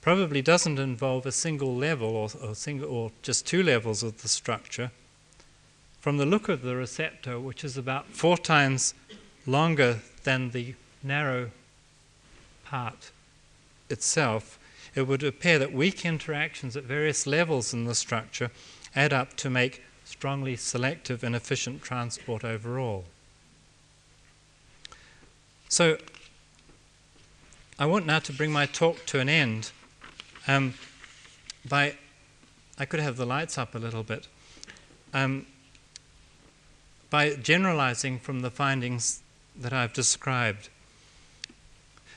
probably 0.00 0.40
doesn't 0.40 0.78
involve 0.78 1.26
a 1.26 1.32
single 1.32 1.74
level 1.74 2.10
or, 2.10 2.28
or, 2.42 2.54
single, 2.54 2.88
or 2.88 3.12
just 3.22 3.46
two 3.46 3.62
levels 3.62 4.02
of 4.02 4.22
the 4.22 4.28
structure. 4.28 4.90
From 6.00 6.16
the 6.16 6.26
look 6.26 6.48
of 6.48 6.62
the 6.62 6.76
receptor, 6.76 7.38
which 7.38 7.62
is 7.62 7.76
about 7.76 8.06
four 8.06 8.38
times 8.38 8.94
longer 9.46 10.00
than 10.24 10.50
the 10.50 10.74
narrow 11.02 11.50
part 12.64 13.10
itself, 13.90 14.58
it 14.94 15.02
would 15.02 15.22
appear 15.22 15.58
that 15.58 15.72
weak 15.72 16.04
interactions 16.04 16.76
at 16.76 16.84
various 16.84 17.26
levels 17.26 17.74
in 17.74 17.84
the 17.84 17.94
structure 17.94 18.50
add 18.96 19.12
up 19.12 19.36
to 19.36 19.50
make 19.50 19.82
strongly 20.04 20.56
selective 20.56 21.22
and 21.22 21.36
efficient 21.36 21.82
transport 21.82 22.44
overall. 22.44 23.04
So, 25.68 25.98
I 27.78 27.86
want 27.86 28.06
now 28.06 28.18
to 28.18 28.32
bring 28.32 28.50
my 28.50 28.66
talk 28.66 29.06
to 29.06 29.20
an 29.20 29.28
end 29.28 29.70
um, 30.46 30.74
by, 31.68 31.96
I 32.78 32.84
could 32.84 33.00
have 33.00 33.16
the 33.16 33.26
lights 33.26 33.58
up 33.58 33.74
a 33.74 33.78
little 33.78 34.02
bit, 34.02 34.28
um, 35.12 35.46
by 37.10 37.34
generalizing 37.34 38.18
from 38.18 38.40
the 38.40 38.50
findings 38.50 39.22
that 39.56 39.72
I've 39.72 39.92
described. 39.92 40.68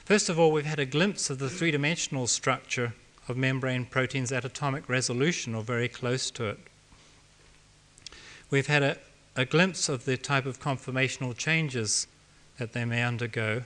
First 0.05 0.29
of 0.29 0.37
all, 0.37 0.51
we've 0.51 0.65
had 0.65 0.79
a 0.79 0.85
glimpse 0.85 1.29
of 1.29 1.39
the 1.39 1.49
three 1.49 1.71
dimensional 1.71 2.27
structure 2.27 2.93
of 3.27 3.37
membrane 3.37 3.85
proteins 3.85 4.31
at 4.31 4.45
atomic 4.45 4.87
resolution 4.89 5.55
or 5.55 5.63
very 5.63 5.87
close 5.87 6.29
to 6.31 6.45
it. 6.45 6.59
We've 8.49 8.67
had 8.67 8.83
a, 8.83 8.97
a 9.35 9.45
glimpse 9.45 9.89
of 9.89 10.05
the 10.05 10.17
type 10.17 10.45
of 10.45 10.59
conformational 10.59 11.35
changes 11.35 12.05
that 12.57 12.73
they 12.73 12.85
may 12.85 13.01
undergo, 13.01 13.63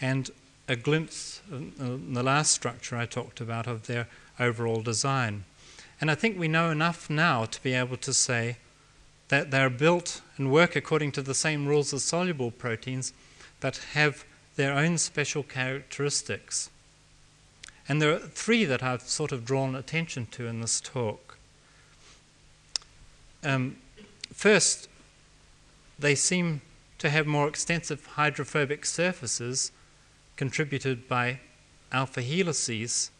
and 0.00 0.30
a 0.68 0.76
glimpse 0.76 1.39
the 1.50 2.22
last 2.22 2.52
structure 2.52 2.96
I 2.96 3.06
talked 3.06 3.40
about 3.40 3.66
of 3.66 3.86
their 3.86 4.06
overall 4.38 4.82
design. 4.82 5.44
And 6.00 6.10
I 6.10 6.14
think 6.14 6.38
we 6.38 6.48
know 6.48 6.70
enough 6.70 7.10
now 7.10 7.44
to 7.44 7.62
be 7.62 7.74
able 7.74 7.96
to 7.98 8.14
say 8.14 8.56
that 9.28 9.50
they're 9.50 9.70
built 9.70 10.22
and 10.36 10.50
work 10.50 10.74
according 10.74 11.12
to 11.12 11.22
the 11.22 11.34
same 11.34 11.66
rules 11.66 11.92
as 11.92 12.04
soluble 12.04 12.50
proteins, 12.50 13.12
but 13.60 13.78
have 13.92 14.24
their 14.56 14.72
own 14.72 14.98
special 14.98 15.42
characteristics. 15.42 16.70
And 17.88 18.00
there 18.00 18.14
are 18.14 18.18
three 18.18 18.64
that 18.64 18.82
I've 18.82 19.02
sort 19.02 19.32
of 19.32 19.44
drawn 19.44 19.74
attention 19.74 20.26
to 20.32 20.46
in 20.46 20.60
this 20.60 20.80
talk. 20.80 21.36
Um, 23.42 23.76
first, 24.32 24.88
they 25.98 26.14
seem 26.14 26.60
to 26.98 27.10
have 27.10 27.26
more 27.26 27.48
extensive 27.48 28.06
hydrophobic 28.06 28.84
surfaces 28.84 29.72
contributed 30.40 31.06
by 31.06 31.38
alpha 31.92 32.22
helices 32.22 33.10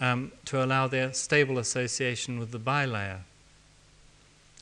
um, 0.00 0.30
to 0.44 0.64
allow 0.64 0.86
their 0.86 1.12
stable 1.12 1.58
association 1.58 2.38
with 2.38 2.52
the 2.52 2.60
bilayer 2.60 3.18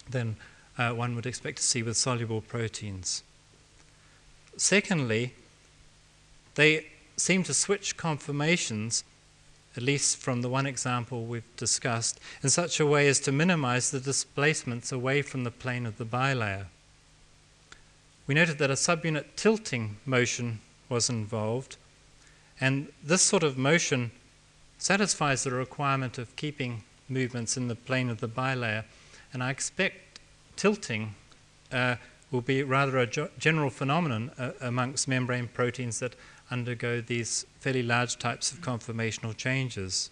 than 0.09 0.37
uh, 0.79 0.91
one 0.93 1.15
would 1.15 1.27
expect 1.27 1.59
to 1.59 1.63
see 1.63 1.83
with 1.83 1.99
soluble 1.99 2.41
proteins. 2.41 3.23
Secondly, 4.57 5.35
they 6.55 6.87
seem 7.19 7.43
to 7.43 7.53
switch 7.53 7.95
conformations, 7.95 9.05
at 9.77 9.83
least 9.83 10.17
from 10.17 10.41
the 10.41 10.49
one 10.49 10.65
example 10.65 11.27
we've 11.27 11.57
discussed, 11.59 12.19
in 12.43 12.49
such 12.49 12.81
a 12.81 12.87
way 12.87 13.07
as 13.07 13.21
to 13.21 13.33
minimize 13.33 13.91
the 13.91 14.01
displacements 14.01 14.93
away 14.93 15.21
from 15.21 15.45
the 15.45 15.51
plane 15.51 15.85
of 15.85 15.99
the 15.99 16.07
bilayer. 16.07 16.69
We 18.27 18.33
noted 18.33 18.57
that 18.57 18.71
a 18.71 18.81
subunit 18.87 19.27
tilting 19.37 19.99
motion 20.07 20.61
was 20.91 21.09
involved. 21.09 21.77
And 22.61 22.93
this 23.03 23.23
sort 23.23 23.43
of 23.43 23.57
motion 23.57 24.11
satisfies 24.77 25.45
the 25.45 25.53
requirement 25.53 26.19
of 26.19 26.37
keeping 26.37 26.83
movements 27.09 27.57
in 27.57 27.69
the 27.69 27.75
plane 27.75 28.11
of 28.11 28.21
the 28.21 28.29
bilayer. 28.29 28.85
And 29.33 29.43
I 29.43 29.51
expect 29.51 30.21
tilting 30.57 31.15
uh, 31.73 31.97
will 32.31 32.41
be 32.41 32.63
rather 32.63 32.99
a 32.99 33.07
general 33.39 33.71
phenomenon 33.71 34.31
uh, 34.39 34.53
amongst 34.61 35.09
membrane 35.09 35.49
proteins 35.49 35.99
that 36.01 36.15
undergo 36.51 37.01
these 37.01 37.47
fairly 37.61 37.83
large 37.83 38.19
types 38.19 38.53
of 38.53 38.61
conformational 38.61 39.37
changes. 39.37 40.11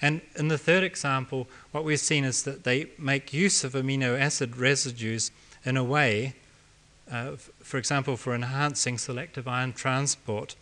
And 0.00 0.20
in 0.36 0.48
the 0.48 0.58
third 0.58 0.84
example, 0.84 1.48
what 1.72 1.84
we've 1.84 1.98
seen 1.98 2.24
is 2.24 2.44
that 2.44 2.64
they 2.64 2.90
make 2.98 3.32
use 3.32 3.64
of 3.64 3.72
amino 3.72 4.18
acid 4.18 4.56
residues 4.56 5.30
in 5.64 5.76
a 5.76 5.84
way 5.84 6.34
uh, 7.10 7.32
for 7.36 7.78
example, 7.78 8.16
for 8.16 8.34
enhancing 8.34 8.98
selective 8.98 9.48
ion 9.48 9.72
transport, 9.72 10.54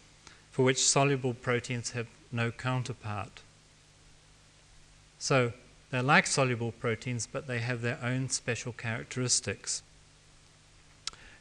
for 0.51 0.65
which 0.65 0.85
soluble 0.85 1.35
proteins 1.35 1.91
have 1.91 2.07
no 2.33 2.51
counterpart. 2.51 3.43
So 5.19 5.53
they're 5.91 6.03
like 6.03 6.27
soluble 6.27 6.73
proteins, 6.73 7.27
but 7.27 7.47
they 7.47 7.59
have 7.59 7.83
their 7.83 7.99
own 8.03 8.29
special 8.29 8.73
characteristics. 8.73 9.83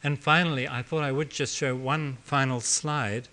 And 0.02 0.22
finally, 0.22 0.68
I 0.68 0.82
thought 0.82 1.02
I 1.02 1.12
would 1.12 1.30
just 1.30 1.56
show 1.56 1.74
one 1.74 2.18
final 2.22 2.60
slide, 2.60 3.28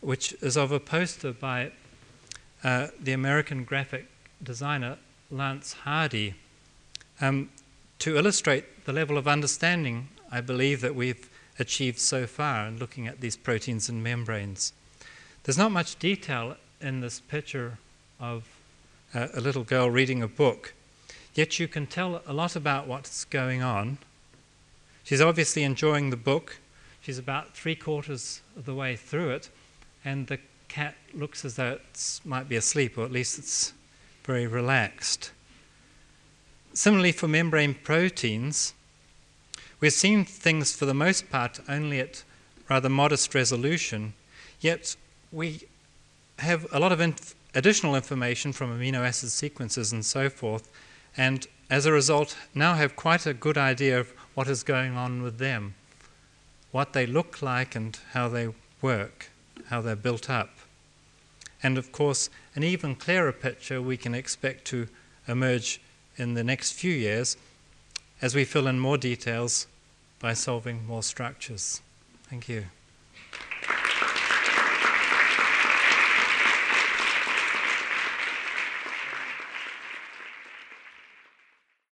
which 0.00 0.34
is 0.40 0.56
of 0.56 0.70
a 0.70 0.80
poster 0.80 1.32
by 1.32 1.72
uh, 2.62 2.88
the 3.00 3.12
American 3.12 3.64
graphic 3.64 4.06
designer 4.42 4.98
Lance 5.30 5.76
Hidy 5.84 6.34
um, 7.20 7.50
to 7.98 8.16
illustrate 8.16 8.84
the 8.84 8.92
level 8.92 9.18
of 9.18 9.26
understanding 9.26 10.08
I 10.30 10.40
believe 10.40 10.80
that 10.80 10.94
we've 10.94 11.28
achieved 11.58 11.98
so 11.98 12.26
far 12.26 12.66
in 12.66 12.78
looking 12.78 13.06
at 13.06 13.20
these 13.20 13.36
proteins 13.36 13.88
and 13.88 14.02
membranes. 14.02 14.72
There's 15.44 15.58
not 15.58 15.72
much 15.72 15.98
detail 15.98 16.56
in 16.80 17.00
this 17.00 17.20
picture 17.20 17.78
of 18.20 18.44
uh, 19.14 19.28
a 19.34 19.40
little 19.40 19.64
girl 19.64 19.90
reading 19.90 20.22
a 20.22 20.28
book, 20.28 20.74
yet 21.34 21.58
you 21.58 21.68
can 21.68 21.86
tell 21.86 22.22
a 22.26 22.32
lot 22.32 22.56
about 22.56 22.86
what's 22.86 23.24
going 23.24 23.62
on. 23.62 23.98
She's 25.04 25.20
obviously 25.20 25.62
enjoying 25.62 26.10
the 26.10 26.16
book. 26.16 26.58
She's 27.00 27.18
about 27.18 27.54
three 27.54 27.76
quarters 27.76 28.40
of 28.56 28.64
the 28.64 28.74
way 28.74 28.96
through 28.96 29.30
it, 29.30 29.50
and 30.04 30.26
the 30.26 30.38
cat 30.68 30.96
looks 31.14 31.44
as 31.44 31.54
though 31.54 31.72
it 31.72 32.20
might 32.24 32.48
be 32.48 32.56
asleep, 32.56 32.98
or 32.98 33.04
at 33.04 33.12
least 33.12 33.38
it's 33.38 33.72
very 34.24 34.46
relaxed. 34.46 35.30
Similarly, 36.74 37.12
for 37.12 37.28
membrane 37.28 37.74
proteins, 37.74 38.74
we're 39.80 39.90
seeing 39.90 40.24
things 40.24 40.74
for 40.74 40.86
the 40.86 40.94
most 40.94 41.30
part 41.30 41.60
only 41.68 42.00
at 42.00 42.24
rather 42.68 42.88
modest 42.88 43.34
resolution, 43.34 44.14
yet 44.60 44.96
we 45.30 45.60
have 46.38 46.66
a 46.72 46.80
lot 46.80 46.92
of 46.92 47.00
inf- 47.00 47.34
additional 47.54 47.94
information 47.94 48.52
from 48.52 48.76
amino 48.76 49.06
acid 49.06 49.30
sequences 49.30 49.92
and 49.92 50.04
so 50.04 50.28
forth, 50.28 50.70
and 51.16 51.46
as 51.68 51.86
a 51.86 51.92
result, 51.92 52.36
now 52.54 52.74
have 52.74 52.94
quite 52.94 53.26
a 53.26 53.34
good 53.34 53.58
idea 53.58 53.98
of 53.98 54.12
what 54.34 54.48
is 54.48 54.62
going 54.62 54.96
on 54.96 55.22
with 55.22 55.38
them, 55.38 55.74
what 56.70 56.92
they 56.92 57.06
look 57.06 57.42
like, 57.42 57.74
and 57.74 57.98
how 58.12 58.28
they 58.28 58.48
work, 58.80 59.30
how 59.68 59.80
they're 59.80 59.96
built 59.96 60.30
up. 60.30 60.50
And 61.62 61.76
of 61.76 61.90
course, 61.90 62.30
an 62.54 62.62
even 62.62 62.94
clearer 62.94 63.32
picture 63.32 63.82
we 63.82 63.96
can 63.96 64.14
expect 64.14 64.64
to 64.66 64.86
emerge 65.26 65.80
in 66.16 66.34
the 66.34 66.44
next 66.44 66.72
few 66.72 66.92
years 66.92 67.36
as 68.22 68.34
we 68.34 68.44
fill 68.44 68.66
in 68.66 68.78
more 68.78 68.98
details 68.98 69.66
by 70.18 70.32
solving 70.32 70.86
more 70.86 71.02
structures. 71.02 71.80
Thank 72.28 72.48
you. 72.48 72.66